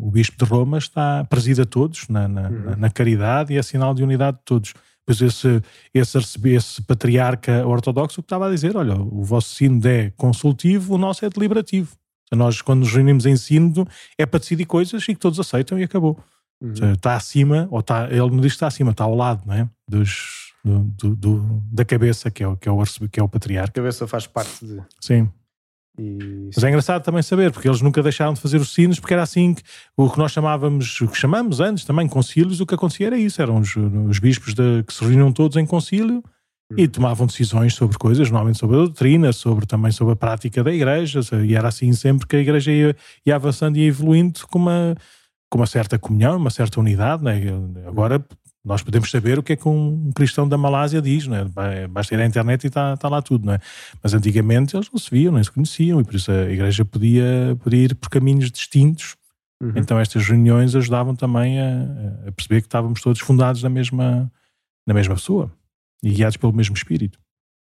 o 0.00 0.10
Bispo 0.10 0.36
de 0.36 0.50
Roma 0.50 0.78
está 0.78 1.24
presida 1.24 1.62
a 1.62 1.66
todos 1.66 2.08
na, 2.08 2.26
na, 2.26 2.48
uhum. 2.48 2.76
na, 2.76 2.90
caridade 2.90 3.52
e 3.52 3.56
é 3.56 3.62
sinal 3.62 3.94
de 3.94 4.02
unidade 4.02 4.38
de 4.38 4.44
todos. 4.44 4.74
Pois 5.06 5.20
esse, 5.20 5.62
esse, 5.94 6.18
esse 6.48 6.82
patriarca 6.82 7.66
ortodoxo 7.66 8.22
que 8.22 8.26
estava 8.26 8.48
a 8.48 8.50
dizer: 8.50 8.76
olha, 8.76 8.94
o 8.94 9.22
vosso 9.22 9.54
sínodo 9.54 9.88
é 9.88 10.10
consultivo, 10.16 10.94
o 10.94 10.98
nosso 10.98 11.24
é 11.24 11.30
deliberativo. 11.30 11.96
Nós, 12.32 12.60
quando 12.60 12.80
nos 12.80 12.92
reunimos 12.92 13.24
em 13.24 13.36
sínodo, 13.36 13.88
é 14.18 14.26
para 14.26 14.40
decidir 14.40 14.66
coisas 14.66 15.02
e 15.04 15.06
que 15.06 15.16
todos 15.16 15.40
aceitam 15.40 15.78
e 15.78 15.84
acabou. 15.84 16.18
Uhum. 16.60 16.74
Seja, 16.74 16.92
está 16.92 17.14
acima, 17.14 17.68
ou 17.70 17.80
está, 17.80 18.08
ele 18.10 18.30
me 18.30 18.40
diz 18.40 18.52
que 18.52 18.56
está 18.56 18.66
acima, 18.66 18.90
está 18.90 19.04
ao 19.04 19.14
lado 19.14 19.42
não 19.46 19.54
é? 19.54 19.68
Dos, 19.88 20.52
do, 20.64 21.14
do, 21.14 21.62
da 21.70 21.84
cabeça, 21.84 22.30
que 22.30 22.42
é, 22.42 22.48
o, 22.48 22.56
que, 22.56 22.68
é 22.68 22.72
o, 22.72 22.84
que 23.10 23.20
é 23.20 23.22
o 23.22 23.28
patriarca. 23.28 23.70
A 23.70 23.82
cabeça 23.82 24.06
faz 24.06 24.26
parte 24.26 24.64
de. 24.64 24.82
Sim. 25.00 25.30
E... 25.98 26.50
Mas 26.54 26.62
é 26.62 26.68
engraçado 26.68 27.02
também 27.02 27.22
saber, 27.22 27.50
porque 27.50 27.68
eles 27.68 27.80
nunca 27.80 28.02
deixaram 28.02 28.32
de 28.32 28.40
fazer 28.40 28.58
os 28.58 28.72
sinos, 28.72 29.00
porque 29.00 29.14
era 29.14 29.22
assim 29.22 29.54
que 29.54 29.62
o 29.96 30.08
que 30.08 30.18
nós 30.18 30.30
chamávamos, 30.30 31.00
o 31.00 31.08
que 31.08 31.16
chamamos 31.16 31.60
antes 31.60 31.84
também 31.84 32.06
concílios, 32.06 32.60
o 32.60 32.66
que 32.66 32.74
acontecia 32.74 33.08
era 33.08 33.18
isso: 33.18 33.42
eram 33.42 33.58
os, 33.58 33.74
os 33.76 34.18
bispos 34.18 34.54
de, 34.54 34.84
que 34.84 34.92
se 34.92 35.04
reuniam 35.04 35.32
todos 35.32 35.56
em 35.56 35.66
concílio 35.66 36.22
e 36.76 36.84
hum. 36.84 36.88
tomavam 36.88 37.26
decisões 37.26 37.74
sobre 37.74 37.96
coisas, 37.96 38.28
normalmente 38.30 38.58
sobre 38.58 38.76
a 38.76 38.80
doutrina, 38.80 39.32
sobre, 39.32 39.66
também 39.66 39.90
sobre 39.90 40.12
a 40.12 40.16
prática 40.16 40.62
da 40.62 40.72
igreja, 40.72 41.20
e 41.44 41.54
era 41.54 41.68
assim 41.68 41.92
sempre 41.92 42.26
que 42.26 42.36
a 42.36 42.40
igreja 42.40 42.70
ia, 42.70 42.96
ia 43.24 43.34
avançando 43.34 43.76
e 43.78 43.86
evoluindo 43.86 44.46
com 44.48 44.58
uma, 44.58 44.94
com 45.50 45.58
uma 45.58 45.66
certa 45.66 45.98
comunhão, 45.98 46.36
uma 46.36 46.50
certa 46.50 46.80
unidade. 46.80 47.22
Né? 47.22 47.40
Agora 47.86 48.24
nós 48.64 48.82
podemos 48.82 49.10
saber 49.10 49.38
o 49.38 49.42
que 49.42 49.54
é 49.54 49.56
que 49.56 49.68
um 49.68 50.10
cristão 50.14 50.46
da 50.48 50.58
Malásia 50.58 51.00
diz, 51.00 51.26
não 51.26 51.36
é? 51.36 51.88
Basta 51.88 52.14
ir 52.14 52.20
à 52.20 52.26
internet 52.26 52.64
e 52.64 52.66
está 52.66 52.96
tá 52.96 53.08
lá 53.08 53.22
tudo, 53.22 53.46
não 53.46 53.54
é? 53.54 53.58
Mas 54.02 54.12
antigamente 54.12 54.76
eles 54.76 54.90
não 54.92 54.98
se 54.98 55.10
viam, 55.10 55.32
nem 55.32 55.42
se 55.42 55.50
conheciam, 55.50 56.00
e 56.00 56.04
por 56.04 56.14
isso 56.14 56.30
a 56.30 56.50
igreja 56.50 56.84
podia, 56.84 57.56
podia 57.62 57.84
ir 57.84 57.94
por 57.94 58.10
caminhos 58.10 58.50
distintos. 58.50 59.16
Uhum. 59.62 59.72
Então 59.74 59.98
estas 59.98 60.26
reuniões 60.26 60.76
ajudavam 60.76 61.16
também 61.16 61.58
a, 61.60 62.28
a, 62.28 62.32
perceber 62.32 62.60
que 62.60 62.66
estávamos 62.66 63.00
todos 63.00 63.20
fundados 63.20 63.62
na 63.62 63.70
mesma, 63.70 64.30
na 64.86 64.92
mesma 64.92 65.14
pessoa 65.14 65.50
e 66.02 66.10
guiados 66.10 66.36
pelo 66.36 66.52
mesmo 66.52 66.76
espírito. 66.76 67.18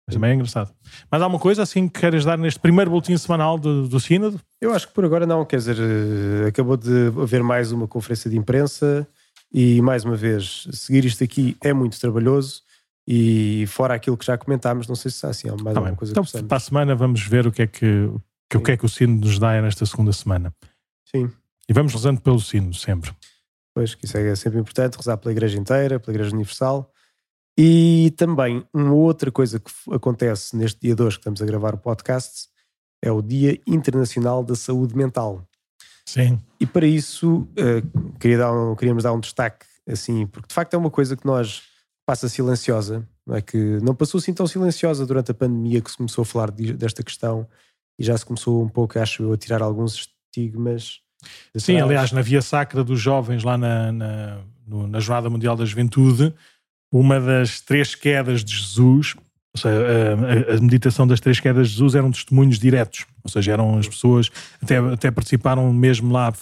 Mas 0.08 0.16
também 0.16 0.32
é 0.32 0.34
engraçado. 0.34 0.74
Mas 1.10 1.22
há 1.22 1.28
uma 1.28 1.40
coisa 1.40 1.64
assim 1.64 1.88
que 1.88 2.00
queres 2.00 2.26
dar 2.26 2.38
neste 2.38 2.60
primeiro 2.60 2.92
boletim 2.92 3.16
semanal 3.16 3.58
do, 3.58 3.88
do 3.88 4.00
Sínodo? 4.00 4.40
Eu 4.60 4.74
acho 4.74 4.88
que 4.88 4.94
por 4.94 5.06
agora 5.06 5.26
não, 5.26 5.46
quer 5.46 5.58
dizer, 5.58 5.78
eh, 5.80 6.48
acabou 6.48 6.76
de 6.76 7.08
haver 7.22 7.42
mais 7.42 7.72
uma 7.72 7.88
conferência 7.88 8.30
de 8.30 8.38
imprensa 8.38 9.08
e 9.54 9.82
mais 9.82 10.04
uma 10.04 10.16
vez, 10.16 10.68
seguir 10.74 11.06
isto 11.06 11.24
aqui 11.24 11.56
é 11.64 11.74
muito 11.74 12.00
trabalhoso. 12.00 12.62
E 13.08 13.66
fora 13.68 13.94
aquilo 13.94 14.18
que 14.18 14.26
já 14.26 14.38
comentámos, 14.38 14.88
não 14.88 14.96
sei 14.96 15.12
se 15.12 15.26
há 15.26 15.30
assim, 15.30 15.50
há 15.50 15.52
mais 15.52 15.74
tá 15.74 15.80
alguma 15.80 15.96
coisa 15.96 16.14
então, 16.14 16.24
que 16.24 16.44
Para 16.44 16.58
a 16.58 16.60
semana 16.60 16.96
vamos 16.96 17.22
ver 17.22 17.46
o 17.46 17.52
que 17.52 17.62
é 17.62 17.68
que, 17.68 18.10
que 18.50 18.58
o 18.58 18.62
que 18.62 18.72
é 18.72 18.78
que 18.78 18.86
o 18.86 18.90
sino 18.90 19.20
nos 19.20 19.38
dá 19.40 19.62
nesta 19.62 19.86
segunda 19.86 20.14
semana. 20.14 20.54
Sim. 21.14 21.30
E 21.68 21.74
vamos 21.74 21.94
rezando 21.94 22.22
pelo 22.22 22.40
sino 22.40 22.74
sempre. 22.74 23.12
Pois, 23.74 23.96
que 23.96 24.06
isso 24.06 24.18
é 24.18 24.36
sempre 24.36 24.60
importante, 24.60 24.96
rezar 24.96 25.18
pela 25.18 25.32
Igreja 25.32 25.58
inteira, 25.58 26.00
pela 26.00 26.16
Igreja 26.16 26.34
Universal. 26.34 26.93
E 27.58 28.12
também 28.18 28.66
uma 28.74 28.94
outra 28.94 29.32
coisa 29.32 29.60
que 29.60 29.72
acontece 29.92 30.56
neste 30.56 30.82
dia 30.82 30.96
2 30.96 31.16
que 31.16 31.20
estamos 31.20 31.42
a 31.42 31.46
gravar 31.46 31.76
o 31.76 31.78
podcast 31.78 32.48
é 33.02 33.12
o 33.12 33.22
Dia 33.22 33.60
Internacional 33.68 34.44
da 34.44 34.56
Saúde 34.56 34.96
Mental. 34.96 35.46
Sim. 36.06 36.40
E 36.60 36.66
para 36.66 36.86
isso 36.86 37.42
uh, 37.42 38.18
queria 38.20 38.40
dar 38.40 38.54
um, 38.54 38.76
queríamos 38.76 39.04
dar 39.04 39.14
um 39.14 39.20
destaque, 39.20 39.66
assim, 39.88 40.26
porque 40.26 40.48
de 40.48 40.54
facto 40.54 40.74
é 40.74 40.78
uma 40.78 40.90
coisa 40.90 41.16
que 41.16 41.26
nós 41.26 41.64
passa 42.06 42.28
silenciosa, 42.28 43.08
não 43.26 43.36
é? 43.36 43.42
Que 43.42 43.80
não 43.82 43.96
passou 43.96 44.18
assim 44.18 44.34
tão 44.34 44.48
silenciosa 44.48 45.06
durante 45.06 45.32
a 45.32 45.34
pandemia 45.34 45.82
que 45.82 45.92
se 45.92 45.98
começou 45.98 46.24
a 46.24 46.26
falar 46.26 46.52
de, 46.52 46.74
desta 46.74 47.04
questão 47.04 47.48
e 48.00 48.04
já 48.04 48.18
se 48.18 48.26
começou 48.26 48.64
um 48.64 48.68
pouco, 48.68 48.98
acho 49.00 49.24
eu, 49.24 49.34
a 49.34 49.38
tirar 49.38 49.62
alguns 49.62 50.10
estigmas. 50.30 51.00
Sim, 51.56 51.80
aliás, 51.80 52.12
na 52.12 52.22
Via 52.22 52.42
Sacra 52.42 52.84
dos 52.84 53.00
Jovens, 53.00 53.44
lá 53.44 53.58
na, 53.58 53.92
na, 53.92 54.42
no, 54.68 54.88
na 54.88 55.00
Jornada 55.00 55.30
Mundial 55.30 55.56
da 55.56 55.64
Juventude, 55.64 56.34
uma 56.94 57.20
das 57.20 57.60
três 57.60 57.96
quedas 57.96 58.44
de 58.44 58.56
Jesus 58.56 59.16
ou 59.56 59.62
seja, 59.62 59.78
a, 59.78 60.56
a, 60.56 60.62
meditação 60.62 61.06
das 61.06 61.20
três 61.20 61.40
quedas 61.40 61.68
de 61.68 61.74
Jesus 61.74 61.94
eram 61.94 62.12
testemunhos 62.12 62.58
diretos, 62.58 63.06
ou 63.24 63.30
seja, 63.30 63.52
eram 63.52 63.78
as 63.78 63.88
pessoas, 63.88 64.32
até, 64.62 64.78
até 64.78 65.12
participaram 65.12 65.72
mesmo 65.72 66.12
lá 66.12 66.34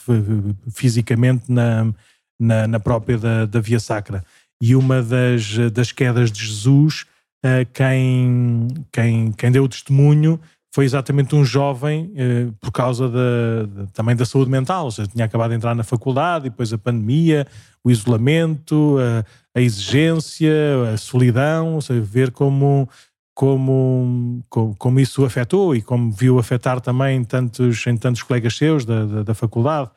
fisicamente 0.73 1.51
na, 1.51 1.93
na, 2.39 2.67
na 2.67 2.79
própria 2.79 3.17
da, 3.17 3.45
da, 3.45 3.59
Via 3.59 3.81
Sacra. 3.81 4.23
E 4.61 4.75
uma 4.75 5.01
das, 5.01 5.57
das 5.73 5.91
quedas 5.91 6.31
de 6.31 6.45
Jesus, 6.45 7.05
eh, 7.43 7.65
quem, 7.73 8.67
quem, 8.93 9.31
quem 9.33 9.51
deu 9.51 9.65
o 9.65 9.69
testemunho 9.69 10.39
foi 10.73 10.85
exatamente 10.85 11.35
um 11.35 11.43
jovem 11.43 12.13
eh, 12.15 12.47
por 12.61 12.71
causa 12.71 13.09
da, 13.09 13.87
também 13.93 14.15
da 14.15 14.25
saúde 14.25 14.49
mental, 14.49 14.85
ou 14.85 14.91
seja, 14.91 15.09
tinha 15.09 15.25
acabado 15.25 15.49
de 15.49 15.57
entrar 15.57 15.75
na 15.75 15.83
faculdade, 15.83 16.47
e 16.47 16.49
depois 16.49 16.71
a 16.71 16.77
pandemia, 16.77 17.45
o 17.83 17.91
isolamento, 17.91 18.97
a, 18.97 19.59
a 19.59 19.61
exigência, 19.61 20.53
a 20.93 20.97
solidão, 20.97 21.75
ou 21.75 21.81
seja, 21.81 21.99
ver 21.99 22.31
como, 22.31 22.87
como, 23.33 24.41
como, 24.49 24.75
como, 24.77 24.99
isso 24.99 25.23
o 25.23 25.25
afetou 25.25 25.75
e 25.75 25.81
como 25.81 26.09
viu 26.09 26.39
afetar 26.39 26.79
também 26.79 27.21
tantos, 27.25 27.85
em 27.85 27.97
tantos 27.97 28.23
colegas 28.23 28.55
seus 28.55 28.85
da, 28.85 29.05
da, 29.05 29.23
da 29.23 29.33
faculdade. 29.33 29.89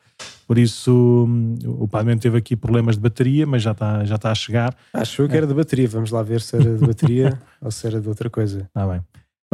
Por 0.45 0.57
isso, 0.57 1.27
o 1.65 1.87
Padre 1.87 2.17
teve 2.17 2.37
aqui 2.37 2.55
problemas 2.55 2.95
de 2.95 3.01
bateria, 3.01 3.47
mas 3.47 3.63
já 3.63 3.71
está, 3.71 4.03
já 4.03 4.15
está 4.15 4.31
a 4.31 4.35
chegar. 4.35 4.75
Acho 4.93 5.27
que 5.27 5.35
era 5.35 5.47
de 5.47 5.53
bateria, 5.53 5.87
vamos 5.87 6.11
lá 6.11 6.21
ver 6.21 6.41
se 6.41 6.55
era 6.55 6.77
de 6.77 6.85
bateria 6.85 7.39
ou 7.61 7.71
se 7.71 7.87
era 7.87 7.99
de 7.99 8.07
outra 8.07 8.29
coisa. 8.29 8.59
Está 8.59 8.85
bem. 8.85 9.01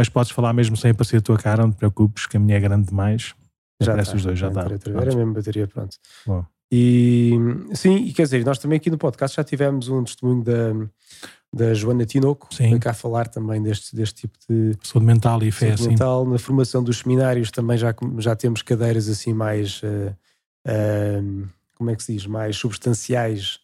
Mas 0.01 0.09
podes 0.09 0.31
falar 0.31 0.51
mesmo 0.51 0.75
sem 0.75 0.89
aparecer 0.89 1.17
a 1.17 1.21
tua 1.21 1.37
cara, 1.37 1.61
não 1.61 1.71
te 1.71 1.77
preocupes, 1.77 2.25
que 2.25 2.35
a 2.35 2.39
minha 2.39 2.57
é 2.57 2.59
grande 2.59 2.87
demais. 2.87 3.35
Já 3.79 3.95
está, 3.95 4.15
os 4.15 4.23
dois, 4.23 4.39
já 4.39 4.47
está. 4.47 4.61
Era 4.61 5.15
mesmo 5.15 5.31
bateria, 5.31 5.67
pronto. 5.67 5.95
Bom. 6.25 6.43
E 6.71 7.33
sim, 7.75 7.97
e 7.97 8.11
quer 8.11 8.23
dizer, 8.23 8.43
nós 8.43 8.57
também 8.57 8.77
aqui 8.77 8.89
no 8.89 8.97
podcast 8.97 9.37
já 9.37 9.43
tivemos 9.43 9.89
um 9.89 10.03
testemunho 10.03 10.43
da, 10.43 10.73
da 11.53 11.73
Joana 11.75 12.03
Tinoco, 12.03 12.51
sim. 12.51 12.79
cá 12.79 12.95
falar 12.95 13.27
também 13.27 13.61
deste, 13.61 13.95
deste 13.95 14.21
tipo 14.21 14.39
de 14.49 14.75
saúde 14.81 15.05
mental 15.05 15.43
e 15.43 15.51
fé. 15.51 15.77
Saúde 15.77 15.89
mental. 15.89 16.25
Na 16.25 16.39
formação 16.39 16.83
dos 16.83 16.97
seminários 16.97 17.51
também 17.51 17.77
já, 17.77 17.93
já 18.17 18.35
temos 18.35 18.63
cadeiras 18.63 19.07
assim 19.07 19.33
mais, 19.33 19.83
uh, 19.83 20.17
uh, 20.67 21.47
como 21.75 21.91
é 21.91 21.95
que 21.95 22.01
se 22.01 22.13
diz, 22.13 22.25
mais 22.25 22.57
substanciais, 22.57 23.59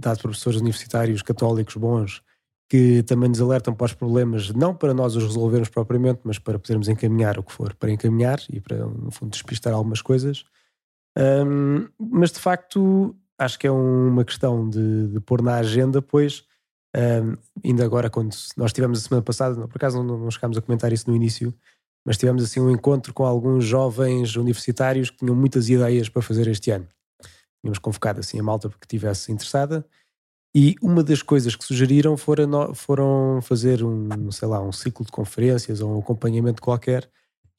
dados 0.00 0.22
por 0.22 0.28
professores 0.28 0.58
universitários 0.58 1.20
católicos 1.20 1.76
bons, 1.76 2.22
que 2.68 3.02
também 3.02 3.28
nos 3.28 3.40
alertam 3.40 3.74
para 3.74 3.86
os 3.86 3.92
problemas, 3.92 4.50
não 4.50 4.74
para 4.74 4.94
nós 4.94 5.14
os 5.16 5.22
resolvermos 5.22 5.68
propriamente, 5.68 6.20
mas 6.24 6.38
para 6.38 6.58
podermos 6.58 6.88
encaminhar 6.88 7.38
o 7.38 7.42
que 7.42 7.52
for 7.52 7.74
para 7.74 7.90
encaminhar 7.90 8.40
e 8.50 8.60
para, 8.60 8.86
no 8.86 9.10
fundo, 9.10 9.30
despistar 9.30 9.72
algumas 9.72 10.00
coisas. 10.00 10.44
Um, 11.16 11.88
mas 11.98 12.32
de 12.32 12.40
facto, 12.40 13.14
acho 13.38 13.58
que 13.58 13.66
é 13.66 13.70
uma 13.70 14.24
questão 14.24 14.68
de, 14.68 15.08
de 15.08 15.20
pôr 15.20 15.42
na 15.42 15.56
agenda, 15.56 16.00
pois 16.00 16.44
um, 16.96 17.36
ainda 17.64 17.84
agora, 17.84 18.08
quando 18.08 18.34
nós 18.56 18.72
tivemos 18.72 19.00
a 19.00 19.08
semana 19.08 19.22
passada, 19.22 19.66
por 19.66 19.76
acaso 19.76 20.02
não, 20.02 20.18
não 20.18 20.30
chegámos 20.30 20.56
a 20.56 20.62
comentar 20.62 20.92
isso 20.92 21.10
no 21.10 21.16
início, 21.16 21.52
mas 22.06 22.16
tivemos 22.16 22.44
assim 22.44 22.60
um 22.60 22.70
encontro 22.70 23.12
com 23.12 23.24
alguns 23.24 23.64
jovens 23.64 24.36
universitários 24.36 25.10
que 25.10 25.18
tinham 25.18 25.34
muitas 25.34 25.68
ideias 25.68 26.08
para 26.08 26.22
fazer 26.22 26.46
este 26.46 26.70
ano. 26.70 26.86
Tínhamos 27.60 27.78
convocado 27.78 28.20
assim 28.20 28.38
a 28.38 28.42
malta 28.42 28.68
porque 28.68 28.84
estivesse 28.84 29.32
interessada 29.32 29.84
e 30.54 30.76
uma 30.80 31.02
das 31.02 31.20
coisas 31.20 31.56
que 31.56 31.64
sugeriram 31.64 32.16
foram, 32.16 32.72
foram 32.74 33.40
fazer 33.42 33.82
um, 33.82 34.30
sei 34.30 34.46
lá, 34.46 34.62
um 34.62 34.70
ciclo 34.70 35.04
de 35.04 35.10
conferências 35.10 35.80
ou 35.80 35.96
um 35.96 35.98
acompanhamento 35.98 36.62
qualquer 36.62 37.10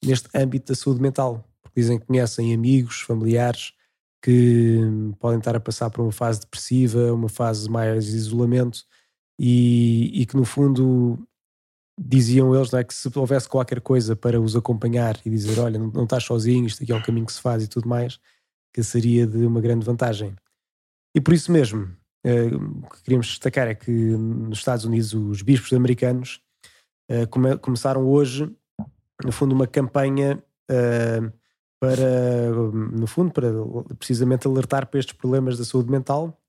neste 0.03 0.29
âmbito 0.33 0.71
da 0.71 0.75
saúde 0.75 1.01
mental. 1.01 1.43
Porque 1.61 1.81
dizem 1.81 1.99
que 1.99 2.05
conhecem 2.05 2.53
amigos, 2.53 3.01
familiares 3.01 3.73
que 4.21 4.79
podem 5.19 5.39
estar 5.39 5.55
a 5.55 5.59
passar 5.59 5.89
por 5.89 6.01
uma 6.01 6.11
fase 6.11 6.39
depressiva, 6.39 7.13
uma 7.13 7.29
fase 7.29 7.69
mais 7.69 8.05
de 8.05 8.15
isolamento 8.15 8.85
e, 9.37 10.21
e 10.21 10.25
que 10.25 10.37
no 10.37 10.45
fundo 10.45 11.19
diziam 11.99 12.55
eles 12.55 12.73
é, 12.73 12.83
que 12.83 12.93
se 12.93 13.09
houvesse 13.13 13.47
qualquer 13.47 13.81
coisa 13.81 14.15
para 14.15 14.39
os 14.39 14.55
acompanhar 14.55 15.19
e 15.25 15.29
dizer 15.29 15.59
olha, 15.59 15.77
não, 15.77 15.87
não 15.91 16.03
estás 16.05 16.23
sozinho, 16.23 16.65
isto 16.65 16.81
aqui 16.81 16.91
é 16.91 16.95
um 16.95 17.01
caminho 17.01 17.25
que 17.25 17.33
se 17.33 17.41
faz 17.41 17.63
e 17.63 17.67
tudo 17.67 17.87
mais, 17.87 18.19
que 18.73 18.81
seria 18.83 19.27
de 19.27 19.45
uma 19.45 19.61
grande 19.61 19.85
vantagem. 19.85 20.33
E 21.13 21.21
por 21.21 21.33
isso 21.33 21.51
mesmo, 21.51 21.95
o 22.25 22.89
que 22.89 23.03
queríamos 23.03 23.27
destacar 23.27 23.67
é 23.67 23.75
que 23.75 23.91
nos 23.91 24.59
Estados 24.59 24.85
Unidos 24.85 25.13
os 25.13 25.41
bispos 25.41 25.71
americanos 25.73 26.41
come, 27.29 27.55
começaram 27.57 28.07
hoje, 28.07 28.51
no 29.23 29.31
fundo, 29.31 29.53
uma 29.53 29.67
campanha 29.67 30.43
uh, 30.71 31.31
para, 31.79 32.51
no 32.91 33.05
fundo, 33.05 33.31
para 33.31 33.47
precisamente 33.99 34.47
alertar 34.47 34.87
para 34.87 34.99
estes 34.99 35.15
problemas 35.15 35.57
da 35.57 35.65
saúde 35.65 35.91
mental 35.91 36.41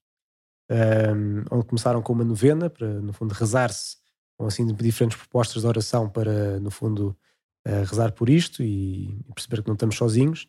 onde 1.50 1.66
começaram 1.66 2.02
com 2.02 2.12
uma 2.12 2.24
novena 2.24 2.68
para, 2.68 3.00
no 3.00 3.12
fundo, 3.12 3.32
rezar-se 3.32 3.96
com 4.36 4.46
assim 4.46 4.66
diferentes 4.66 5.16
propostas 5.16 5.62
de 5.62 5.68
oração 5.68 6.08
para, 6.08 6.58
no 6.60 6.70
fundo, 6.70 7.16
rezar 7.64 8.12
por 8.12 8.28
isto 8.28 8.62
e 8.62 9.18
perceber 9.34 9.62
que 9.62 9.68
não 9.68 9.74
estamos 9.74 9.96
sozinhos. 9.96 10.48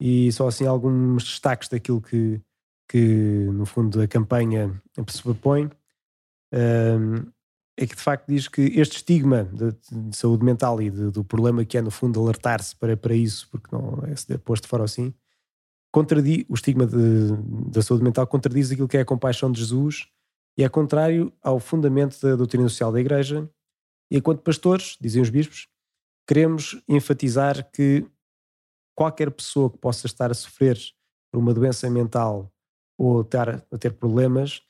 E 0.00 0.32
só 0.32 0.48
assim 0.48 0.66
alguns 0.66 1.24
destaques 1.24 1.68
daquilo 1.68 2.00
que, 2.00 2.40
que 2.88 3.48
no 3.52 3.66
fundo, 3.66 4.00
a 4.00 4.06
campanha 4.06 4.80
se 5.08 5.22
propõe. 5.22 5.70
Um, 6.52 7.32
é 7.76 7.86
que 7.86 7.96
de 7.96 8.02
facto 8.02 8.28
diz 8.28 8.46
que 8.46 8.62
este 8.78 8.96
estigma 8.96 9.44
de, 9.44 9.72
de 9.90 10.16
saúde 10.16 10.44
mental 10.44 10.80
e 10.80 10.90
de, 10.90 11.10
do 11.10 11.24
problema 11.24 11.64
que 11.64 11.76
é, 11.76 11.82
no 11.82 11.90
fundo, 11.90 12.20
alertar-se 12.20 12.76
para, 12.76 12.96
para 12.96 13.14
isso, 13.14 13.48
porque 13.50 13.68
não 13.74 14.00
é 14.06 14.38
posto 14.38 14.68
fora 14.68 14.84
assim, 14.84 15.12
contradiz, 15.90 16.44
o 16.48 16.54
estigma 16.54 16.86
da 16.86 17.82
saúde 17.82 18.04
mental 18.04 18.26
contradiz 18.26 18.70
aquilo 18.70 18.88
que 18.88 18.96
é 18.96 19.00
a 19.00 19.04
compaixão 19.04 19.50
de 19.50 19.60
Jesus 19.60 20.08
e 20.56 20.62
é 20.62 20.68
contrário 20.68 21.32
ao 21.42 21.58
fundamento 21.58 22.20
da 22.20 22.36
doutrina 22.36 22.68
social 22.68 22.92
da 22.92 23.00
Igreja. 23.00 23.50
E 24.10 24.18
enquanto 24.18 24.42
pastores, 24.42 24.96
dizem 25.00 25.20
os 25.20 25.30
bispos, 25.30 25.66
queremos 26.28 26.80
enfatizar 26.88 27.70
que 27.72 28.06
qualquer 28.94 29.30
pessoa 29.32 29.68
que 29.68 29.78
possa 29.78 30.06
estar 30.06 30.30
a 30.30 30.34
sofrer 30.34 30.78
por 31.30 31.38
uma 31.38 31.52
doença 31.52 31.90
mental 31.90 32.53
ou 32.96 33.22
estar 33.22 33.48
a 33.48 33.78
ter 33.78 33.92
problemas, 33.92 34.62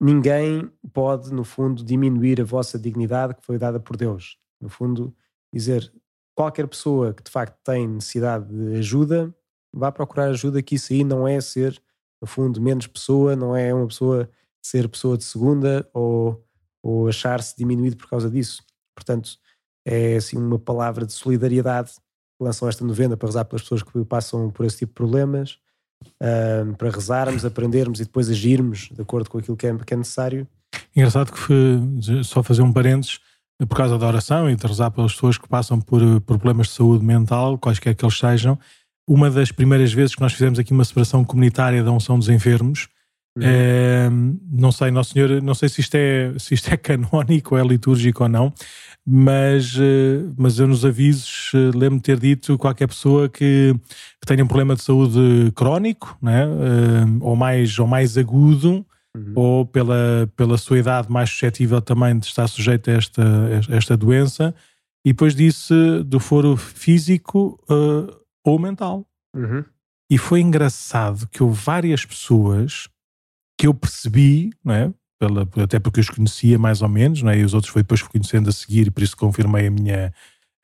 ninguém 0.00 0.70
pode, 0.92 1.32
no 1.32 1.44
fundo, 1.44 1.84
diminuir 1.84 2.40
a 2.40 2.44
vossa 2.44 2.78
dignidade 2.78 3.34
que 3.34 3.44
foi 3.44 3.58
dada 3.58 3.78
por 3.78 3.96
Deus. 3.96 4.38
No 4.60 4.68
fundo, 4.68 5.14
dizer 5.52 5.92
qualquer 6.34 6.66
pessoa 6.66 7.12
que 7.12 7.22
de 7.22 7.30
facto 7.30 7.56
tem 7.62 7.86
necessidade 7.86 8.48
de 8.48 8.76
ajuda 8.76 9.34
vá 9.74 9.90
procurar 9.90 10.26
ajuda, 10.26 10.62
que 10.62 10.76
isso 10.76 10.92
aí 10.92 11.02
não 11.02 11.26
é 11.26 11.40
ser, 11.40 11.82
no 12.20 12.28
fundo, 12.28 12.60
menos 12.60 12.86
pessoa, 12.86 13.34
não 13.34 13.56
é 13.56 13.74
uma 13.74 13.86
pessoa 13.86 14.30
ser 14.62 14.88
pessoa 14.88 15.18
de 15.18 15.24
segunda 15.24 15.88
ou, 15.92 16.42
ou 16.82 17.08
achar-se 17.08 17.56
diminuído 17.56 17.96
por 17.96 18.08
causa 18.08 18.30
disso. 18.30 18.62
Portanto, 18.94 19.36
é 19.84 20.16
assim 20.16 20.38
uma 20.38 20.58
palavra 20.58 21.04
de 21.04 21.12
solidariedade. 21.12 21.92
Lançam 22.40 22.68
esta 22.68 22.84
novena 22.84 23.16
para 23.16 23.28
rezar 23.28 23.44
pelas 23.44 23.62
pessoas 23.62 23.82
que 23.82 24.04
passam 24.04 24.50
por 24.50 24.64
esse 24.64 24.78
tipo 24.78 24.92
de 24.92 24.94
problemas, 24.94 25.58
para 26.78 26.90
rezarmos, 26.90 27.44
aprendermos 27.44 28.00
e 28.00 28.04
depois 28.04 28.30
agirmos 28.30 28.88
de 28.92 29.00
acordo 29.00 29.28
com 29.30 29.38
aquilo 29.38 29.56
que 29.56 29.66
é, 29.66 29.76
que 29.76 29.94
é 29.94 29.96
necessário. 29.96 30.46
Engraçado 30.94 31.32
que 31.32 31.38
foi, 31.38 31.80
só 32.22 32.42
fazer 32.42 32.62
um 32.62 32.72
parênteses, 32.72 33.20
por 33.68 33.76
causa 33.76 33.96
da 33.96 34.06
oração 34.06 34.50
e 34.50 34.56
de 34.56 34.66
rezar 34.66 34.90
pelas 34.90 35.12
pessoas 35.12 35.38
que 35.38 35.48
passam 35.48 35.80
por 35.80 36.20
problemas 36.22 36.68
de 36.68 36.74
saúde 36.74 37.04
mental, 37.04 37.56
quaisquer 37.58 37.94
que 37.94 38.04
eles 38.04 38.18
sejam, 38.18 38.58
uma 39.06 39.30
das 39.30 39.52
primeiras 39.52 39.92
vezes 39.92 40.14
que 40.14 40.20
nós 40.20 40.32
fizemos 40.32 40.58
aqui 40.58 40.72
uma 40.72 40.84
separação 40.84 41.24
comunitária 41.24 41.82
da 41.82 41.92
unção 41.92 42.18
dos 42.18 42.28
enfermos. 42.28 42.88
É, 43.40 44.08
não 44.48 44.70
sei, 44.70 44.92
Nosso 44.92 45.12
Senhor, 45.12 45.42
não 45.42 45.54
sei 45.54 45.68
se 45.68 45.80
isto 45.80 45.94
é, 45.96 46.32
se 46.38 46.54
isto 46.54 46.72
é 46.72 46.76
canónico, 46.78 47.56
é 47.56 47.64
litúrgico 47.64 48.22
ou 48.22 48.28
não, 48.28 48.52
mas, 49.06 49.74
eh, 49.76 50.24
mas 50.36 50.58
eu 50.58 50.68
nos 50.68 50.84
avisos 50.84 51.50
eh, 51.52 51.76
lembro-me 51.76 52.00
ter 52.00 52.18
dito 52.18 52.56
qualquer 52.56 52.86
pessoa 52.86 53.28
que, 53.28 53.74
que, 54.20 54.26
tenha 54.26 54.42
um 54.42 54.46
problema 54.46 54.76
de 54.76 54.82
saúde 54.82 55.52
crónico, 55.54 56.16
né, 56.22 56.46
ou, 57.20 57.34
mais, 57.34 57.78
ou 57.78 57.86
mais 57.86 58.16
agudo, 58.16 58.86
uhum. 59.14 59.32
ou 59.34 59.66
pela, 59.66 60.30
pela 60.36 60.56
sua 60.56 60.78
idade 60.78 61.10
mais 61.10 61.28
suscetível 61.28 61.82
também 61.82 62.16
de 62.18 62.26
estar 62.26 62.46
sujeito 62.46 62.88
a 62.88 62.94
esta, 62.94 63.22
a 63.68 63.76
esta 63.76 63.96
doença, 63.96 64.54
e 65.04 65.12
depois 65.12 65.34
disse 65.34 65.74
do 66.06 66.18
foro 66.18 66.56
físico 66.56 67.60
ou 68.42 68.58
mental. 68.58 69.04
Uhum. 69.36 69.64
E 70.10 70.16
foi 70.16 70.40
engraçado 70.40 71.28
que 71.28 71.42
houve 71.42 71.60
várias 71.62 72.06
pessoas 72.06 72.88
que 73.58 73.66
eu 73.66 73.74
percebi, 73.74 74.50
não 74.64 74.74
é? 74.74 74.92
Pela, 75.18 75.48
até 75.62 75.78
porque 75.78 76.00
eu 76.00 76.02
os 76.02 76.10
conhecia 76.10 76.58
mais 76.58 76.82
ou 76.82 76.88
menos, 76.88 77.22
não 77.22 77.30
é? 77.30 77.38
e 77.38 77.44
os 77.44 77.54
outros 77.54 77.72
foi 77.72 77.82
depois 77.82 78.02
conhecendo 78.02 78.48
a 78.48 78.52
seguir, 78.52 78.88
e 78.88 78.90
por 78.90 79.02
isso 79.02 79.16
confirmei 79.16 79.68
a 79.68 79.70
minha, 79.70 80.12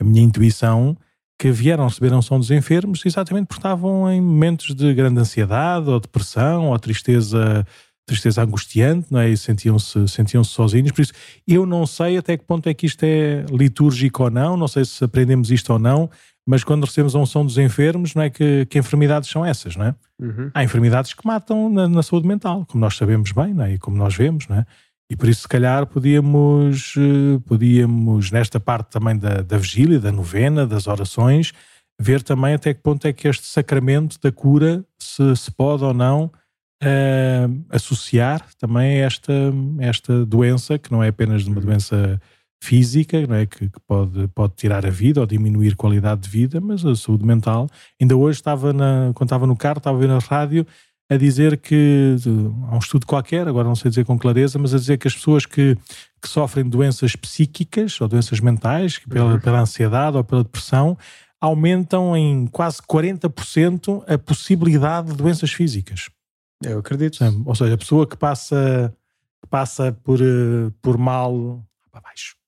a 0.01 0.05
minha 0.05 0.23
intuição, 0.23 0.97
que 1.39 1.51
vieram 1.51 1.87
receber 1.87 2.13
a 2.13 2.19
unção 2.19 2.39
dos 2.39 2.51
enfermos 2.51 3.01
exatamente 3.07 3.47
porque 3.47 3.61
estavam 3.61 4.11
em 4.11 4.21
momentos 4.21 4.75
de 4.75 4.93
grande 4.93 5.21
ansiedade, 5.21 5.89
ou 5.89 5.99
depressão, 5.99 6.67
ou 6.67 6.79
tristeza, 6.79 7.67
tristeza 8.05 8.43
angustiante, 8.43 9.07
não 9.11 9.21
é? 9.21 9.31
e 9.31 9.37
sentiam-se 9.37 10.07
sentiam 10.09 10.45
-se 10.45 10.51
sozinhos. 10.51 10.93
Por 10.93 11.01
isso, 11.01 11.13
eu 11.49 11.65
não 11.65 11.87
sei 11.87 12.19
até 12.19 12.37
que 12.37 12.45
ponto 12.45 12.69
é 12.69 12.75
que 12.75 12.85
isto 12.85 13.05
é 13.05 13.47
litúrgico 13.51 14.25
ou 14.25 14.31
não, 14.31 14.57
não 14.57 14.69
sei 14.69 14.85
se 14.85 15.03
aprendemos 15.03 15.51
isto 15.51 15.73
ou 15.73 15.79
não, 15.79 16.11
mas 16.51 16.65
quando 16.65 16.83
recebemos 16.83 17.15
a 17.15 17.21
unção 17.21 17.47
dos 17.47 17.57
enfermos, 17.59 18.13
não 18.13 18.25
é 18.25 18.29
que, 18.29 18.67
que 18.67 18.77
enfermidades 18.77 19.31
são 19.31 19.47
essas, 19.47 19.77
não 19.77 19.85
é? 19.85 19.95
Uhum. 20.19 20.51
Há 20.53 20.65
enfermidades 20.65 21.15
que 21.15 21.25
matam 21.25 21.71
na, 21.71 21.89
na, 21.89 22.03
saúde 22.03 22.27
mental, 22.27 22.67
como 22.67 22.81
nós 22.81 22.97
sabemos 22.97 23.31
bem, 23.31 23.55
não 23.55 23.65
é? 23.65 23.75
E 23.75 23.79
como 23.79 23.97
nós 23.97 24.17
vemos, 24.17 24.49
não 24.49 24.57
é? 24.57 24.67
E 25.09 25.15
por 25.15 25.29
isso, 25.29 25.43
se 25.43 25.49
calhar, 25.49 25.87
podíamos, 25.87 26.95
eh, 26.97 27.41
podíamos 27.47 28.33
nesta 28.33 28.59
parte 28.59 28.91
também 28.91 29.17
da, 29.17 29.43
da 29.43 29.59
vigília, 29.59 30.01
da 30.01 30.11
novena, 30.11 30.67
das 30.67 30.89
orações, 30.89 31.53
ver 32.01 32.21
também 32.21 32.55
até 32.55 32.75
que 32.75 32.83
ponto 32.83 33.07
é 33.07 33.13
que 33.13 33.29
este 33.29 33.47
sacramento 33.47 34.19
da 34.21 34.33
cura 34.33 34.85
se, 34.99 35.37
se 35.37 35.53
pode 35.53 35.85
ou 35.85 35.95
não 35.95 36.25
uh, 36.83 37.65
associar 37.71 38.45
também 38.59 39.03
a 39.03 39.07
esta, 39.07 39.33
esta 39.79 40.27
doença, 40.27 40.77
que 40.81 40.91
não 40.91 41.01
é 41.01 41.09
apenas 41.09 41.47
uma 41.47 41.59
uhum. 41.59 41.67
doença 41.67 42.21
física, 42.61 43.27
não 43.27 43.35
é? 43.35 43.47
que, 43.47 43.69
que, 43.69 43.81
pode, 43.87 44.29
pode 44.29 44.55
tirar 44.55 44.85
a 44.85 44.91
vida 44.91 45.21
ou 45.21 45.27
diminuir 45.27 45.73
a 45.73 45.77
qualidade 45.77 46.23
de 46.23 46.29
vida, 46.29 46.61
mas 46.61 46.85
a 46.85 46.95
saúde 46.95 47.25
mental. 47.25 47.69
Ainda 48.01 48.17
hoje 48.17 48.39
estava, 48.39 48.73
na, 48.73 49.13
quando 49.15 49.29
estava 49.29 49.47
no 49.47 49.57
carro, 49.57 49.79
estava 49.79 49.97
a 49.97 50.01
ver 50.01 50.09
na 50.09 50.19
rádio 50.19 50.67
a 51.09 51.17
dizer 51.17 51.57
que 51.57 52.15
há 52.69 52.77
um 52.77 52.79
estudo 52.79 53.05
qualquer, 53.05 53.49
agora 53.49 53.67
não 53.67 53.75
sei 53.75 53.89
dizer 53.89 54.05
com 54.05 54.17
clareza, 54.17 54.61
mas 54.61 54.73
a 54.73 54.79
dizer 54.79 54.97
que 54.97 55.09
as 55.09 55.15
pessoas 55.15 55.45
que, 55.45 55.77
que 56.23 56.29
sofrem 56.29 56.69
doenças 56.69 57.17
psíquicas 57.17 58.01
ou 58.01 58.07
doenças 58.07 58.39
mentais, 58.39 58.99
pela, 58.99 59.41
pela 59.41 59.61
ansiedade 59.61 60.17
ou 60.17 60.23
pela 60.23 60.45
depressão, 60.45 60.97
aumentam 61.41 62.17
em 62.17 62.47
quase 62.47 62.79
40% 62.83 64.05
a 64.07 64.17
possibilidade 64.19 65.09
de 65.09 65.17
doenças 65.17 65.51
físicas. 65.51 66.11
Eu 66.63 66.79
acredito. 66.79 67.19
Ou 67.45 67.55
seja, 67.57 67.75
a 67.75 67.79
pessoa 67.79 68.07
que 68.07 68.17
passa, 68.17 68.95
passa 69.49 69.91
por, 70.05 70.21
eh, 70.21 70.71
por 70.81 70.97
mal 70.97 71.65
para 71.91 72.03
baixo 72.03 72.40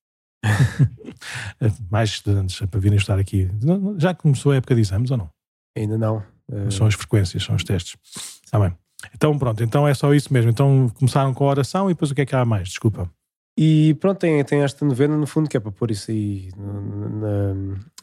mais 1.91 2.11
estudantes 2.11 2.61
para 2.61 2.81
virem 2.81 2.99
estar 2.99 3.19
aqui. 3.19 3.51
Já 3.99 4.15
começou 4.15 4.53
a 4.53 4.57
época 4.57 4.75
de 4.75 4.81
exames 4.81 5.11
ou 5.11 5.17
não? 5.17 5.31
Ainda 5.77 5.97
não. 5.97 6.23
Uh... 6.51 6.71
São 6.71 6.87
as 6.87 6.95
frequências, 6.95 7.43
são 7.43 7.55
os 7.55 7.65
testes. 7.65 7.97
Está 8.45 8.59
bem. 8.59 8.77
Então 9.15 9.37
pronto, 9.39 9.63
então 9.63 9.87
é 9.87 9.95
só 9.95 10.13
isso 10.15 10.33
mesmo. 10.33 10.51
Então 10.51 10.89
começaram 10.95 11.33
com 11.35 11.45
a 11.45 11.51
oração 11.51 11.91
e 11.91 11.95
depois 11.95 12.11
o 12.11 12.15
que 12.15 12.23
é 12.23 12.27
que 12.27 12.37
há 12.37 12.45
mais? 12.45 12.69
Desculpa. 12.69 13.11
E 13.57 13.95
pronto, 13.95 14.19
tem, 14.19 14.43
tem 14.45 14.63
esta 14.63 14.85
novena 14.85 15.17
no 15.17 15.27
fundo 15.27 15.49
que 15.49 15.57
é 15.57 15.61
para 15.61 15.71
pôr 15.71 15.91
isso 15.91 16.11
aí 16.11 16.51
na, 16.57 17.55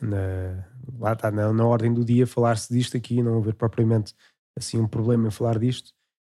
na, 0.01 0.65
lá 0.99 1.13
está, 1.13 1.31
na, 1.31 1.51
na 1.51 1.65
ordem 1.65 1.91
do 1.91 2.05
dia, 2.05 2.27
falar-se 2.27 2.71
disto 2.71 2.95
aqui, 2.95 3.23
não 3.23 3.39
haver 3.39 3.55
propriamente 3.55 4.13
assim 4.55 4.79
um 4.79 4.87
problema 4.87 5.27
em 5.27 5.31
falar 5.31 5.57
disto. 5.57 5.91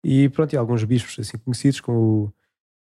E 0.05 0.28
pronto, 0.28 0.53
e 0.53 0.57
alguns 0.57 0.84
bispos 0.84 1.18
assim 1.18 1.36
conhecidos, 1.38 1.80
como 1.80 1.98
o 1.98 2.32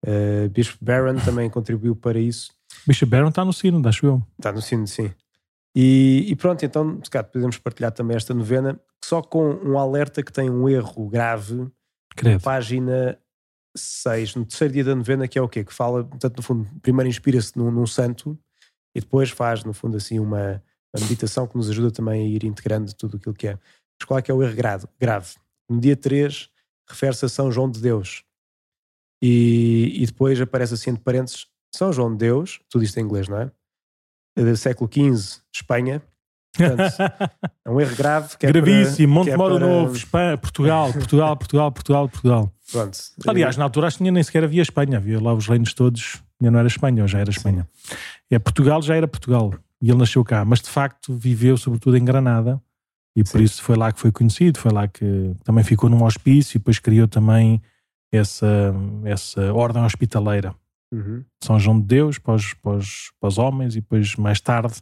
uh, 0.07 0.49
Bispo 0.51 0.85
Barron 0.85 1.17
também 1.25 1.49
contribuiu 1.49 1.95
para 1.95 2.19
isso. 2.19 2.53
Bishop 2.87 3.11
Barron 3.11 3.29
está 3.29 3.45
no 3.45 3.53
sino, 3.53 3.87
acho 3.89 4.07
eu. 4.07 4.23
Está 4.39 4.53
no 4.53 4.61
sino, 4.61 4.87
sim. 4.87 5.13
E, 5.75 6.25
e 6.29 6.35
pronto, 6.35 6.65
então, 6.65 6.99
se 7.05 7.11
calhar 7.11 7.31
podemos 7.31 7.59
partilhar 7.59 7.93
também 7.93 8.17
esta 8.17 8.33
novena, 8.33 8.81
só 9.05 9.21
com 9.21 9.51
um 9.63 9.79
alerta 9.79 10.23
que 10.23 10.33
tem 10.33 10.49
um 10.49 10.69
erro 10.69 11.09
grave, 11.09 11.71
Credo. 12.17 12.43
página 12.43 13.19
6, 13.77 14.37
no 14.37 14.45
terceiro 14.47 14.73
dia 14.73 14.85
da 14.85 14.95
novena, 14.95 15.29
que 15.29 15.39
é 15.39 15.43
o 15.43 15.49
quê? 15.49 15.63
Que 15.63 15.75
fala, 15.75 16.03
portanto, 16.03 16.39
no 16.39 16.43
fundo, 16.43 16.69
primeiro 16.81 17.09
inspira-se 17.09 17.57
num, 17.57 17.71
num 17.71 17.87
santo 17.87 18.39
e 18.95 19.01
depois 19.01 19.29
faz, 19.29 19.65
no 19.65 19.75
fundo, 19.75 19.99
assim, 19.99 20.19
uma, 20.19 20.63
uma 20.95 21.03
meditação 21.03 21.47
que 21.47 21.57
nos 21.57 21.69
ajuda 21.69 21.91
também 21.91 22.23
a 22.23 22.27
ir 22.27 22.45
integrando 22.45 22.95
tudo 22.95 23.19
aquilo 23.19 23.35
que 23.35 23.49
é. 23.49 23.59
Mas 23.99 24.07
qual 24.07 24.19
é 24.19 24.23
que 24.23 24.31
é 24.31 24.35
o 24.35 24.43
erro 24.43 24.57
grave? 24.57 24.87
grave? 24.99 25.35
No 25.69 25.79
dia 25.79 25.95
3, 25.95 26.49
refere-se 26.89 27.27
a 27.27 27.29
São 27.29 27.53
João 27.53 27.71
de 27.71 27.81
Deus. 27.81 28.25
E, 29.21 29.93
e 30.03 30.07
depois 30.07 30.41
aparece 30.41 30.73
assim 30.73 30.91
entre 30.91 31.03
parênteses 31.03 31.47
São 31.77 31.93
João 31.93 32.11
de 32.13 32.19
Deus, 32.19 32.61
tudo 32.71 32.85
isto 32.85 32.99
em 32.99 33.03
inglês, 33.03 33.29
não 33.29 33.39
é? 33.39 33.51
Do 34.37 34.57
século 34.57 34.91
XV, 34.93 35.41
Espanha. 35.55 36.03
Portanto, 36.57 36.95
é 37.65 37.71
um 37.71 37.81
erro 37.81 37.97
grave. 37.97 38.37
Que 38.39 38.47
é 38.47 38.53
Gravíssimo, 38.53 39.13
para, 39.13 39.21
Monte 39.21 39.31
é 39.31 39.37
Moro 39.37 39.59
para- 39.59 39.67
Novo, 39.67 39.97
Espanha, 39.97 40.39
Portugal, 40.39 40.93
Portugal, 40.93 41.37
Portugal, 41.37 41.73
Portugal, 41.73 42.09
Portugal. 42.09 42.53
Pronto. 42.73 42.99
Aliás, 43.27 43.57
na 43.57 43.65
altura 43.65 43.87
acho 43.89 43.99
que 43.99 44.11
nem 44.11 44.23
sequer 44.23 44.45
havia 44.45 44.63
Espanha, 44.63 44.97
havia 44.97 45.21
lá 45.21 45.35
os 45.35 45.47
reinos 45.47 45.75
todos, 45.75 46.23
ainda 46.41 46.51
não 46.51 46.59
era 46.59 46.69
Espanha, 46.69 47.03
ou 47.03 47.09
já 47.09 47.19
era 47.19 47.31
Espanha. 47.31 47.69
É, 48.31 48.39
Portugal 48.39 48.81
já 48.83 48.97
era 48.97 49.07
Portugal, 49.07 49.53
e 49.81 49.91
ele 49.91 49.99
nasceu 49.99 50.25
cá, 50.25 50.45
mas 50.45 50.61
de 50.61 50.69
facto 50.71 51.15
viveu 51.15 51.57
sobretudo 51.59 51.97
em 51.97 52.05
Granada, 52.05 52.61
e 53.15 53.23
por 53.23 53.39
Sim. 53.39 53.45
isso 53.45 53.63
foi 53.63 53.77
lá 53.77 53.93
que 53.93 54.01
foi 54.01 54.11
conhecido, 54.11 54.59
foi 54.59 54.73
lá 54.73 54.89
que 54.89 55.33
também 55.45 55.63
ficou 55.63 55.89
num 55.91 56.03
hospício, 56.05 56.57
e 56.57 56.59
depois 56.59 56.79
criou 56.79 57.07
também 57.07 57.61
essa, 58.11 58.75
essa 59.05 59.53
ordem 59.53 59.83
hospitaleira. 59.85 60.55
Uhum. 60.93 61.25
São 61.43 61.59
João 61.59 61.81
de 61.81 61.87
Deus 61.87 62.19
para 62.19 62.35
os, 62.35 62.55
para, 62.55 62.77
os, 62.77 63.13
para 63.21 63.29
os 63.29 63.39
homens 63.39 63.75
e 63.77 63.81
depois 63.81 64.15
mais 64.17 64.41
tarde 64.41 64.75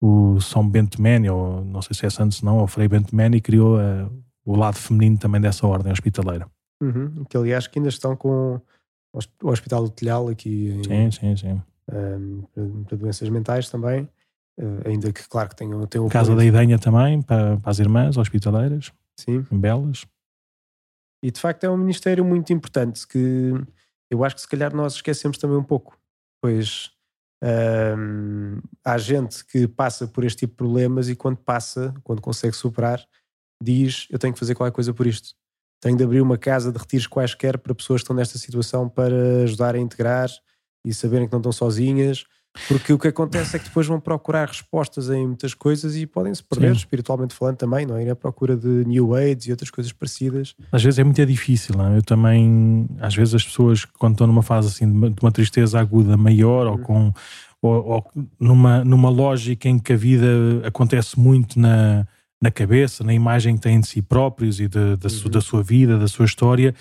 o 0.00 0.40
São 0.40 0.68
Bento 0.68 1.00
Mene, 1.00 1.30
ou 1.30 1.64
não 1.64 1.80
sei 1.80 1.94
se 1.96 2.04
é 2.04 2.10
santo 2.10 2.34
se 2.34 2.44
não, 2.44 2.58
ou 2.58 2.66
Frei 2.66 2.88
Bento 2.88 3.14
Mene, 3.14 3.40
criou 3.40 3.80
eh, 3.80 4.08
o 4.44 4.56
lado 4.56 4.76
feminino 4.76 5.16
também 5.16 5.40
dessa 5.40 5.66
ordem 5.66 5.92
hospitaleira. 5.92 6.48
Uhum. 6.82 7.24
Que 7.30 7.36
aliás 7.36 7.66
que 7.68 7.78
ainda 7.78 7.88
estão 7.88 8.16
com 8.16 8.56
o 8.56 9.18
hosp- 9.18 9.42
o 9.44 9.48
Hospital 9.48 9.84
do 9.84 9.90
Telhal 9.90 10.28
aqui 10.28 10.70
em, 10.70 10.82
Sim, 10.82 11.10
sim, 11.12 11.36
sim. 11.36 11.62
um, 11.92 12.42
para- 12.52 12.84
para 12.88 12.96
doenças 12.98 13.28
mentais 13.28 13.70
também. 13.70 14.08
Uh, 14.60 14.86
ainda 14.86 15.10
que, 15.12 15.26
claro, 15.28 15.48
que 15.48 15.56
tenham, 15.56 15.86
tenham 15.86 16.08
Casa 16.10 16.36
da. 16.36 16.44
Idenha 16.44 16.78
também, 16.78 17.22
para, 17.22 17.56
para 17.56 17.70
as 17.70 17.78
irmãs 17.78 18.16
hospitaleiras, 18.18 18.92
Sim. 19.16 19.46
Belas. 19.50 20.04
E 21.22 21.30
de 21.30 21.40
facto 21.40 21.64
é 21.64 21.70
um 21.70 21.76
ministério 21.76 22.22
muito 22.24 22.52
importante 22.52 23.06
que 23.06 23.54
eu 24.12 24.22
acho 24.22 24.34
que 24.34 24.42
se 24.42 24.48
calhar 24.48 24.74
nós 24.76 24.94
esquecemos 24.94 25.38
também 25.38 25.56
um 25.56 25.64
pouco. 25.64 25.98
Pois 26.42 26.90
hum, 27.42 28.60
há 28.84 28.98
gente 28.98 29.42
que 29.46 29.66
passa 29.66 30.06
por 30.06 30.22
este 30.22 30.40
tipo 30.40 30.52
de 30.52 30.56
problemas 30.58 31.08
e 31.08 31.16
quando 31.16 31.38
passa, 31.38 31.94
quando 32.04 32.20
consegue 32.20 32.54
superar, 32.54 33.02
diz: 33.62 34.06
Eu 34.10 34.18
tenho 34.18 34.34
que 34.34 34.38
fazer 34.38 34.54
qualquer 34.54 34.74
coisa 34.74 34.92
por 34.92 35.06
isto. 35.06 35.34
Tenho 35.80 35.96
de 35.96 36.04
abrir 36.04 36.20
uma 36.20 36.36
casa 36.36 36.70
de 36.70 36.78
retiros 36.78 37.06
quaisquer 37.06 37.58
para 37.58 37.74
pessoas 37.74 38.02
que 38.02 38.04
estão 38.04 38.14
nesta 38.14 38.38
situação 38.38 38.86
para 38.86 39.44
ajudar 39.44 39.74
a 39.74 39.78
integrar 39.78 40.28
e 40.86 40.92
saberem 40.92 41.26
que 41.26 41.32
não 41.32 41.40
estão 41.40 41.52
sozinhas. 41.52 42.24
Porque 42.68 42.92
o 42.92 42.98
que 42.98 43.08
acontece 43.08 43.56
é 43.56 43.58
que 43.58 43.64
depois 43.66 43.86
vão 43.86 43.98
procurar 43.98 44.46
respostas 44.48 45.08
em 45.08 45.26
muitas 45.26 45.54
coisas 45.54 45.96
e 45.96 46.06
podem 46.06 46.34
se 46.34 46.42
perder, 46.44 46.72
Sim. 46.72 46.76
espiritualmente 46.76 47.34
falando 47.34 47.56
também, 47.56 47.86
não 47.86 47.96
é? 47.96 48.04
Ir 48.04 48.10
à 48.10 48.14
procura 48.16 48.54
de 48.56 48.68
New 48.84 49.14
Age 49.14 49.48
e 49.48 49.50
outras 49.52 49.70
coisas 49.70 49.90
parecidas. 49.92 50.54
Às 50.70 50.82
vezes 50.82 50.98
é 50.98 51.04
muito 51.04 51.24
difícil, 51.24 51.74
não 51.76 51.94
é? 51.94 51.96
eu 51.96 52.02
também, 52.02 52.86
às 53.00 53.14
vezes 53.14 53.34
as 53.34 53.44
pessoas 53.44 53.84
quando 53.86 54.12
estão 54.12 54.26
numa 54.26 54.42
fase 54.42 54.68
assim 54.68 54.86
de 54.86 54.92
uma, 54.96 55.10
de 55.10 55.30
tristeza 55.32 55.80
aguda 55.80 56.16
maior 56.16 56.66
ou 56.66 56.78
com 56.78 57.12
ou, 57.62 57.84
ou 57.86 58.04
numa, 58.40 58.84
numa 58.84 59.08
lógica 59.08 59.68
em 59.68 59.78
que 59.78 59.92
a 59.92 59.96
vida 59.96 60.26
acontece 60.64 61.18
muito 61.18 61.58
na, 61.60 62.06
na 62.40 62.50
cabeça, 62.50 63.02
na 63.04 63.14
imagem 63.14 63.54
que 63.54 63.60
têm 63.62 63.80
de 63.80 63.86
si 63.86 64.02
próprios 64.02 64.58
e 64.60 64.66
de- 64.68 64.96
da, 64.96 65.08
su- 65.08 65.26
Uhum. 65.26 65.30
da 65.30 65.40
sua 65.40 65.62
vida, 65.62 65.96
da 65.96 66.08
sua 66.08 66.24
história 66.26 66.74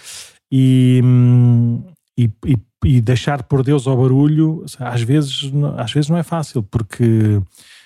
e, 0.52 1.00
hum, 1.04 1.84
e, 2.18 2.30
e- 2.46 2.58
e 2.84 3.00
deixar 3.02 3.44
por 3.44 3.64
Deus 3.64 3.86
ao 3.88 3.96
barulho 3.98 4.64
às 4.80 5.02
vezes, 5.02 5.52
não- 5.52 5.80
às 5.80 5.92
vezes 5.92 6.10
não 6.10 6.18
é 6.18 6.24
fácil 6.24 6.64
porque 6.64 7.42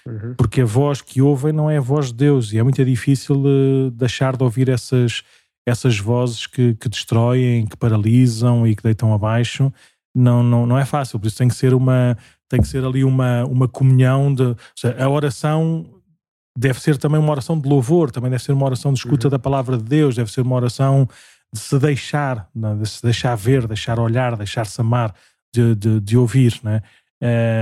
Uhum. 0.07 0.35
porque 0.37 0.61
a 0.61 0.65
voz 0.65 1.01
que 1.01 1.19
ouvem 1.21 1.51
não 1.51 1.67
é 1.69 1.77
a 1.77 1.81
voz 1.81 2.07
de 2.07 2.13
Deus 2.13 2.53
e 2.53 2.59
é 2.59 2.63
muito 2.63 2.83
difícil 2.85 3.41
eh, 3.47 3.89
deixar 3.91 4.37
de 4.37 4.43
ouvir 4.43 4.69
essas, 4.69 5.23
essas 5.67 5.97
vozes 5.97 6.45
que, 6.45 6.75
que 6.75 6.87
destroem, 6.87 7.65
que 7.65 7.75
paralisam 7.75 8.67
e 8.67 8.75
que 8.75 8.83
deitam 8.83 9.11
abaixo. 9.15 9.73
Não, 10.15 10.43
não, 10.43 10.65
não 10.67 10.77
é 10.77 10.85
fácil, 10.85 11.19
por 11.19 11.25
isso 11.27 11.37
tem 11.37 11.47
que 11.47 11.55
ser 11.55 11.73
uma 11.73 12.15
tem 12.47 12.61
que 12.61 12.67
ser 12.67 12.85
ali 12.85 13.03
uma, 13.03 13.43
uma 13.45 13.67
comunhão 13.67 14.31
de 14.31 14.55
seja, 14.75 14.95
a 15.03 15.09
oração 15.09 15.87
deve 16.57 16.79
ser 16.79 16.97
também 16.97 17.19
uma 17.19 17.31
oração 17.31 17.59
de 17.59 17.67
louvor, 17.67 18.11
também 18.11 18.29
deve 18.29 18.43
ser 18.43 18.51
uma 18.53 18.65
oração 18.65 18.93
de 18.93 18.99
escuta 18.99 19.25
Uhum. 19.27 19.31
da 19.31 19.39
palavra 19.39 19.75
de 19.75 19.83
Deus, 19.83 20.15
deve 20.15 20.31
ser 20.31 20.41
uma 20.41 20.55
oração 20.55 21.09
de 21.55 21.59
se 21.61 21.79
deixar, 21.79 22.49
não 22.53 22.73
é? 22.73 22.75
de 22.75 22.89
se 22.89 23.01
deixar 23.01 23.33
ver, 23.35 23.65
deixar 23.65 23.97
olhar, 23.99 24.35
deixar-se 24.35 24.79
amar, 24.81 25.13
de, 25.53 25.73
de, 25.73 25.99
de 26.01 26.17
ouvir, 26.17 26.59
né? 26.61 26.81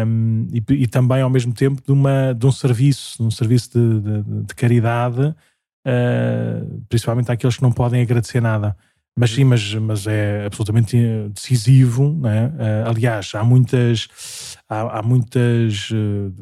Um, 0.05 0.47
e, 0.51 0.63
e 0.83 0.87
também 0.87 1.21
ao 1.21 1.29
mesmo 1.29 1.53
tempo 1.53 1.79
de, 1.85 1.91
uma, 1.91 2.33
de 2.33 2.45
um 2.45 2.51
serviço, 2.51 3.17
de 3.19 3.23
um 3.23 3.29
serviço 3.31 3.69
de, 3.69 4.01
de- 4.01 4.43
de 4.47 4.55
caridade, 4.55 5.21
uh, 5.27 6.81
principalmente 6.89 7.31
àqueles 7.31 7.55
que 7.57 7.61
não 7.61 7.71
podem 7.71 8.01
agradecer 8.01 8.41
nada. 8.41 8.75
Mas 9.15 9.29
sim, 9.29 9.43
mas, 9.43 9.75
mas 9.75 10.07
é 10.07 10.43
absolutamente 10.47 10.97
decisivo, 11.35 12.11
né? 12.19 12.47
Uh, 12.47 12.89
aliás, 12.89 13.31
há 13.35 13.43
muitas, 13.43 14.07
há, 14.67 14.99
há 14.99 15.01
muitas 15.03 15.91
uh, 15.91 16.33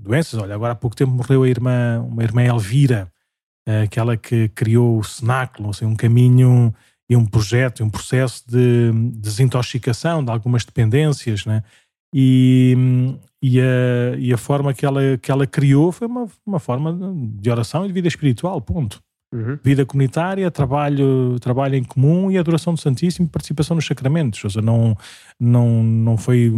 doenças. 0.00 0.40
Olha, 0.40 0.56
agora 0.56 0.72
há 0.72 0.76
pouco 0.76 0.96
tempo 0.96 1.12
morreu 1.12 1.44
a 1.44 1.48
irmã, 1.48 2.00
uma 2.00 2.24
irmã 2.24 2.42
Elvira, 2.42 3.08
aquela 3.84 4.16
que 4.16 4.48
criou 4.50 4.98
o 4.98 5.04
cenáculo, 5.04 5.70
assim, 5.70 5.84
um 5.84 5.96
caminho 5.96 6.72
e 7.08 7.16
um 7.16 7.24
projeto, 7.24 7.80
e 7.80 7.82
um 7.82 7.90
processo 7.90 8.44
de 8.48 8.90
desintoxicação 9.14 10.24
de 10.24 10.30
algumas 10.30 10.64
dependências, 10.64 11.46
né? 11.46 11.62
E, 12.14 12.74
e, 13.42 13.60
a, 13.60 14.16
e 14.18 14.32
a 14.32 14.38
forma 14.38 14.72
que 14.72 14.86
ela, 14.86 15.18
que 15.18 15.30
ela 15.30 15.46
criou 15.46 15.92
foi 15.92 16.06
uma, 16.06 16.26
uma 16.44 16.58
forma 16.58 16.96
de 17.38 17.50
oração 17.50 17.84
e 17.84 17.88
de 17.88 17.92
vida 17.92 18.08
espiritual, 18.08 18.60
ponto. 18.60 19.02
Uhum. 19.32 19.58
Vida 19.62 19.84
comunitária, 19.84 20.48
trabalho, 20.50 21.36
trabalho 21.40 21.74
em 21.74 21.82
comum 21.82 22.30
e 22.30 22.38
adoração 22.38 22.72
do 22.74 22.80
Santíssimo, 22.80 23.28
participação 23.28 23.74
nos 23.74 23.84
sacramentos. 23.84 24.42
Ou 24.44 24.48
seja, 24.50 24.62
não, 24.62 24.96
não, 25.38 25.82
não 25.82 26.16
foi, 26.16 26.52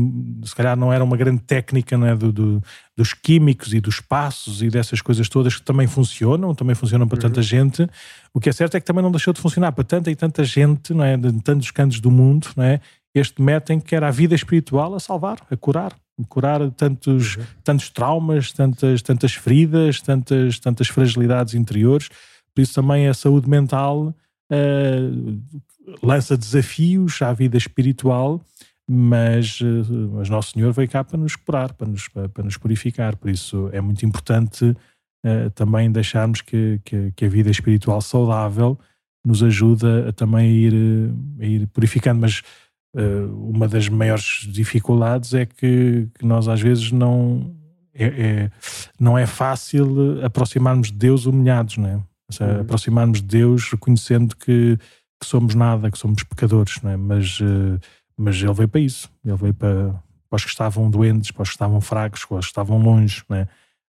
se 0.45 0.55
calhar 0.55 0.77
não 0.77 0.93
era 0.93 1.03
uma 1.03 1.16
grande 1.16 1.41
técnica 1.43 1.97
não 1.97 2.07
é, 2.07 2.14
do, 2.14 2.31
do- 2.31 2.62
dos 2.97 3.14
químicos 3.14 3.73
e 3.73 3.81
dos 3.81 4.01
passos 4.01 4.62
e 4.62 4.69
dessas 4.69 5.01
coisas 5.01 5.29
todas 5.29 5.57
que 5.57 5.62
também 5.62 5.87
funcionam, 5.87 6.55
também 6.55 6.75
funcionam 6.75 7.09
para 7.09 7.19
tanta 7.19 7.41
gente. 7.41 7.89
O 8.35 8.39
que 8.41 8.49
é 8.51 8.53
certo 8.53 8.77
é 8.77 8.81
que 8.81 8.87
também 8.87 9.03
não 9.03 9.11
deixou 9.11 9.33
de 9.33 9.41
funcionar 9.41 9.73
para 9.73 9.83
tanta 9.85 10.11
e 10.11 10.14
tanta 10.14 10.45
gente, 10.45 10.93
não 10.93 11.05
é, 11.05 11.16
de 11.16 11.33
tantos 11.43 11.71
cantos 11.71 12.01
do 12.01 12.11
mundo, 12.11 12.49
não 12.57 12.64
é? 12.64 12.81
Este 13.14 13.41
método 13.41 13.73
em 13.73 13.81
que 13.81 13.97
era 13.97 14.09
a 14.09 14.11
vida 14.11 14.35
espiritual 14.35 14.95
a 14.95 15.01
salvar, 15.01 15.39
a 15.51 15.57
curar, 15.57 15.93
a 16.21 16.27
curar 16.29 16.71
tantos, 16.73 17.37
Uhum. 17.37 17.45
tantos 17.64 17.89
traumas, 17.89 18.53
tantas, 18.53 19.01
tantas 19.01 19.33
feridas, 19.35 20.03
tantas, 20.03 20.59
tantas 20.61 20.89
fragilidades 20.89 21.55
interiores. 21.55 22.11
Por 22.59 22.63
isso 22.63 22.75
também 22.75 23.07
a 23.07 23.15
saúde 23.15 23.49
mental 23.49 24.13
eh, 24.51 24.99
lança 26.03 26.37
desafios 26.37 27.23
à 27.23 27.33
vida 27.33 27.57
espiritual, 27.57 28.45
mas, 28.91 29.61
eh, 29.63 29.93
mas 30.13 30.29
Nosso 30.29 30.51
Senhor 30.51 30.73
veio 30.73 30.89
cá 30.89 31.05
para 31.05 31.17
nos 31.17 31.37
curar, 31.37 31.73
para 31.75 31.87
nos, 31.87 32.09
para, 32.09 32.29
para 32.29 32.43
nos 32.43 32.57
purificar. 32.57 33.15
Por 33.15 33.31
isso 33.31 33.71
é 33.73 33.81
muito 33.81 34.05
importante 34.05 34.77
eh, 35.25 35.51
também 35.51 35.89
deixarmos 35.93 36.41
que, 36.41 36.81
que, 36.85 37.13
que 37.15 37.25
a 37.27 37.29
vida 37.29 37.49
espiritual 37.49 38.01
saudável 38.01 38.77
nos 39.25 39.41
ajuda 39.41 40.09
a 40.09 40.13
também 40.13 40.51
ir, 40.51 40.75
a 41.39 41.45
ir 41.47 41.67
purificando. 41.69 42.23
Mas 42.23 42.43
uma 43.31 43.69
das 43.69 43.89
maiores 43.89 44.49
dificuldades 44.51 45.33
é 45.33 45.47
que, 45.47 46.09
que 46.19 46.27
nós 46.27 46.49
às 46.49 46.61
vezes 46.61 46.91
não 46.91 47.55
é, 47.95 48.07
é- 48.07 48.51
não 48.99 49.17
é 49.17 49.27
fácil 49.27 50.25
aproximarmos 50.25 50.89
de 50.91 50.99
Deus 50.99 51.25
humilhados, 51.25 51.77
não 51.77 51.89
é? 51.89 52.08
Ou 52.31 52.35
seja, 52.37 52.53
Uhum. 52.55 52.61
aproximarmos 52.61 53.20
de 53.22 53.26
Deus 53.26 53.70
reconhecendo 53.70 54.37
que, 54.37 54.76
que 55.20 55.26
somos 55.26 55.55
nada, 55.55 55.91
que 55.91 55.99
somos 55.99 56.22
pecadores, 56.24 56.81
não 56.83 56.91
é? 56.91 56.97
Mas, 56.97 57.39
eh, 57.41 57.79
mas 58.16 58.37
Ele 58.37 58.53
veio 58.53 58.68
para 58.68 58.81
isso. 58.81 59.11
Ele 59.24 59.37
veio 59.37 59.55
para, 59.55 59.91
para 60.29 60.37
os 60.37 60.45
que 60.45 60.51
estavam 60.51 60.91
doentes, 60.91 61.31
para 61.31 61.43
os 61.43 61.49
que 61.49 61.55
estavam 61.55 61.81
fracos, 61.81 62.24
para 62.24 62.39
os 62.39 62.47
que 62.47 62.51
estavam 62.51 62.79
longe, 62.83 63.22
não 63.29 63.37
é? 63.39 63.49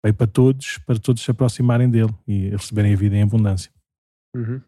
Veio 0.03 0.13
para 0.15 0.27
todos, 0.27 0.79
para 0.79 0.97
todos 0.99 1.23
se 1.23 1.31
aproximarem 1.31 1.89
dele 1.89 2.13
e 2.27 2.49
receberem 2.49 2.93
a 2.93 2.97
vida 2.97 3.15
em 3.15 3.21
abundância. 3.21 3.71
Uhum. 4.35 4.59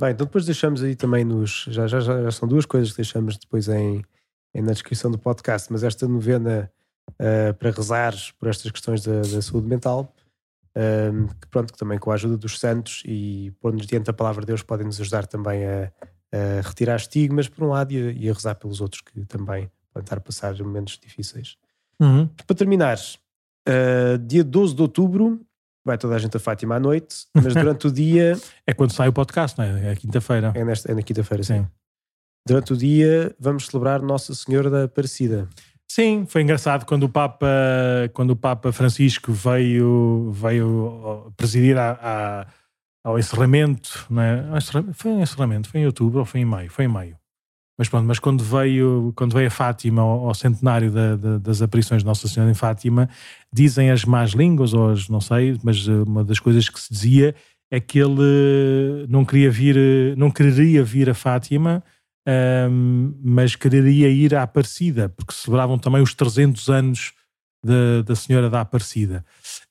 Bem, 0.00 0.10
então 0.12 0.26
depois 0.26 0.44
deixamos 0.46 0.82
aí 0.82 0.94
também 0.94 1.24
nos. 1.24 1.64
Já, 1.68 1.86
já, 1.86 2.00
já, 2.00 2.30
são 2.30 2.46
duas 2.48 2.64
coisas 2.66 2.90
que 2.90 2.98
deixamos 2.98 3.36
depois 3.36 3.66
em, 3.68 4.04
em- 4.54 4.62
na 4.62 4.72
descrição 4.72 5.10
do 5.10 5.18
podcast, 5.18 5.72
mas 5.72 5.82
esta 5.82 6.06
novena 6.06 6.70
ah, 7.18 7.52
para 7.58 7.70
rezar 7.70 8.14
por 8.38 8.48
estas 8.48 8.70
questões 8.70 9.02
da, 9.04 9.20
da 9.22 9.42
saúde 9.42 9.66
mental, 9.66 10.14
ahm, 10.76 11.26
que 11.40 11.48
pronto, 11.48 11.72
que 11.72 11.78
também 11.78 11.98
com 11.98 12.10
a 12.10 12.14
ajuda 12.14 12.36
dos 12.36 12.58
santos 12.58 13.02
e 13.06 13.52
pôr-nos 13.60 13.86
diante 13.86 14.06
da 14.06 14.12
palavra 14.12 14.42
de 14.42 14.48
Deus 14.48 14.62
podem 14.62 14.86
nos 14.86 15.00
ajudar 15.00 15.26
também 15.26 15.64
a, 15.64 15.92
a 16.32 16.60
retirar 16.62 16.96
estigmas 16.96 17.48
por 17.48 17.64
um 17.64 17.70
lado 17.70 17.92
e 17.92 17.96
a, 17.96 18.12
e 18.12 18.30
a 18.30 18.32
rezar 18.32 18.54
pelos 18.54 18.80
outros 18.80 19.00
que 19.00 19.24
também 19.24 19.70
podem 19.92 20.04
estar 20.04 20.18
a 20.18 20.20
passar 20.20 20.54
momentos 20.58 20.98
difíceis. 21.02 21.56
Para 22.46 22.56
terminar, 22.56 22.98
ah, 23.66 24.18
dia 24.24 24.44
12 24.44 24.74
de 24.74 24.82
outubro 24.82 25.40
vai 25.84 25.98
toda 25.98 26.14
a 26.14 26.18
gente 26.18 26.36
a 26.36 26.40
Fátima 26.40 26.76
à 26.76 26.80
noite, 26.80 27.26
mas 27.34 27.52
durante 27.54 27.86
o 27.86 27.92
dia. 27.92 28.38
É 28.66 28.72
quando 28.72 28.92
sai 28.92 29.08
o 29.08 29.12
podcast, 29.12 29.58
não 29.58 29.64
é? 29.64 29.92
É 29.92 29.96
quinta-feira. 29.96 30.52
É, 30.54 30.64
nesta, 30.64 30.90
é 30.90 30.94
na 30.94 31.02
quinta-feira, 31.02 31.42
sim. 31.42 31.62
sim. 31.62 31.68
Durante 32.46 32.72
o 32.72 32.76
dia 32.76 33.34
vamos 33.38 33.66
celebrar 33.66 34.00
Nossa 34.00 34.34
Senhora 34.34 34.70
da 34.70 34.84
Aparecida. 34.84 35.48
Sim, 35.88 36.26
foi 36.26 36.42
engraçado 36.42 36.84
quando 36.84 37.04
o 37.04 37.08
Papa, 37.08 37.46
quando 38.12 38.30
o 38.30 38.36
Papa 38.36 38.72
Francisco 38.72 39.32
veio, 39.32 40.30
veio 40.32 41.32
presidir 41.36 41.78
a, 41.78 41.98
a, 42.02 42.46
ao 43.04 43.18
encerramento, 43.18 44.06
não 44.10 44.20
é? 44.20 44.44
Foi 44.92 45.12
um 45.12 45.22
encerramento, 45.22 45.68
foi 45.68 45.80
em 45.80 45.86
outubro 45.86 46.18
ou 46.18 46.24
foi 46.24 46.40
em 46.40 46.44
maio? 46.44 46.70
Foi 46.70 46.84
em 46.84 46.88
maio. 46.88 47.16
Mas 47.78 47.88
pronto, 47.88 48.06
mas 48.06 48.18
quando 48.18 48.42
veio, 48.42 49.12
quando 49.14 49.34
veio 49.34 49.48
a 49.48 49.50
Fátima 49.50 50.00
ao, 50.00 50.28
ao 50.28 50.34
centenário 50.34 50.90
da, 50.90 51.14
da, 51.14 51.38
das 51.38 51.60
aparições 51.60 52.02
de 52.02 52.06
Nossa 52.06 52.26
Senhora 52.26 52.50
em 52.50 52.54
Fátima, 52.54 53.08
dizem 53.52 53.90
as 53.90 54.04
más 54.04 54.30
línguas, 54.30 54.72
ou 54.72 54.90
as, 54.90 55.08
não 55.08 55.20
sei, 55.20 55.58
mas 55.62 55.86
eh, 55.86 55.92
uma 56.06 56.24
das 56.24 56.38
coisas 56.38 56.68
que 56.68 56.80
se 56.80 56.90
dizia 56.90 57.34
é 57.70 57.78
que 57.78 57.98
ele 57.98 59.06
não 59.08 59.24
queria 59.24 59.50
vir, 59.50 59.76
não 60.16 60.30
quereria 60.30 60.82
vir 60.82 61.10
a 61.10 61.14
Fátima, 61.14 61.82
um, 62.26 63.14
mas 63.22 63.54
quereria 63.54 64.08
ir 64.08 64.34
à 64.34 64.42
Aparecida, 64.42 65.08
porque 65.08 65.32
celebravam 65.32 65.78
também 65.78 66.02
os 66.02 66.14
300 66.14 66.68
anos 66.68 67.12
da, 67.64 68.02
da 68.02 68.14
Senhora 68.14 68.50
da 68.50 68.60
Aparecida. 68.60 69.24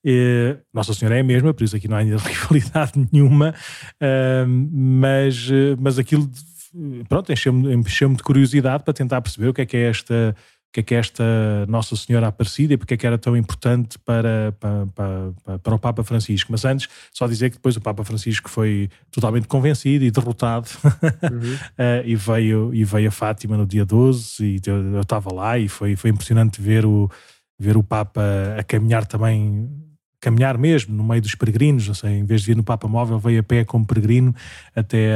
E, 0.03 0.57
Nossa 0.73 0.93
Senhora 0.93 1.17
é 1.17 1.21
a 1.21 1.23
mesma, 1.23 1.53
por 1.53 1.63
isso 1.63 1.75
aqui 1.75 1.87
não 1.87 1.97
há 1.97 2.01
rivalidade 2.03 2.93
nenhuma, 3.11 3.53
um, 4.47 4.69
mas, 4.99 5.49
mas 5.79 5.99
aquilo 5.99 6.29
pronto, 7.07 7.31
encheu-me 7.31 7.73
encheu 7.73 8.09
de 8.13 8.21
curiosidade 8.21 8.83
para 8.83 8.93
tentar 8.93 9.21
perceber 9.21 9.47
o 9.47 9.53
que 9.53 9.61
é 9.61 9.65
que 9.65 9.77
é 9.77 9.89
esta, 9.89 10.35
que 10.75 10.79
é 10.81 10.83
que 10.83 10.95
esta 10.95 11.23
Nossa 11.67 11.95
Senhora 11.95 12.27
Aparecida 12.27 12.73
e 12.73 12.77
porque 12.77 12.95
é 12.95 12.97
que 12.97 13.07
era 13.07 13.17
tão 13.17 13.37
importante 13.37 13.97
para, 13.99 14.53
para, 14.59 14.87
para, 14.93 15.59
para 15.59 15.75
o 15.75 15.79
Papa 15.79 16.03
Francisco. 16.03 16.51
Mas 16.51 16.65
antes, 16.65 16.89
só 17.13 17.27
dizer 17.27 17.49
que 17.49 17.55
depois 17.55 17.77
o 17.77 17.81
Papa 17.81 18.03
Francisco 18.03 18.49
foi 18.49 18.89
totalmente 19.09 19.47
convencido 19.47 20.03
e 20.03 20.11
derrotado 20.11 20.67
uhum. 21.31 21.53
uh, 21.53 22.03
e, 22.03 22.15
veio, 22.15 22.73
e 22.73 22.83
veio 22.83 23.07
a 23.07 23.11
Fátima 23.11 23.55
no 23.55 23.65
dia 23.65 23.85
12 23.85 24.43
e 24.43 24.61
eu, 24.65 24.95
eu 24.95 25.01
estava 25.01 25.33
lá 25.33 25.57
e 25.57 25.69
foi, 25.69 25.95
foi 25.95 26.09
impressionante 26.09 26.61
ver 26.61 26.85
o, 26.85 27.09
ver 27.57 27.77
o 27.77 27.83
Papa 27.83 28.21
a 28.57 28.63
caminhar 28.63 29.05
também 29.05 29.69
caminhar 30.25 30.57
mesmo 30.57 30.95
no 30.95 31.03
meio 31.03 31.21
dos 31.21 31.35
peregrinos, 31.35 31.87
não 31.87 31.93
sei, 31.93 32.17
em 32.17 32.25
vez 32.25 32.41
de 32.41 32.51
ir 32.51 32.55
no 32.55 32.63
Papa 32.63 32.87
Móvel, 32.87 33.19
veio 33.19 33.41
a 33.41 33.43
pé 33.43 33.63
como 33.63 33.85
peregrino 33.85 34.33
até, 34.75 35.13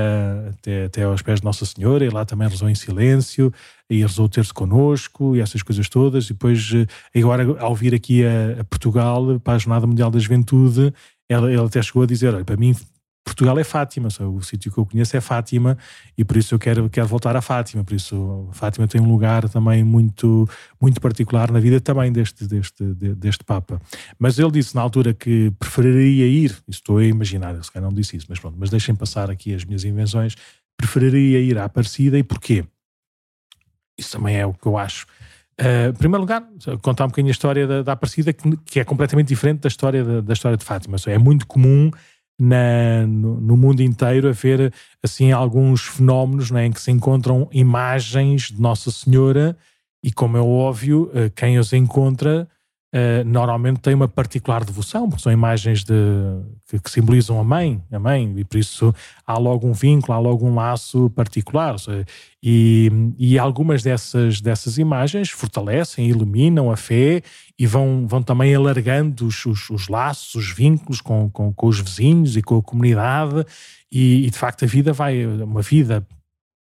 até, 0.52 0.86
até 0.86 1.04
aos 1.04 1.24
pés 1.24 1.40
de 1.40 1.46
Nossa 1.46 1.66
Senhora 1.66 2.06
e 2.06 2.10
lá 2.10 2.24
também 2.26 2.48
rezou 2.48 2.70
em 2.70 2.76
silêncio 2.76 3.52
e 3.90 4.02
rezou 4.02 4.28
o 4.28 4.30
terço 4.30 4.54
connosco 4.54 5.36
e 5.36 5.42
essas 5.42 5.64
coisas 5.64 5.90
todas. 5.90 6.26
E 6.26 6.34
depois, 6.34 6.72
eh, 6.76 7.20
agora, 7.20 7.60
ao 7.60 7.74
vir 7.74 7.96
aqui 7.96 8.24
a, 8.24 8.62
a 8.62 8.64
Portugal 8.64 9.40
para 9.44 9.56
a 9.56 9.58
Jornada 9.58 9.88
Mundial 9.88 10.12
da 10.12 10.20
Juventude, 10.20 10.94
ele 11.28 11.60
até 11.60 11.82
chegou 11.82 12.04
a 12.04 12.06
dizer: 12.06 12.36
olha, 12.36 12.46
para 12.46 12.56
mim 12.56 12.76
Portugal 13.24 13.60
é 13.60 13.64
Fátima, 13.64 14.10
só 14.10 14.28
o 14.28 14.42
sítio 14.42 14.72
que 14.72 14.78
eu 14.78 14.86
conheço 14.86 15.16
é 15.16 15.22
Fátima 15.22 15.78
e 16.18 16.26
por 16.26 16.38
isso 16.38 16.56
eu 16.56 16.60
quero, 16.60 16.90
quero 16.90 17.08
voltar 17.08 17.36
a 17.36 17.42
Fátima. 17.42 17.84
Por 17.84 17.94
isso, 17.94 18.50
Fátima 18.52 18.88
tem 18.88 19.00
um 19.00 19.10
lugar 19.10 19.48
também 19.50 19.84
muito, 19.84 20.50
muito 20.82 21.00
particular 21.00 21.52
na 21.52 21.60
vida 21.60 21.80
também 21.80 22.12
deste, 22.12 22.46
deste, 22.48 22.84
deste 22.84 23.44
Papa. 23.44 23.82
Mas 24.18 24.40
ele 24.40 24.52
disse 24.52 24.76
na 24.76 24.82
altura 24.82 25.14
que 25.14 25.52
preferiria 25.60 26.26
ir, 26.26 26.58
estou 26.68 26.98
a 26.98 27.06
imaginar, 27.06 27.62
se 27.64 27.72
calhar 27.72 27.90
não 27.90 27.96
disse 27.96 28.18
isso, 28.18 28.26
mas 28.30 28.40
pronto, 28.40 28.58
mas 28.60 28.70
deixem 28.70 28.96
passar 28.96 29.30
aqui 29.30 29.54
as 29.54 29.64
minhas 29.64 29.84
invenções. 29.84 30.36
Preferiria 30.76 31.40
ir 31.40 31.58
à 31.58 31.66
Aparecida 31.66 32.18
e 32.18 32.24
porquê? 32.24 32.66
Isso 33.98 34.12
também 34.18 34.38
é 34.38 34.46
o 34.46 34.54
que 34.54 34.66
eu 34.66 34.78
acho. 34.78 35.06
Uh, 35.60 35.90
em 35.90 35.94
primeiro 35.94 36.22
lugar, 36.22 36.42
contar 36.82 37.04
um 37.04 37.10
bocadinho 37.10 37.30
a 37.30 37.32
história 37.32 37.68
da, 37.68 37.84
da 37.84 37.92
Aparecida, 37.92 38.32
que, 38.32 38.58
que, 38.66 38.80
é 38.80 38.86
completamente 38.86 39.28
diferente 39.28 39.60
da 39.60 39.68
história, 39.68 40.06
da, 40.06 40.22
da 40.22 40.34
história 40.34 40.58
de 40.58 40.64
Fátima. 40.64 40.96
É 41.06 41.18
muito 41.18 41.46
comum 41.46 41.92
na, 42.40 43.06
no, 43.06 43.42
no, 43.42 43.58
mundo 43.58 43.82
inteiro 43.82 44.30
a 44.30 44.32
ver 44.32 44.74
assim 45.04 45.32
alguns 45.32 45.82
fenómenos 45.82 46.50
né, 46.50 46.66
em 46.66 46.72
que 46.72 46.82
se 46.82 46.90
encontram 46.90 47.50
imagens 47.52 48.44
de 48.44 48.62
Nossa 48.62 48.90
Senhora 48.90 49.58
e 50.02 50.12
como 50.12 50.38
é 50.38 50.42
óbvio 50.42 51.12
eh, 51.14 51.30
quem 51.36 51.60
os 51.60 51.74
encontra 51.74 52.48
uh, 52.94 53.24
normalmente 53.26 53.80
tem 53.80 53.94
uma 53.94 54.08
particular 54.08 54.64
devoção, 54.64 55.08
porque 55.10 55.24
são 55.24 55.32
imagens 55.32 55.84
de, 55.84 55.94
que, 56.68 56.80
que, 56.80 56.90
simbolizam 56.90 57.40
a 57.40 57.44
mãe, 57.44 57.82
a 57.92 58.00
mãe, 58.00 58.34
e 58.38 58.44
por 58.44 58.58
isso 58.58 58.94
há 59.26 59.38
logo 59.38 59.68
um 59.68 59.74
vínculo, 59.74 60.14
há 60.14 60.20
logo 60.20 60.46
um 60.46 60.56
laço 60.56 61.10
particular. 61.12 61.76
E, 62.42 62.92
e 63.18 63.38
algumas 63.38 63.84
dessas, 63.84 64.42
dessas 64.42 64.78
imagens 64.78 65.30
fortalecem, 65.30 66.08
iluminam 66.08 66.72
a 66.72 66.78
fé 66.78 67.22
e 67.58 67.66
vão, 67.68 68.08
vão 68.08 68.22
também 68.22 68.56
alargando 68.56 69.26
os, 69.26 69.46
os, 69.46 69.70
os 69.70 69.88
laços, 69.88 70.36
os 70.36 70.52
vínculos 70.52 71.02
com, 71.02 71.30
com, 71.30 71.54
com, 71.54 71.68
os 71.68 71.80
vizinhos 71.80 72.38
e 72.38 72.42
com 72.42 72.58
a 72.58 72.64
comunidade. 72.64 73.46
E, 73.92 74.26
e 74.26 74.30
de 74.30 74.38
facto 74.38 74.64
a 74.64 74.68
vida 74.68 74.94
vai, 74.94 75.26
uma 75.26 75.62
vida 75.62 76.06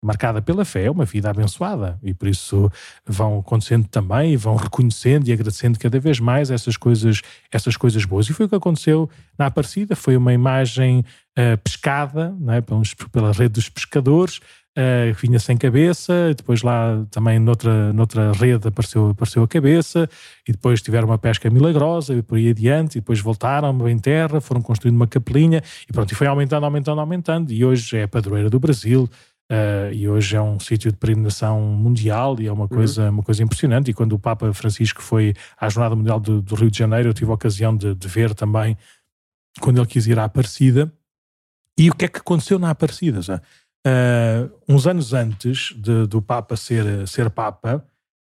marcada 0.03 0.41
pela 0.41 0.65
fé, 0.65 0.85
é 0.85 0.91
uma 0.91 1.05
vida 1.05 1.29
abençoada. 1.29 1.99
E 2.03 2.15
por 2.15 2.29
isso 2.29 2.71
vão 3.07 3.41
acontecendo 3.41 3.87
também 3.89 4.37
vão 4.37 4.57
reconhecendo 4.57 5.27
e 5.29 5.33
agradecendo 5.33 5.79
cada 5.79 5.99
vez 5.99 6.21
mais 6.21 6.51
essas 6.51 6.77
coisas, 6.77 7.21
essas 7.51 7.77
coisas 7.77 8.05
boas. 8.05 8.29
E 8.29 8.33
foi 8.33 8.47
o 8.47 8.49
que 8.49 8.55
aconteceu 8.55 9.11
na 9.39 9.47
Aparecida, 9.47 9.97
foi 9.97 10.17
uma 10.17 10.33
imagem 10.33 11.05
uh, 11.39 11.59
pescada 11.63 12.35
não 12.39 12.55
é? 12.55 12.61
pela 13.11 13.33
rede 13.33 13.55
dos 13.55 13.69
pescadores, 13.69 14.41
uh, 14.79 15.13
vinha 15.21 15.39
sem 15.39 15.57
cabeça, 15.57 16.33
depois 16.37 16.63
lá 16.63 17.05
também 17.11 17.39
noutra, 17.39 17.93
noutra 17.93 18.33
rede 18.33 18.69
apareceu, 18.69 19.11
apareceu 19.11 19.43
a 19.43 19.49
cabeça, 19.49 20.09
e 20.47 20.53
depois 20.53 20.81
tiveram 20.81 21.09
uma 21.09 21.19
pesca 21.19 21.51
milagrosa 21.51 22.15
e 22.15 22.23
por 22.23 22.39
aí 22.39 22.51
adiante, 22.51 22.99
e 22.99 23.01
depois 23.01 23.21
voltaram 23.21 23.89
em 23.89 23.99
terra, 23.99 24.41
foram 24.41 24.63
construindo 24.63 24.97
uma 24.97 25.07
capelinha, 25.07 25.63
e 25.89 25.93
pronto, 25.93 26.13
e 26.13 26.15
foi 26.15 26.27
aumentando, 26.27 26.65
aumentando, 26.65 27.01
aumentando, 27.01 27.53
e 27.53 27.65
hoje 27.65 27.97
é 27.97 28.05
a 28.05 28.09
padroeira 28.09 28.49
do 28.49 28.61
Brasil, 28.61 29.09
Uh, 29.51 29.91
e 29.93 30.07
hoje 30.07 30.37
é 30.37 30.43
um 30.43 30.61
sítio 30.61 30.93
de 30.93 30.99
peregrinação 30.99 31.59
mundial 31.61 32.39
e 32.39 32.47
é 32.47 32.53
uma 32.53 32.69
coisa, 32.69 33.05
uhum. 33.05 33.11
uma 33.11 33.23
coisa 33.23 33.43
impressionante. 33.43 33.91
E 33.91 33.95
quando 33.95 34.13
o 34.13 34.19
Papa 34.19 34.53
Francisco 34.53 35.03
foi 35.03 35.35
à 35.59 35.69
Jornada 35.69 35.97
Mundial 35.97 36.21
do, 36.21 36.43
do 36.43 36.55
Rio 36.55 36.71
de 36.71 36.79
Janeiro, 36.79 37.09
eu 37.09 37.15
tive 37.15 37.31
a 37.31 37.35
ocasião 37.35 37.75
de, 37.75 37.95
de, 37.95 38.09
ver 38.09 38.35
também 38.35 38.77
quando 39.61 39.79
ele 39.79 39.87
quis 39.87 40.07
ir 40.07 40.19
à 40.19 40.25
Aparecida. 40.25 40.93
E 41.79 41.89
o 41.89 41.95
que 41.95 42.05
é 42.05 42.09
que 42.09 42.19
aconteceu 42.19 42.59
na 42.59 42.71
Aparecida? 42.71 43.21
Uh, 43.87 44.51
uns 44.69 44.87
anos 44.87 45.15
antes 45.15 45.73
de, 45.77 46.07
do 46.07 46.21
Papa 46.21 46.55
ser, 46.55 47.09
ser 47.09 47.31
Papa, 47.31 47.83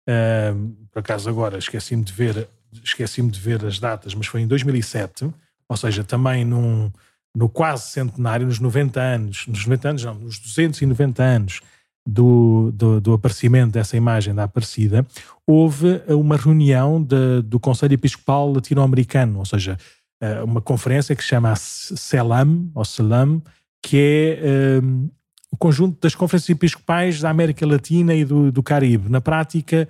uh, 0.09 0.75
por 0.91 0.99
acaso 0.99 1.29
agora 1.29 1.57
esqueci-me 1.57 2.03
de 2.03 2.11
ver 2.11 2.49
esqueci-me 2.83 3.29
de 3.29 3.39
ver 3.39 3.63
as 3.65 3.79
datas, 3.79 4.15
mas 4.15 4.27
foi 4.27 4.41
em 4.41 4.47
2007, 4.47 5.31
ou 5.67 5.77
seja, 5.77 6.03
também 6.03 6.43
num 6.45 6.91
no 7.35 7.49
quase 7.49 7.89
centenário, 7.89 8.45
nos 8.45 8.59
90 8.59 8.99
anos, 8.99 9.47
nos 9.47 9.65
90 9.65 9.89
anos 9.89 10.03
não, 10.03 10.15
nos 10.15 10.39
290 10.39 11.23
anos 11.23 11.61
do, 12.05 12.71
do, 12.73 13.01
do 13.01 13.13
aparecimento 13.13 13.71
dessa 13.71 13.97
imagem 13.97 14.35
da 14.35 14.43
Aparecida, 14.43 15.05
houve 15.47 16.01
uma 16.07 16.35
reunião 16.37 17.01
de, 17.01 17.41
do 17.43 17.59
Conselho 17.59 17.93
Episcopal 17.93 18.51
Latino-Americano, 18.51 19.39
ou 19.39 19.45
seja, 19.45 19.77
eh, 20.21 20.43
uma 20.43 20.61
conferência 20.61 21.15
que 21.15 21.23
se 21.23 21.29
chama 21.29 21.55
CELAM, 21.55 22.69
ou 22.75 22.85
CELAM, 22.85 23.41
que 23.81 23.97
é 23.97 24.81
um, 24.81 25.09
o 25.51 25.57
conjunto 25.57 25.99
das 26.01 26.15
conferências 26.15 26.49
episcopais 26.49 27.19
da 27.19 27.29
América 27.29 27.65
Latina 27.65 28.13
e 28.15 28.25
do, 28.25 28.51
do 28.51 28.63
Caribe. 28.63 29.09
Na 29.09 29.21
prática, 29.21 29.87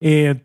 é 0.00 0.36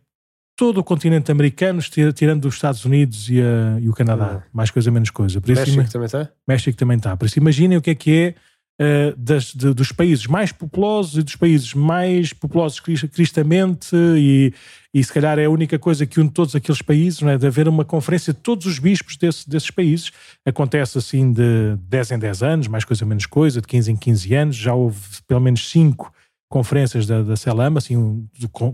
todo 0.55 0.79
o 0.79 0.83
continente 0.83 1.31
americano, 1.31 1.81
tirando 2.13 2.45
os 2.45 2.55
Estados 2.55 2.85
Unidos 2.85 3.29
e, 3.29 3.41
a, 3.41 3.79
e 3.79 3.89
o 3.89 3.93
Canadá. 3.93 4.33
Uhum. 4.33 4.41
Mais 4.53 4.69
coisa, 4.69 4.91
menos 4.91 5.09
coisa. 5.09 5.41
Por 5.41 5.49
México 5.49 5.89
também 5.91 6.05
está? 6.05 6.29
México 6.47 6.77
também 6.77 6.97
está. 6.97 7.17
Por 7.17 7.25
isso 7.25 7.39
imaginem 7.39 7.77
o 7.77 7.81
que 7.81 7.91
é 7.91 7.95
que 7.95 8.11
é 8.11 8.35
uh, 8.81 9.17
das, 9.17 9.53
de, 9.53 9.73
dos 9.73 9.91
países 9.91 10.27
mais 10.27 10.51
populosos 10.51 11.17
e 11.17 11.23
dos 11.23 11.35
países 11.35 11.73
mais 11.73 12.33
populosos 12.33 12.79
cristamente 12.79 13.95
e, 13.95 14.53
e 14.93 15.03
se 15.03 15.11
calhar 15.11 15.39
é 15.39 15.45
a 15.45 15.49
única 15.49 15.79
coisa 15.79 16.05
que 16.05 16.19
une 16.19 16.29
todos 16.29 16.55
aqueles 16.55 16.81
países, 16.81 17.21
não 17.21 17.29
é? 17.29 17.37
de 17.37 17.47
haver 17.47 17.67
uma 17.67 17.85
conferência 17.85 18.33
de 18.33 18.39
todos 18.39 18.65
os 18.65 18.77
bispos 18.77 19.17
desse, 19.17 19.49
desses 19.49 19.71
países. 19.71 20.11
Acontece 20.45 20.97
assim 20.97 21.31
de 21.31 21.75
10 21.87 22.11
em 22.11 22.19
10 22.19 22.43
anos, 22.43 22.67
mais 22.67 22.83
coisa 22.83 23.05
menos 23.05 23.25
coisa, 23.25 23.61
de 23.61 23.67
15 23.67 23.91
em 23.91 23.95
15 23.95 24.33
anos. 24.35 24.55
Já 24.55 24.73
houve 24.73 24.99
pelo 25.27 25.39
menos 25.39 25.69
5 25.69 26.11
conferências 26.51 27.07
da, 27.07 27.23
da 27.23 27.35
CELAM, 27.37 27.77
assim, 27.77 28.27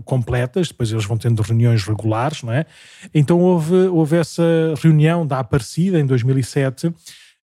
completas, 0.04 0.68
depois 0.68 0.90
eles 0.90 1.04
vão 1.04 1.16
tendo 1.16 1.40
reuniões 1.40 1.84
regulares, 1.84 2.42
não 2.42 2.52
é? 2.52 2.66
Então 3.14 3.38
houve, 3.38 3.74
houve 3.86 4.16
essa 4.16 4.42
reunião 4.82 5.24
da 5.24 5.38
Aparecida 5.38 6.00
em 6.00 6.04
2007 6.04 6.92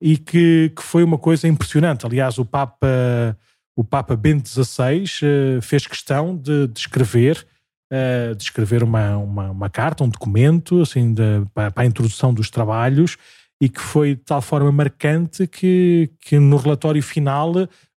e 0.01 0.17
que, 0.17 0.73
que 0.75 0.83
foi 0.83 1.03
uma 1.03 1.19
coisa 1.19 1.49
impressionante. 1.49 2.07
Aliás, 2.07 2.39
o 2.39 2.45
Papa, 2.45 3.37
o 3.77 3.83
Papa 3.83 4.15
Bento 4.15 4.49
XVI 4.49 5.05
uh, 5.05 5.61
fez 5.61 5.87
questão 5.87 6.37
de, 6.37 6.69
de 6.69 6.79
escrever 6.79 7.45
uh, 7.93 8.35
de 8.37 8.43
escrever 8.43 8.85
uma, 8.85 9.17
uma, 9.17 9.51
uma, 9.51 9.69
carta, 9.69 10.05
um 10.05 10.09
documento, 10.09 10.81
assim, 10.81 11.13
de, 11.13 11.45
para, 11.53 11.73
para 11.73 11.83
a 11.83 11.87
introdução 11.87 12.33
dos 12.33 12.49
trabalhos 12.49 13.17
e 13.61 13.69
que 13.69 13.81
foi 13.81 14.15
de 14.15 14.23
tal 14.23 14.41
forma 14.41 14.71
marcante 14.71 15.47
que, 15.47 16.09
que 16.21 16.39
no 16.39 16.57
relatório 16.57 17.03
final 17.03 17.53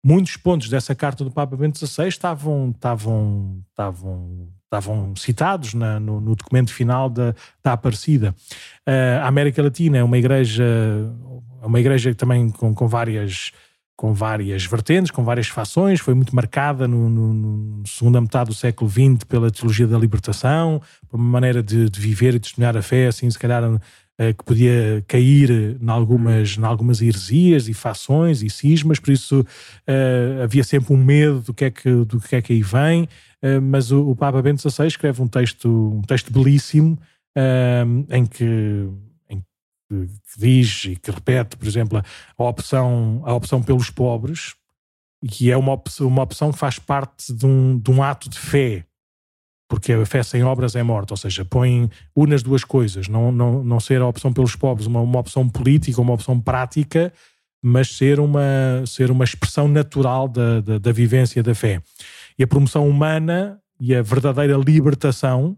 muitos 0.05 0.37
pontos 0.37 0.69
dessa 0.69 0.95
carta 0.95 1.23
do 1.23 1.31
Papa 1.31 1.57
Bento 1.57 1.79
XVI 1.79 2.09
estavam, 2.09 2.71
estavam, 2.71 3.63
estavam, 3.71 4.49
estavam 4.65 5.17
citados 5.17 5.75
na, 5.75 6.01
no, 6.01 6.21
no, 6.21 6.35
documento 6.35 6.73
final 6.73 7.09
da, 7.09 7.35
da 7.63 7.73
Aparecida. 7.73 8.35
Uh, 8.89 9.23
a 9.23 9.29
América 9.29 9.63
Latina 9.63 9.99
é 9.99 10.05
uma 10.05 10.19
igreja, 10.19 10.65
uma 11.63 11.79
igreja 11.79 12.15
também 12.15 12.51
com, 12.51 12.75
com 12.75 12.89
várias 12.89 13.53
com 13.95 14.13
várias 14.13 14.65
vertentes, 14.65 15.13
com 15.13 15.23
várias 15.23 15.47
fações, 15.47 16.01
foi 16.01 16.13
muito 16.13 16.35
marcada 16.35 16.89
no, 16.89 17.09
no, 17.09 17.33
no 17.33 17.87
segunda 17.87 18.21
metade 18.21 18.51
do 18.51 18.55
século 18.55 18.91
XX 18.91 19.23
pela 19.29 19.49
teologia 19.49 19.87
da 19.87 19.97
libertação, 19.97 20.83
por 21.09 21.21
uma 21.21 21.29
maneira 21.29 21.63
de, 21.63 21.89
de 21.89 22.01
viver 22.01 22.31
e 22.31 22.33
de 22.33 22.41
testemunhar 22.41 22.77
a 22.77 22.83
fé, 22.83 23.07
assim, 23.07 23.31
se 23.31 23.39
calhar 23.39 23.63
que 24.37 24.45
podia 24.45 25.05
cair 25.09 25.51
em 25.81 25.89
algumas, 25.89 26.57
em 26.57 26.65
algumas 26.65 27.01
heresias 27.01 27.69
e 27.69 27.75
fações 27.75 28.43
e 28.43 28.51
cismas, 28.51 29.01
por 29.01 29.11
isso 29.11 29.41
uh, 29.41 30.43
havia 30.43 30.63
sempre 30.63 30.93
um 30.93 30.97
medo 30.97 31.41
do 31.41 31.55
que 31.55 31.65
é 31.65 31.71
que, 31.71 31.91
do 32.05 32.21
que, 32.21 32.37
é 32.37 32.43
que 32.43 32.53
aí 32.53 32.63
vem, 32.63 33.05
uh, 33.05 33.61
mas 33.61 33.91
o, 33.91 34.11
o, 34.11 34.15
Papa 34.15 34.41
Bento 34.41 34.61
XVI 34.61 34.87
escreve 34.87 35.21
um 35.23 35.27
texto, 35.27 35.69
um 35.69 36.03
texto 36.03 36.33
belíssimo 36.33 36.99
em 38.11 38.27
que 38.27 38.87
que, 39.93 40.09
diz 40.39 40.85
e 40.87 40.97
que 40.97 41.11
repete, 41.11 41.57
por 41.57 41.69
exemplo, 41.69 42.03
a 42.39 42.45
opção, 42.45 43.23
a 43.25 43.35
opção 43.35 43.63
pelos 43.63 43.91
pobres, 43.91 44.55
que 45.29 45.51
é 45.51 45.57
uma 45.57 45.73
opção, 45.73 46.07
uma 46.07 46.23
opção 46.23 46.51
que 46.51 46.59
faz 46.59 46.79
parte 46.79 47.33
de 47.33 47.47
um, 47.47 47.79
de 47.79 47.91
um 47.91 48.03
ato 48.03 48.29
de 48.29 48.39
fé, 48.39 48.85
porque 49.73 49.95
a 49.95 50.05
fé 50.05 50.23
sem 50.23 50.45
obras 50.45 50.77
é 50.77 50.83
morta, 50.83 51.15
ou 51.15 51.17
seja, 51.17 51.47
põe 51.47 51.89
une 52.15 52.35
as 52.35 52.43
duas 52.43 52.63
coisas, 52.63 53.09
não, 53.09 53.33
não, 53.33 53.65
não 53.65 53.81
ser 53.81 54.03
a 54.03 54.07
opção 54.07 54.31
pelos 54.31 54.55
pobres 54.55 54.87
uma, 54.87 55.01
uma 55.01 55.19
opção 55.19 55.49
política, 55.49 55.99
uma 55.99 56.13
opção 56.13 56.39
prática, 56.39 57.11
mas 57.63 57.97
ser 57.97 58.21
uma, 58.21 58.85
ser 58.85 59.11
uma 59.11 59.25
expressão 59.25 59.67
natural 59.67 60.29
da, 60.29 60.61
da, 60.61 60.77
da 60.77 60.93
vivência 60.93 61.43
da 61.43 61.55
fé. 61.55 61.81
E 62.39 62.45
a 62.45 62.47
promoção 62.47 62.87
humana 62.87 63.59
e 63.81 63.95
a 63.95 64.03
verdadeira 64.03 64.59
libertação 64.59 65.57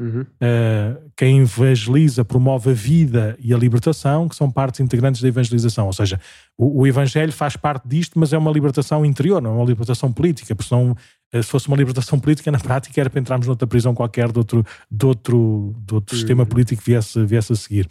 Uhum. 0.00 0.22
Uh, 0.22 1.10
quem 1.14 1.40
evangeliza 1.42 2.24
promove 2.24 2.70
a 2.70 2.72
vida 2.72 3.36
e 3.38 3.52
a 3.52 3.58
libertação, 3.58 4.26
que 4.26 4.34
são 4.34 4.50
partes 4.50 4.80
integrantes 4.80 5.20
da 5.20 5.28
evangelização. 5.28 5.86
Ou 5.86 5.92
seja, 5.92 6.18
o, 6.56 6.80
o, 6.80 6.86
Evangelho 6.86 7.30
faz 7.30 7.56
parte 7.56 7.86
disto, 7.86 8.18
mas 8.18 8.32
é 8.32 8.38
uma 8.38 8.50
libertação 8.50 9.04
interior, 9.04 9.40
não 9.40 9.50
é 9.50 9.54
uma 9.54 9.66
libertação 9.66 10.10
política. 10.10 10.56
Porque 10.56 10.68
senão, 10.68 10.96
se 11.40 11.48
fosse 11.48 11.68
uma 11.68 11.76
libertação 11.76 12.18
política, 12.18 12.50
na 12.50 12.58
prática 12.58 13.00
era 13.00 13.08
para 13.08 13.20
entrarmos 13.20 13.46
noutra 13.46 13.66
prisão 13.66 13.94
qualquer 13.94 14.30
de 14.30 14.38
outro, 14.38 14.66
de 14.90 15.06
outro, 15.06 15.74
de 15.86 15.94
outro 15.94 16.16
sistema 16.16 16.44
político 16.44 16.82
que 16.82 16.90
viesse, 16.90 17.24
viesse 17.24 17.52
a 17.52 17.56
seguir. 17.56 17.88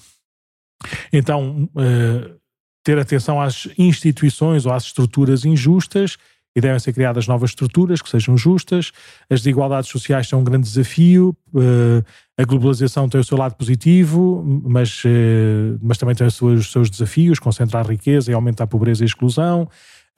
Então, 1.12 1.70
uh, 1.76 2.39
ter 2.84 2.98
atenção 3.00 3.42
às 3.42 3.68
instituições 3.78 4.66
ou 4.66 4.74
às 4.74 4.86
estruturas 4.86 5.46
injustas 5.46 6.18
e 6.56 6.60
devem 6.60 6.80
ser 6.80 6.92
criadas 6.92 7.28
novas 7.28 7.52
estruturas 7.52 8.02
que 8.02 8.10
sejam 8.10 8.36
justas. 8.36 8.92
As 9.30 9.42
desigualdades 9.42 9.89
sociais 9.89 10.28
são 10.28 10.42
um 10.42 10.44
grande 10.44 10.68
desafio. 10.68 11.36
Uh, 11.54 12.04
a 12.38 12.44
globalização 12.44 13.08
tem 13.08 13.22
o 13.22 13.24
seu 13.24 13.38
lado 13.38 13.56
positivo, 13.56 14.44
mas, 14.66 15.04
uh, 15.06 15.80
mas 15.82 15.98
também 15.98 16.16
tem 16.16 16.28
os 16.28 16.36
seus, 16.36 16.60
os 16.60 16.72
seus 16.72 16.89
desafios, 16.89 17.39
concentrar 17.39 17.88
riqueza 17.88 18.32
e 18.32 18.34
aumentar 18.34 18.66
a 18.66 18.68
pobreza 18.68 19.04
e 19.04 19.06
a 19.06 19.08
exclusão. 19.08 19.70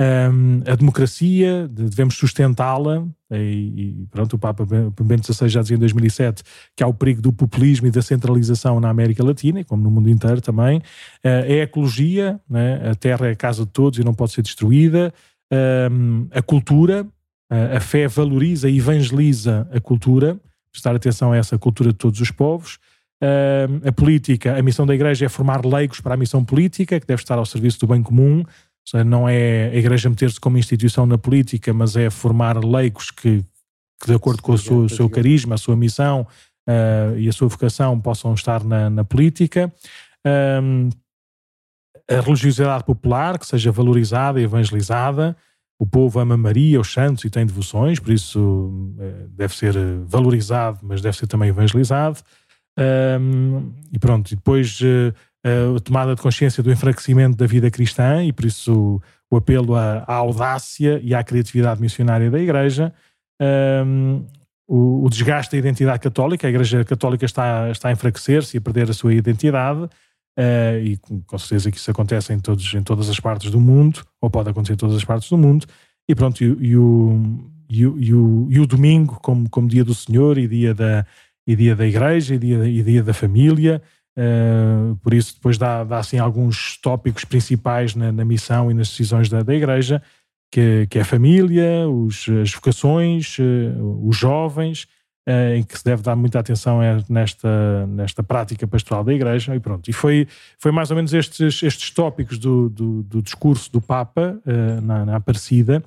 Um, 0.01 0.61
a 0.65 0.75
democracia, 0.75 1.67
devemos 1.67 2.15
sustentá-la, 2.15 3.05
e, 3.31 3.35
e, 4.01 4.07
pronto, 4.09 4.35
o 4.35 4.39
Papa 4.39 4.65
Bento 5.01 5.31
XVI 5.31 5.47
já 5.49 5.61
dizia 5.61 5.77
em 5.77 5.79
2007 5.79 6.43
que 6.75 6.83
há 6.83 6.87
o 6.87 6.93
perigo 6.93 7.21
do 7.21 7.31
populismo 7.31 7.87
e 7.87 7.91
da 7.91 8.01
centralização 8.01 8.79
na 8.79 8.89
América 8.89 9.23
Latina, 9.23 9.63
como 9.63 9.83
no 9.83 9.91
mundo 9.91 10.09
inteiro 10.09 10.41
também. 10.41 10.79
Uh, 10.79 11.45
é 11.45 11.61
a 11.61 11.63
ecologia, 11.63 12.39
né? 12.49 12.89
a 12.89 12.95
terra 12.95 13.27
é 13.27 13.31
a 13.31 13.35
casa 13.35 13.65
de 13.65 13.71
todos 13.71 13.99
e 13.99 14.03
não 14.03 14.13
pode 14.13 14.31
ser 14.31 14.41
destruída 14.41 15.13
a 16.31 16.41
cultura, 16.41 17.05
a 17.49 17.79
fé 17.79 18.07
valoriza 18.07 18.69
e 18.69 18.77
evangeliza 18.77 19.67
a 19.71 19.79
cultura, 19.79 20.37
prestar 20.71 20.95
atenção 20.95 21.31
a 21.31 21.37
essa 21.37 21.57
cultura 21.57 21.91
de 21.91 21.97
todos 21.97 22.19
os 22.19 22.31
povos. 22.31 22.79
a 23.85 23.91
política, 23.91 24.57
a 24.57 24.61
missão 24.61 24.85
da 24.85 24.95
igreja 24.95 25.25
é 25.25 25.29
formar 25.29 25.65
leigos 25.65 25.99
para 25.99 26.15
a 26.15 26.17
missão 26.17 26.43
política, 26.43 26.99
que 26.99 27.05
deve 27.05 27.21
estar 27.21 27.37
ao 27.37 27.45
serviço 27.45 27.79
do 27.79 27.87
bem 27.87 28.01
comum. 28.01 28.43
Seja, 28.85 29.03
não 29.03 29.27
é 29.27 29.69
a 29.69 29.75
igreja 29.75 30.09
meter-se 30.09 30.39
como 30.39 30.57
instituição 30.57 31.05
na 31.05 31.17
política, 31.17 31.73
mas 31.73 31.95
é 31.95 32.09
formar 32.09 32.63
leigos 32.63 33.11
que, 33.11 33.43
que 34.01 34.07
de 34.07 34.13
acordo 34.13 34.41
com 34.41 34.53
o 34.53 34.57
seu, 34.57 34.89
seu 34.89 35.09
carisma, 35.09 35.55
a 35.55 35.57
sua 35.57 35.75
missão 35.75 36.27
uh, 36.67 37.17
e 37.17 37.29
a 37.29 37.31
sua 37.31 37.47
vocação, 37.47 37.99
possam 37.99 38.33
estar 38.33 38.63
na, 38.63 38.89
na 38.89 39.03
política. 39.03 39.73
Um, 40.25 40.89
a 42.09 42.19
religiosidade 42.19 42.83
popular, 42.83 43.39
que 43.39 43.47
seja 43.47 43.71
valorizada 43.71 44.39
e 44.39 44.43
evangelizada. 44.43 45.35
O 45.79 45.85
povo 45.85 46.19
ama 46.19 46.37
Maria, 46.37 46.79
os 46.79 46.91
santos 46.91 47.25
e 47.25 47.29
tem 47.29 47.45
devoções, 47.45 47.99
por 47.99 48.11
isso 48.11 48.95
eh, 48.99 49.27
deve 49.29 49.55
ser 49.55 49.73
valorizado, 50.05 50.79
mas 50.83 51.01
deve 51.01 51.17
ser 51.17 51.27
também 51.27 51.49
evangelizado. 51.49 52.19
Um, 53.19 53.73
e 53.91 53.99
pronto, 53.99 54.31
e 54.31 54.35
depois 54.35 54.79
uh, 54.81 55.13
a 55.43 55.79
tomada 55.81 56.15
de 56.15 56.21
consciência 56.21 56.63
do 56.63 56.71
enfraquecimento 56.71 57.35
da 57.35 57.45
vida 57.45 57.69
cristã, 57.69 58.23
e 58.23 58.31
por 58.31 58.45
isso 58.45 58.73
o, 58.73 59.01
o 59.31 59.37
apelo 59.37 59.75
à, 59.75 60.03
à, 60.07 60.15
audácia 60.15 60.99
e 61.03 61.13
à 61.13 61.23
criatividade 61.23 61.81
missionária 61.81 62.31
da 62.31 62.39
Igreja. 62.39 62.93
Um, 63.85 64.25
o, 64.65 65.05
o, 65.05 65.09
desgaste 65.09 65.51
da 65.51 65.57
identidade 65.57 65.99
católica, 65.99 66.47
a 66.47 66.49
Igreja 66.49 66.85
Católica 66.85 67.25
está, 67.25 67.69
está 67.69 67.89
a 67.89 67.91
enfraquecer-se 67.91 68.55
e 68.55 68.57
a 68.57 68.61
perder 68.61 68.89
a 68.89 68.93
sua 68.93 69.13
identidade. 69.13 69.83
Uh, 70.39 70.79
e 70.81 70.97
com 71.27 71.37
certeza 71.37 71.69
que 71.69 71.77
isso 71.77 71.91
acontece 71.91 72.33
em, 72.33 72.39
todos, 72.39 72.73
em 72.73 72.81
todas 72.81 73.09
as 73.09 73.19
partes 73.19 73.51
do 73.51 73.59
mundo, 73.59 74.01
ou 74.21 74.29
pode 74.29 74.49
acontecer 74.49 74.73
em 74.73 74.77
todas 74.77 74.95
as 74.95 75.03
partes 75.03 75.29
do 75.29 75.37
mundo, 75.37 75.67
e 76.07 76.15
pronto, 76.15 76.41
e, 76.43 76.45
e, 76.45 76.77
o, 76.77 77.49
e, 77.69 77.85
o, 77.85 77.99
e, 77.99 78.13
o, 78.13 78.47
e 78.49 78.59
o 78.59 78.65
domingo 78.65 79.19
como, 79.21 79.49
como 79.49 79.67
dia 79.67 79.83
do 79.83 79.93
Senhor 79.93 80.37
e 80.37 80.47
dia 80.47 80.73
da, 80.73 81.05
e 81.45 81.55
dia 81.55 81.75
da 81.75 81.85
igreja 81.85 82.35
e 82.35 82.39
dia, 82.39 82.65
e 82.65 82.81
dia 82.81 83.03
da 83.03 83.13
família, 83.13 83.81
uh, 84.17 84.95
por 84.97 85.13
isso 85.13 85.35
depois 85.35 85.57
dá, 85.57 85.83
dá 85.83 85.99
assim 85.99 86.17
alguns 86.17 86.77
tópicos 86.77 87.25
principais 87.25 87.95
na, 87.95 88.11
na 88.11 88.25
missão 88.25 88.69
e 88.69 88.73
nas 88.73 88.89
decisões 88.89 89.29
da, 89.29 89.43
da 89.43 89.53
igreja, 89.53 90.01
que, 90.51 90.87
que 90.89 90.99
é 90.99 91.01
a 91.01 91.05
família, 91.05 91.87
os, 91.89 92.27
as 92.41 92.53
vocações, 92.53 93.37
uh, 93.39 94.07
os 94.07 94.15
jovens, 94.15 94.87
uh, 95.27 95.55
em 95.55 95.63
que 95.63 95.77
se 95.77 95.83
deve 95.83 96.01
dar 96.01 96.15
muita 96.15 96.39
atenção 96.39 96.81
é 96.81 97.03
nesta, 97.09 97.87
nesta 97.87 98.21
prática 98.21 98.67
pastoral 98.67 99.03
da 99.03 99.13
Igreja, 99.13 99.55
e 99.55 99.59
pronto. 99.59 99.89
E 99.89 99.93
foi, 99.93 100.27
foi 100.59 100.71
mais 100.71 100.91
ou 100.91 100.95
menos 100.95 101.13
estes, 101.13 101.63
estes 101.63 101.89
tópicos 101.91 102.37
do, 102.37 102.69
do, 102.69 103.03
do 103.03 103.21
discurso 103.21 103.71
do 103.71 103.81
Papa 103.81 104.39
na, 104.81 105.05
na 105.05 105.15
Aparecida, 105.15 105.83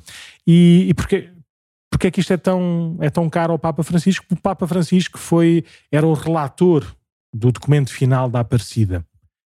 e, 0.46 0.86
e 0.88 0.94
porque, 0.94 1.30
porque 1.90 2.08
é 2.08 2.10
que 2.10 2.20
isto 2.20 2.32
é 2.32 2.36
tão, 2.36 2.96
é 3.00 3.08
tão 3.08 3.30
caro 3.30 3.52
ao 3.52 3.58
Papa 3.58 3.82
Francisco? 3.82 4.26
O 4.30 4.36
Papa 4.36 4.66
Francisco 4.66 5.18
foi, 5.18 5.64
era 5.92 6.06
o 6.06 6.12
relator 6.12 6.84
do 7.36 7.52
documento 7.52 7.92
final 7.92 8.28
da 8.28 8.40
Aparecida. 8.40 9.04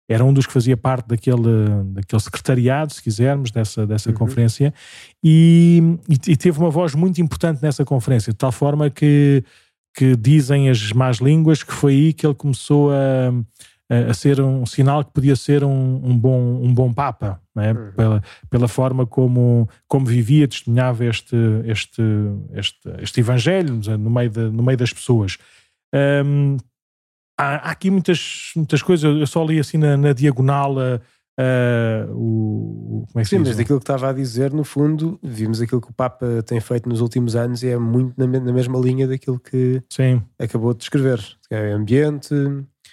Era 0.08 0.24
um 0.24 0.32
dos 0.32 0.46
que 0.46 0.52
fazia 0.52 0.76
parte 0.76 1.08
daquele, 1.08 1.84
daquele 1.92 2.20
secretariado, 2.20 2.92
se 2.94 3.02
quisermos, 3.02 3.50
dessa, 3.50 3.86
dessa 3.86 4.08
uhum. 4.08 4.16
conferência, 4.16 4.72
e, 5.22 5.82
e, 6.08 6.36
teve 6.36 6.58
uma 6.58 6.70
voz 6.70 6.94
muito 6.94 7.20
importante 7.20 7.62
nessa 7.62 7.84
conferência, 7.84 8.32
de 8.32 8.38
tal 8.38 8.50
forma 8.50 8.88
que 8.88 9.44
que 9.98 10.14
dizem 10.14 10.70
as 10.70 10.92
más 10.92 11.16
línguas 11.16 11.64
que 11.64 11.72
foi 11.72 11.92
aí 11.92 12.12
que 12.12 12.24
ele 12.24 12.34
começou 12.34 12.92
a, 12.92 13.32
a, 14.08 14.14
ser 14.14 14.40
um 14.40 14.64
sinal 14.64 15.04
que 15.04 15.12
podia 15.12 15.34
ser 15.34 15.64
um, 15.64 16.00
um 16.04 16.16
bom, 16.16 16.62
um 16.62 16.72
bom 16.72 16.92
Papa, 16.92 17.40
é? 17.56 17.72
uhum. 17.72 17.92
pela, 17.96 18.22
pela 18.48 18.68
forma 18.68 19.04
como, 19.04 19.68
como 19.88 20.06
vivia, 20.06 20.46
testemunhava 20.46 21.04
este, 21.04 21.36
este, 21.64 22.02
este, 22.52 22.78
este 23.00 23.20
Evangelho 23.20 23.80
no 23.98 24.08
meio, 24.08 24.30
de, 24.30 24.48
no 24.50 24.62
meio 24.62 24.78
das 24.78 24.92
pessoas. 24.92 25.36
Um, 25.92 26.58
há, 27.38 27.68
há, 27.68 27.70
aqui 27.70 27.90
muitas, 27.90 28.50
muitas 28.56 28.82
coisas, 28.82 29.16
eu 29.18 29.26
só 29.26 29.44
li 29.44 29.58
assim 29.58 29.78
na, 29.78 29.96
na 29.96 30.12
diagonal. 30.12 30.76
Uh, 30.76 31.00
Uh, 31.38 32.12
o, 32.16 33.06
como 33.12 33.20
é 33.20 33.22
que 33.22 33.28
Sim, 33.28 33.38
mas 33.38 33.56
daquilo 33.56 33.78
que 33.78 33.84
estava 33.84 34.10
a 34.10 34.12
dizer, 34.12 34.52
no 34.52 34.64
fundo, 34.64 35.20
vimos 35.22 35.60
aquilo 35.60 35.80
que 35.80 35.88
o 35.88 35.92
Papa 35.92 36.42
tem 36.44 36.58
feito 36.60 36.88
nos 36.88 37.00
últimos 37.00 37.36
anos 37.36 37.62
e 37.62 37.68
é 37.68 37.78
muito 37.78 38.12
na, 38.18 38.26
na 38.26 38.52
mesma 38.52 38.76
linha 38.80 39.06
daquilo 39.06 39.38
que 39.38 39.80
sim. 39.88 40.20
acabou 40.36 40.72
de 40.72 40.80
descrever. 40.80 41.24
É 41.48 41.70
ambiente. 41.70 42.34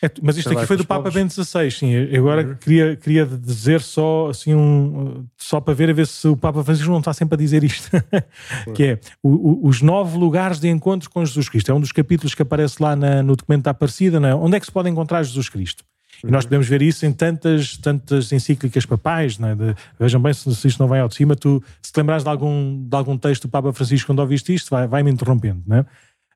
É, 0.01 0.11
mas 0.21 0.37
isto 0.37 0.51
aqui 0.51 0.65
foi 0.65 0.77
do 0.77 0.85
Papa 0.85 1.09
Bento 1.09 1.33
XVI, 1.33 1.71
sim. 1.71 2.15
agora 2.15 2.45
uhum. 2.45 2.55
queria, 2.55 2.95
queria 2.95 3.25
dizer 3.25 3.81
só 3.81 4.29
assim 4.29 4.53
um, 4.53 5.25
só 5.37 5.59
para 5.61 5.73
ver 5.73 5.89
a 5.89 5.93
ver 5.93 6.07
se 6.07 6.27
o 6.27 6.35
Papa 6.35 6.63
Francisco 6.63 6.91
não 6.91 6.99
está 6.99 7.13
sempre 7.13 7.35
a 7.35 7.37
dizer 7.37 7.63
isto, 7.63 7.89
que 8.75 8.83
é 8.83 8.99
o, 9.23 9.29
o, 9.29 9.67
os 9.67 9.81
nove 9.81 10.17
lugares 10.17 10.59
de 10.59 10.67
encontro 10.67 11.09
com 11.09 11.25
Jesus 11.25 11.49
Cristo. 11.49 11.71
É 11.71 11.73
um 11.73 11.79
dos 11.79 11.91
capítulos 11.91 12.35
que 12.35 12.41
aparece 12.41 12.81
lá 12.81 12.95
na, 12.95 13.23
no 13.23 13.35
documento 13.35 13.63
da 13.63 13.71
Aparecida, 13.71 14.19
não 14.19 14.29
é? 14.29 14.35
Onde 14.35 14.57
é 14.57 14.59
que 14.59 14.65
se 14.65 14.71
pode 14.71 14.89
encontrar 14.89 15.23
Jesus 15.23 15.49
Cristo? 15.49 15.83
E 16.23 16.31
nós 16.31 16.45
podemos 16.45 16.67
ver 16.67 16.81
isso 16.81 17.05
em 17.05 17.11
tantas, 17.11 17.77
tantas 17.77 18.31
encíclicas 18.31 18.85
papais, 18.85 19.37
é? 19.39 19.55
de, 19.55 19.75
vejam 19.99 20.21
bem 20.21 20.33
se, 20.33 20.53
se, 20.55 20.67
isto 20.67 20.79
não 20.79 20.87
vem 20.87 20.99
ao 20.99 21.07
de 21.07 21.15
cima, 21.15 21.35
tu, 21.35 21.61
se 21.81 21.91
te 21.91 21.97
lembrares 21.97 22.23
de 22.23 22.29
algum, 22.29 22.87
de 22.87 22.95
algum 22.95 23.17
texto 23.17 23.43
do 23.43 23.49
Papa 23.49 23.73
Francisco 23.73 24.07
quando 24.07 24.19
ouviste 24.19 24.53
isto, 24.53 24.69
vai, 24.69 24.87
vai 24.87 25.01
interrompendo, 25.01 25.61
não 25.67 25.77
é? 25.77 25.85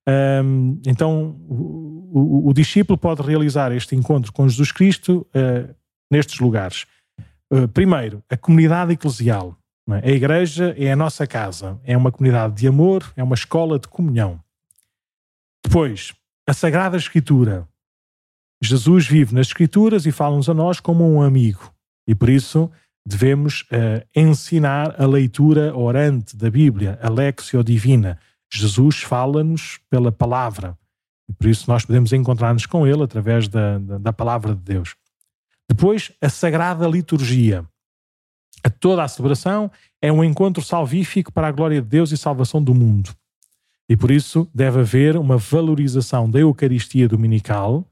Um, 0.08 0.82
então, 0.86 1.40
o, 1.48 2.46
o, 2.46 2.50
o, 2.50 2.54
discípulo 2.54 2.98
pode 2.98 3.22
realizar 3.22 3.72
este 3.72 3.96
encontro 3.96 4.32
com 4.34 4.48
Jesus 4.48 4.72
Cristo 4.72 5.28
uh, 5.36 5.74
nestes 6.12 6.40
lugares. 6.40 6.88
Uh, 7.52 7.68
primeiro, 7.68 8.24
a 8.30 8.38
comunidade 8.38 8.94
eclesial. 8.94 9.56
É? 9.98 10.10
A 10.10 10.12
igreja 10.12 10.76
é 10.78 10.92
a 10.92 10.96
nossa 10.96 11.26
casa, 11.26 11.80
é 11.84 11.98
uma 11.98 12.12
comunidade 12.12 12.56
de 12.56 12.68
amor, 12.68 13.12
é 13.16 13.24
uma 13.24 13.36
escola 13.36 13.80
de 13.80 13.88
comunhão. 13.88 14.40
Depois, 15.66 16.14
a 16.48 16.54
Sagrada 16.54 16.98
Escritura. 16.98 17.68
Jesus 18.62 19.08
vive 19.08 19.34
nas 19.34 19.48
Escrituras 19.48 20.06
e 20.06 20.12
fala-nos 20.12 20.50
a 20.50 20.54
nós 20.54 20.80
como 20.80 21.10
um 21.10 21.22
amigo. 21.22 21.74
E 22.08 22.14
por 22.14 22.30
isso 22.30 22.70
devemos 23.06 23.62
uh, 23.72 24.06
ensinar 24.16 25.00
a 25.02 25.06
leitura 25.06 25.76
orante 25.76 26.36
da 26.36 26.50
Bíblia, 26.50 27.00
a 27.02 27.10
Lexio 27.10 27.64
Divina. 27.64 28.20
Jesus 28.52 29.02
fala-nos 29.02 29.80
pela 29.90 30.12
palavra. 30.12 30.78
E 31.30 31.34
por 31.34 31.48
isso 31.48 31.70
nós 31.70 31.86
podemos 31.86 32.12
encontrar-nos 32.12 32.66
com 32.66 32.88
Ele 32.88 33.04
através 33.04 33.48
da, 33.48 33.78
da, 33.78 33.98
da, 33.98 34.14
palavra 34.14 34.56
de 34.56 34.62
Deus. 34.62 34.96
Depois, 35.68 36.12
a 36.20 36.30
Sagrada 36.30 36.88
Liturgia. 36.88 37.66
A 38.64 38.70
toda 38.70 39.04
a 39.04 39.08
celebração 39.08 39.72
é 40.02 40.12
um 40.12 40.24
encontro 40.24 40.62
salvífico 40.62 41.32
para 41.32 41.48
a 41.48 41.52
glória 41.52 41.82
de 41.82 41.88
Deus 41.88 42.12
e 42.12 42.18
salvação 42.18 42.62
do 42.62 42.74
mundo. 42.74 43.16
E 43.88 43.96
por 43.96 44.12
isso 44.12 44.50
deve 44.54 44.80
haver 44.80 45.16
uma 45.16 45.38
valorização 45.38 46.30
da 46.30 46.40
Eucaristia 46.40 47.08
Dominical 47.08 47.88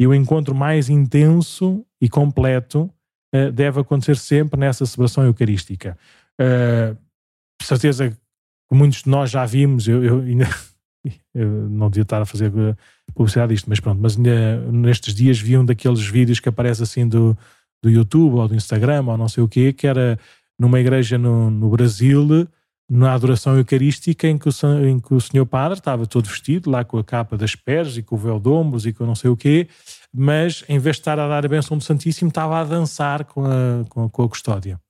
e 0.00 0.06
o 0.06 0.14
encontro 0.14 0.54
mais 0.54 0.88
intenso 0.88 1.84
e 2.00 2.08
completo 2.08 2.90
uh, 3.34 3.52
deve 3.52 3.80
acontecer 3.80 4.16
sempre 4.16 4.58
nessa 4.58 4.86
celebração 4.86 5.24
eucarística. 5.24 5.98
Uh, 6.40 6.96
certeza 7.60 8.16
que 8.68 8.74
muitos 8.74 9.02
de 9.02 9.08
nós 9.08 9.30
já 9.30 9.44
vimos, 9.46 9.88
eu, 9.88 10.04
eu 10.04 10.20
ainda 10.20 10.48
eu 11.34 11.48
não 11.70 11.88
devia 11.88 12.02
estar 12.02 12.20
a 12.20 12.26
fazer 12.26 12.52
eh, 12.56 12.74
publicidade 13.14 13.54
disto, 13.54 13.68
mas 13.68 13.80
pronto, 13.80 14.00
mas 14.00 14.16
nestes 14.16 15.14
dias 15.14 15.40
vi 15.40 15.56
um 15.56 15.64
daqueles 15.64 16.04
vídeos 16.04 16.40
que 16.40 16.48
aparece 16.48 16.82
assim 16.82 17.08
do, 17.08 17.36
do 17.82 17.88
YouTube 17.88 18.34
ou 18.34 18.48
do 18.48 18.54
Instagram 18.54 19.04
ou 19.06 19.16
não 19.16 19.28
sei 19.28 19.42
o 19.42 19.48
quê, 19.48 19.72
que 19.72 19.86
era 19.86 20.18
numa 20.58 20.80
igreja 20.80 21.16
no, 21.16 21.50
no 21.50 21.70
Brasil, 21.70 22.46
na 22.90 23.12
adoração 23.14 23.56
eucarística, 23.56 24.26
em 24.26 24.36
que, 24.36 24.48
o, 24.48 24.52
em 24.86 24.98
que 24.98 25.14
o 25.14 25.20
senhor 25.20 25.46
padre 25.46 25.78
estava 25.78 26.06
todo 26.06 26.28
vestido, 26.28 26.70
lá 26.70 26.84
com 26.84 26.98
a 26.98 27.04
capa 27.04 27.36
das 27.36 27.54
pés 27.54 27.96
e 27.96 28.02
com 28.02 28.16
o 28.16 28.18
véu 28.18 28.40
de 28.40 28.48
ombros 28.48 28.86
e 28.86 28.92
com 28.92 29.06
não 29.06 29.14
sei 29.14 29.30
o 29.30 29.36
quê, 29.36 29.68
mas 30.12 30.64
em 30.68 30.78
vez 30.78 30.96
de 30.96 31.00
estar 31.00 31.18
a 31.18 31.28
dar 31.28 31.44
a 31.44 31.48
bênção 31.48 31.78
do 31.78 31.84
Santíssimo, 31.84 32.28
estava 32.28 32.58
a 32.60 32.64
dançar 32.64 33.24
com 33.24 33.44
a, 33.44 33.84
com 33.88 34.04
a, 34.04 34.10
com 34.10 34.22
a 34.24 34.28
custódia 34.28 34.80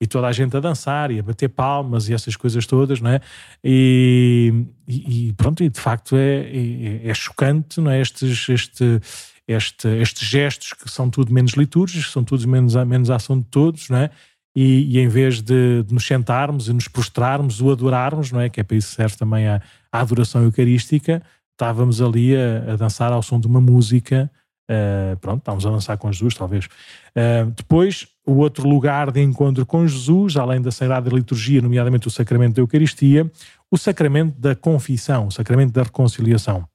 e 0.00 0.06
toda 0.06 0.26
a 0.26 0.32
gente 0.32 0.56
a 0.56 0.60
dançar 0.60 1.10
e 1.10 1.18
a 1.18 1.22
bater 1.22 1.48
palmas 1.48 2.08
e 2.08 2.14
essas 2.14 2.36
coisas 2.36 2.66
todas, 2.66 3.00
não 3.00 3.10
é? 3.10 3.20
E, 3.64 4.66
e, 4.86 5.32
pronto, 5.34 5.64
e 5.64 5.68
de 5.68 5.80
facto 5.80 6.16
é, 6.16 6.40
é, 6.40 7.08
é, 7.08 7.14
chocante, 7.14 7.80
não 7.80 7.90
é? 7.90 8.00
Estes, 8.00 8.48
este, 8.48 9.00
este, 9.48 9.88
estes 9.88 10.28
gestos 10.28 10.72
que 10.74 10.90
são 10.90 11.08
tudo 11.08 11.32
menos 11.32 11.52
litúrgicos, 11.52 12.12
são 12.12 12.22
todos 12.22 12.44
menos, 12.44 12.74
menos 12.74 13.10
ação 13.10 13.38
de 13.38 13.46
todos, 13.46 13.88
não 13.88 13.98
é? 13.98 14.10
E, 14.54 14.96
e 14.96 15.00
em 15.00 15.08
vez 15.08 15.42
de, 15.42 15.82
de, 15.82 15.92
nos 15.92 16.06
sentarmos 16.06 16.68
e 16.68 16.72
nos 16.72 16.88
prostrarmos, 16.88 17.60
o 17.60 17.70
adorarmos, 17.70 18.32
não 18.32 18.40
é? 18.40 18.48
Que 18.48 18.60
é 18.60 18.62
para 18.62 18.76
isso 18.76 18.94
serve 18.94 19.16
também 19.16 19.46
a, 19.46 19.62
a 19.92 20.00
adoração 20.00 20.42
eucarística, 20.42 21.22
estávamos 21.52 22.02
ali 22.02 22.36
a, 22.36 22.72
a 22.72 22.76
dançar 22.76 23.12
ao 23.12 23.22
som 23.22 23.40
de 23.40 23.46
uma 23.46 23.60
música 23.60 24.30
Uh, 24.68 25.16
pronto, 25.18 25.38
estávamos 25.38 25.64
a 25.64 25.70
lançar 25.70 25.96
com 25.96 26.10
Jesus, 26.10 26.34
talvez. 26.34 26.66
Uh, 26.66 27.50
depois, 27.56 28.08
o 28.26 28.34
outro 28.38 28.68
lugar 28.68 29.10
de 29.10 29.22
encontro 29.22 29.64
com 29.64 29.86
Jesus, 29.86 30.36
além 30.36 30.60
da 30.60 30.70
Sagrada 30.70 31.08
Liturgia, 31.10 31.62
nomeadamente 31.62 32.08
o 32.08 32.10
Sacramento 32.10 32.56
da 32.56 32.62
Eucaristia, 32.62 33.30
o 33.70 33.78
Sacramento 33.78 34.38
da 34.38 34.54
Confissão, 34.54 35.28
o 35.28 35.30
Sacramento 35.30 35.72
da 35.72 35.82
Reconciliação. 35.82 36.68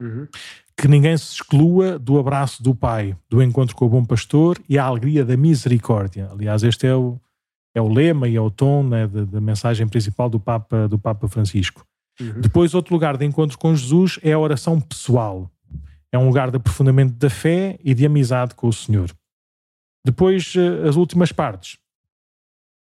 Uhum. 0.00 0.26
Que 0.76 0.88
ninguém 0.88 1.16
se 1.16 1.34
exclua 1.34 1.98
do 1.98 2.18
abraço 2.18 2.62
do 2.62 2.74
Pai, 2.74 3.16
do 3.28 3.42
encontro 3.42 3.74
com 3.74 3.86
o 3.86 3.88
Bom 3.88 4.04
Pastor 4.04 4.58
e 4.68 4.78
a 4.78 4.84
alegria 4.84 5.24
da 5.24 5.36
misericórdia. 5.36 6.28
Aliás, 6.30 6.62
este 6.62 6.86
é 6.86 6.94
o, 6.94 7.20
é 7.74 7.80
o 7.80 7.88
lema 7.88 8.28
e 8.28 8.36
é 8.36 8.40
o 8.40 8.50
tom 8.50 8.82
né, 8.82 9.06
da, 9.06 9.24
da, 9.24 9.40
mensagem 9.40 9.86
principal 9.88 10.30
do 10.30 10.40
Papa, 10.40 10.88
do 10.88 10.98
Papa 10.98 11.28
Francisco. 11.28 11.84
Uhum. 12.20 12.40
Depois, 12.40 12.74
outro 12.74 12.94
lugar 12.94 13.16
de 13.16 13.24
encontro 13.24 13.58
com 13.58 13.74
Jesus 13.74 14.18
é 14.22 14.32
a 14.32 14.38
oração 14.38 14.80
pessoal 14.80 15.50
é 16.12 16.18
um 16.18 16.26
lugar 16.26 16.50
de 16.50 16.58
aprofundamento 16.58 17.14
da 17.14 17.30
fé 17.30 17.78
e 17.82 17.94
de 17.94 18.04
amizade 18.04 18.54
com 18.54 18.68
o 18.68 18.72
Senhor. 18.72 19.10
Depois, 20.04 20.54
eh, 20.56 20.88
as 20.88 20.96
últimas 20.96 21.32
partes. 21.32 21.78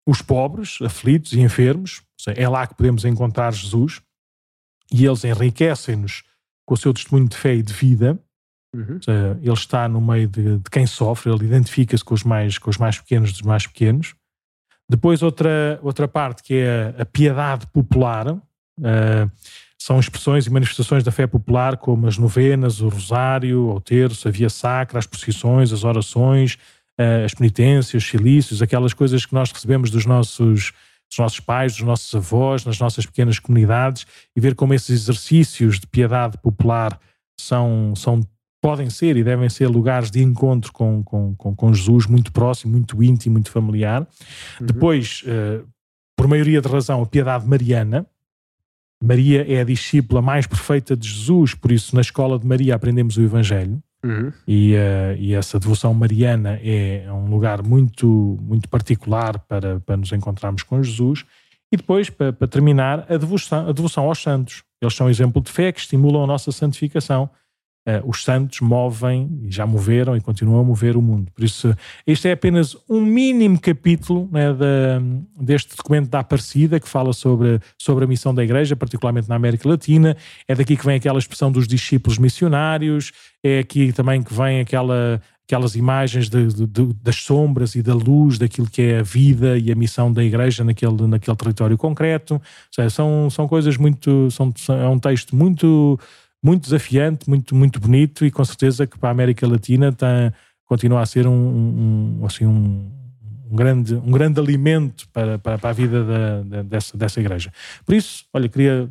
Os 0.07 0.23
pobres, 0.23 0.79
aflitos 0.83 1.33
e 1.33 1.41
enfermos, 1.41 2.03
é 2.27 2.49
lá 2.49 2.67
que 2.67 2.75
podemos 2.75 3.05
encontrar 3.05 3.53
Jesus 3.53 4.01
e 4.91 5.05
eles 5.05 5.25
enriquecem-nos 5.25 6.25
com 6.67 6.75
o 6.75 6.77
seu 6.77 6.93
testemunho 6.93 7.29
de 7.29 7.37
fé 7.37 7.55
e 7.55 7.63
de 7.63 7.73
vida. 7.73 8.19
Uhum. 8.75 9.01
Seja, 9.03 9.39
ele 9.43 9.53
está 9.53 9.89
no 9.89 10.01
meio 10.01 10.29
de, 10.29 10.59
de 10.59 10.71
quem 10.71 10.87
sofre, 10.87 11.33
ele 11.33 11.47
identifica-se 11.47 12.05
com 12.05 12.15
os 12.15 12.23
mais 12.23 12.59
com 12.59 12.69
os 12.71 12.77
mais 12.77 12.99
pequenos 12.99 13.33
dos 13.33 13.43
mais 13.43 13.67
pequenos. 13.67 14.15
Depois 14.89 15.23
outra 15.23 15.79
outra 15.83 16.07
parte 16.09 16.43
que 16.43 16.55
é 16.55 16.95
a, 16.99 17.03
a 17.03 17.07
piedade 17.07 17.67
popular. 17.69 18.33
Uh, 18.33 19.31
são 19.81 20.01
expressões 20.01 20.47
e 20.47 20.51
manifestações 20.51 21.05
da 21.05 21.13
fé 21.13 21.27
popular, 21.27 21.77
como 21.77 22.09
as 22.09 22.19
novenas, 22.19 22.81
o 22.81 22.89
rosário, 22.89 23.69
o 23.69 23.81
terço, 23.81 24.27
a 24.27 24.31
via 24.31 24.51
sacra, 24.51 24.99
as 24.99 25.07
procissões, 25.07 25.73
as 25.73 25.85
orações, 25.85 26.59
eh, 26.99 27.25
as 27.25 27.33
penitências, 27.33 28.03
os 28.03 28.09
silícios, 28.09 28.61
aquelas 28.61 28.93
coisas 28.93 29.25
que 29.25 29.33
nós 29.33 29.53
recebemos 29.53 29.91
dos 29.91 30.05
nossos, 30.05 30.73
dos 31.09 31.19
nossos 31.19 31.41
pais, 31.41 31.73
dos 31.77 31.83
nossos 31.83 32.15
avós, 32.15 32.65
nas 32.65 32.79
nossas 32.79 33.07
pequenas 33.07 33.39
comunidades, 33.39 34.05
e 34.35 34.41
ver 34.41 34.55
como 34.55 34.75
esses 34.75 34.91
exercícios 35.03 35.79
de 35.79 35.87
piedade 35.87 36.37
popular 36.39 36.99
são, 37.39 37.95
são 37.97 38.21
podem 38.61 38.91
ser 38.91 39.17
e 39.17 39.23
devem 39.23 39.49
ser 39.49 39.69
lugares 39.69 40.11
de 40.11 40.23
encontro 40.23 40.73
com, 40.73 41.03
com, 41.05 41.35
com, 41.37 41.55
com 41.55 41.73
Jesus 41.73 42.07
muito 42.07 42.33
próximo, 42.33 42.73
muito 42.73 43.03
íntimo, 43.03 43.35
muito 43.35 43.51
familiar. 43.51 44.07
Uhum. 44.61 44.67
Depois, 44.67 45.23
uh, 45.23 45.67
por 46.17 46.27
maioria 46.27 46.61
de 46.61 46.69
razão, 46.69 47.01
a 47.01 47.07
piedade 47.07 47.47
mariana, 47.47 48.05
Maria 49.01 49.47
é 49.49 49.61
a 49.61 49.65
discípula 49.65 50.21
mais 50.21 50.47
perfeita 50.47 50.97
de 50.97 51.09
Jesus, 51.09 51.55
por 51.55 51.71
isso 51.71 51.95
na 51.95 52.01
escola 52.01 52.37
de 52.39 52.47
Maria 52.47 52.75
aprendemos 52.75 53.17
o 53.17 53.23
Evangelho. 53.23 53.81
Uhum. 54.05 54.33
E, 54.47 54.75
uh, 54.75 55.17
e, 55.19 55.35
essa 55.35 55.59
devoção 55.59 55.93
mariana 55.93 56.61
é 56.63 57.07
um 57.13 57.29
lugar 57.29 57.63
muito, 57.63 58.39
muito 58.41 58.69
particular 58.69 59.39
para, 59.41 59.81
para 59.81 59.97
nos 59.97 60.13
encontrarmos 60.13 60.63
com 60.63 60.83
Jesus. 60.83 61.25
E 61.73 61.77
depois, 61.77 62.09
para, 62.09 62.33
para 62.33 62.47
terminar, 62.47 63.07
a 63.09 63.17
devoção, 63.17 63.69
a 63.69 63.73
devoção 63.73 64.05
aos 64.05 64.23
santos. 64.23 64.63
Eles 64.81 64.95
são 64.95 65.11
exemplo 65.11 65.43
de 65.43 65.51
fé 65.51 65.73
que 65.73 65.81
estimulam 65.81 66.23
a 66.23 66.27
nossa 66.27 66.53
santificação 66.53 67.29
os 68.05 68.23
santos 68.23 68.61
movem, 68.61 69.41
e 69.43 69.51
já 69.51 69.67
moveram 69.67 70.17
e 70.17 70.21
continuam 70.21 70.61
a 70.61 70.65
mover 70.65 70.97
o 70.97 71.03
mundo. 71.03 71.33
Por 71.35 71.43
isso, 71.43 71.75
este 72.07 72.29
é 72.29 72.33
apenas 72.33 72.77
um 72.89 73.01
mínimo 73.01 73.59
capítulo 73.59 74.29
né, 74.31 74.49
deste 75.41 75.75
documento 75.75 76.11
da 76.11 76.21
Aparecida, 76.21 76.79
que 76.79 76.89
fala 76.89 77.13
sobre, 77.15 77.59
sobre 77.79 78.05
a 78.05 78.07
missão 78.07 78.35
da 78.35 78.45
Igreja, 78.45 78.77
particularmente 78.77 79.29
na 79.29 79.37
América 79.37 79.69
Latina. 79.69 80.17
É 80.47 80.55
daqui 80.55 80.77
que 80.77 80.85
vem 80.85 80.97
aquela 80.97 81.19
expressão 81.19 81.51
dos 81.51 81.67
discípulos 81.67 82.19
missionários, 82.19 83.13
é 83.43 83.61
aqui 83.61 83.93
também 83.93 84.23
que 84.23 84.35
vem 84.35 84.61
aquela, 84.61 85.23
aquelas 85.47 85.75
imagens 85.75 86.29
de, 86.29 86.47
de, 86.49 86.67
de, 86.67 86.93
das 87.03 87.17
sombras 87.17 87.75
e 87.75 87.83
da 87.83 87.95
luz 87.95 88.37
daquilo 88.37 88.69
que 88.69 88.83
é 88.83 88.99
a 88.99 89.03
vida 89.03 89.59
e 89.59 89.73
a 89.73 89.75
missão 89.75 90.13
da 90.13 90.23
igreja 90.23 90.63
naquele, 90.63 91.07
naquele 91.07 91.37
território 91.37 91.79
concreto. 91.79 92.41
Seja, 92.71 92.91
são, 92.91 93.31
são 93.31 93.49
coisas 93.49 93.79
muito. 93.79 94.31
São, 94.31 94.53
é 94.79 94.89
um 94.89 94.99
texto 94.99 95.35
muito 95.35 95.99
muito 96.43 96.65
desafiante, 96.65 97.29
muito, 97.29 97.55
muito 97.55 97.81
bonito 97.81 98.25
e 98.25 98.31
com 98.31 98.45
certeza 98.45 98.87
que 98.87 98.99
para 98.99 99.11
a 99.11 99.13
América 99.13 99.47
Latina 99.47 99.95
continua 100.65 101.01
a 101.01 101.07
ser 101.07 101.27
um, 101.27 102.19
um 102.21 102.27
assim, 102.27 102.47
um, 102.47 102.91
um, 103.51 103.57
grande, 103.57 103.95
um 103.95 104.11
grande 104.11 104.39
alimento 104.39 105.09
para, 105.13 105.39
para, 105.39 105.59
para 105.59 105.71
a 105.71 105.73
vida 105.73 106.05
da, 106.05 106.43
da, 106.43 106.63
dessa, 106.63 106.97
dessa 106.97 107.21
igreja. 107.21 107.53
Por 107.85 107.95
isso, 107.95 108.25
olha, 108.33 108.49
queria 108.49 108.91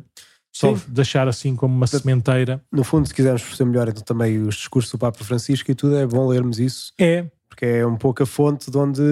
só 0.52 0.74
Sim. 0.74 0.82
deixar 0.88 1.28
assim 1.28 1.54
como 1.54 1.74
uma 1.74 1.86
sementeira. 1.86 2.60
No 2.72 2.82
fundo, 2.82 3.06
se 3.06 3.14
quisermos 3.14 3.42
perceber 3.42 3.70
melhor 3.70 3.88
então, 3.88 4.02
também 4.02 4.38
os 4.42 4.56
discursos 4.56 4.90
do 4.90 4.98
Papa 4.98 5.22
Francisco 5.22 5.70
e 5.70 5.74
tudo, 5.74 5.96
é 5.96 6.06
bom 6.06 6.26
lermos 6.26 6.58
isso. 6.58 6.92
É. 6.98 7.26
Porque 7.48 7.64
é 7.64 7.86
um 7.86 7.96
pouco 7.96 8.22
a 8.22 8.26
fonte 8.26 8.70
de 8.70 8.76
onde, 8.76 9.02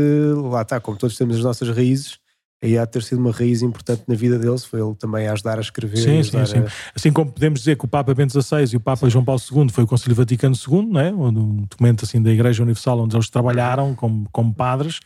lá 0.51 0.63
está, 0.63 0.81
como 0.81 0.97
todos 0.97 1.17
temos 1.17 1.37
as 1.37 1.43
nossas 1.43 1.69
raízes, 1.69 2.19
aí 2.63 2.79
há 2.79 2.85
de 2.85 2.91
ter 2.91 3.03
sido 3.03 3.19
uma 3.19 3.31
raiz 3.31 3.63
importante 3.63 4.05
na 4.09 4.15
vida 4.15 4.39
deles, 4.39 4.65
foi 4.65 4.81
ele 4.81 4.95
também 4.95 5.27
a 5.27 5.33
ajudar 5.33 5.59
a 5.59 5.61
escrever. 5.61 5.99
Sim, 5.99 6.23
sim, 6.23 6.47
sim. 6.47 6.59
A... 6.59 6.67
Assim 6.95 7.13
como 7.13 7.31
podemos 7.31 7.61
dizer 7.61 7.77
que 7.77 7.85
o 7.85 7.89
Papa 7.89 8.15
Bento 8.15 8.41
XVI 8.41 8.73
e 8.73 8.77
o 8.77 8.81
Papa 8.81 9.07
sim. 9.07 9.11
João 9.11 9.25
Paulo 9.25 9.41
II 9.41 9.69
foi 9.69 9.85
o 9.85 9.87
Concílio 9.87 10.15
Vaticano 10.15 10.55
II, 10.55 10.87
não 10.87 11.01
é? 11.01 11.13
um 11.13 11.63
documento 11.63 12.05
assim 12.05 12.21
da 12.21 12.31
Igreja 12.31 12.63
Universal 12.63 13.01
onde 13.01 13.17
eles 13.17 13.29
trabalharam 13.29 13.95
como, 13.95 14.29
como 14.33 14.55
padres, 14.55 14.99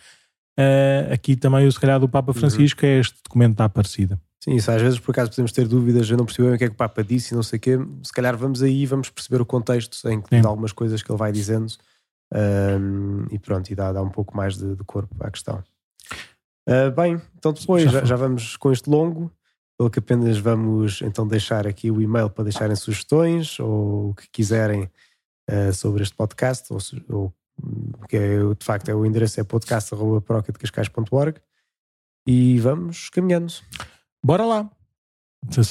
uh, 0.58 1.12
aqui 1.12 1.36
também, 1.36 1.70
se 1.70 1.78
calhar, 1.78 1.98
do 1.98 2.08
Papa 2.08 2.32
uhum. 2.32 2.38
Francisco 2.38 2.84
uhum. 2.84 2.90
é 2.90 3.00
este 3.00 3.16
documento 3.22 3.56
da 3.56 3.64
Aparecida. 3.64 4.20
Sim, 4.42 4.54
isso 4.54 4.70
às 4.70 4.80
vezes 4.80 4.98
por 4.98 5.10
acaso 5.10 5.30
podemos 5.30 5.52
ter 5.52 5.68
dúvidas, 5.68 6.08
eu 6.10 6.16
não 6.16 6.24
percebi 6.24 6.48
bem 6.48 6.54
o 6.54 6.58
que 6.58 6.64
é 6.64 6.68
que 6.68 6.74
o 6.74 6.76
Papa 6.76 7.04
disse 7.04 7.34
e 7.34 7.36
não 7.36 7.42
sei 7.42 7.58
o 7.58 7.60
quê, 7.60 7.78
se 8.02 8.12
calhar 8.12 8.34
vamos 8.38 8.62
aí 8.62 8.86
vamos 8.86 9.10
perceber 9.10 9.42
o 9.42 9.44
contexto 9.44 10.08
em 10.08 10.18
que 10.18 10.34
algumas 10.36 10.72
coisas 10.72 11.02
que 11.02 11.12
ele 11.12 11.18
vai 11.18 11.30
dizendo 11.30 11.70
um, 12.32 13.26
e 13.30 13.38
pronto, 13.38 13.70
e 13.70 13.74
dá, 13.74 13.92
dá 13.92 14.02
um 14.02 14.08
pouco 14.08 14.36
mais 14.36 14.56
de, 14.56 14.76
de 14.76 14.84
corpo 14.84 15.14
à 15.20 15.30
questão. 15.30 15.62
Uh, 16.70 16.90
bem, 16.92 17.20
então 17.36 17.52
depois 17.52 17.90
já, 17.90 18.04
já, 18.04 18.14
vamos 18.14 18.56
com 18.56 18.70
este 18.70 18.88
longo, 18.88 19.28
pelo 19.76 19.90
que 19.90 19.98
apenas 19.98 20.38
vamos 20.38 21.02
então 21.02 21.26
deixar 21.26 21.66
aqui 21.66 21.90
o 21.90 22.00
e-mail 22.00 22.30
para 22.30 22.44
deixarem 22.44 22.76
sugestões 22.76 23.58
ou 23.58 24.10
o 24.10 24.14
que 24.14 24.28
quiserem 24.30 24.88
uh, 25.50 25.72
sobre 25.74 26.04
este 26.04 26.14
podcast, 26.14 26.72
ou, 26.72 26.78
ou 27.08 27.34
que 28.08 28.16
é, 28.16 28.38
de 28.38 28.64
facto 28.64 28.88
é 28.88 28.94
o 28.94 29.04
endereço 29.04 29.40
é 29.40 29.44
podcast.procadecascais.org 29.44 31.40
e 32.26 32.60
vamos 32.60 33.10
caminhando. 33.10 33.52
Bora 34.24 34.44
lá. 34.44 34.70
Se 35.50 35.62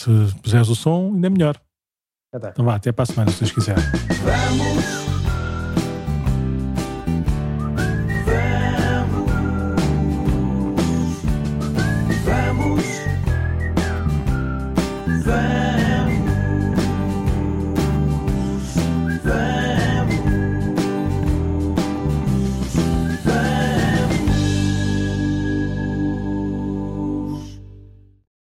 puseres 0.41 0.67
o 0.67 0.75
som, 0.75 1.13
ainda 1.13 1.27
é 1.27 1.29
melhor. 1.29 1.61
Já 2.33 2.39
tá. 2.41 2.49
Então 2.49 2.65
vá, 2.65 2.75
até 2.75 2.91
para 2.91 3.03
a 3.03 3.05
semana, 3.05 3.31
se 3.31 3.39
Deus 3.39 3.51
quiser. 3.53 3.77
Vamos 4.21 5.08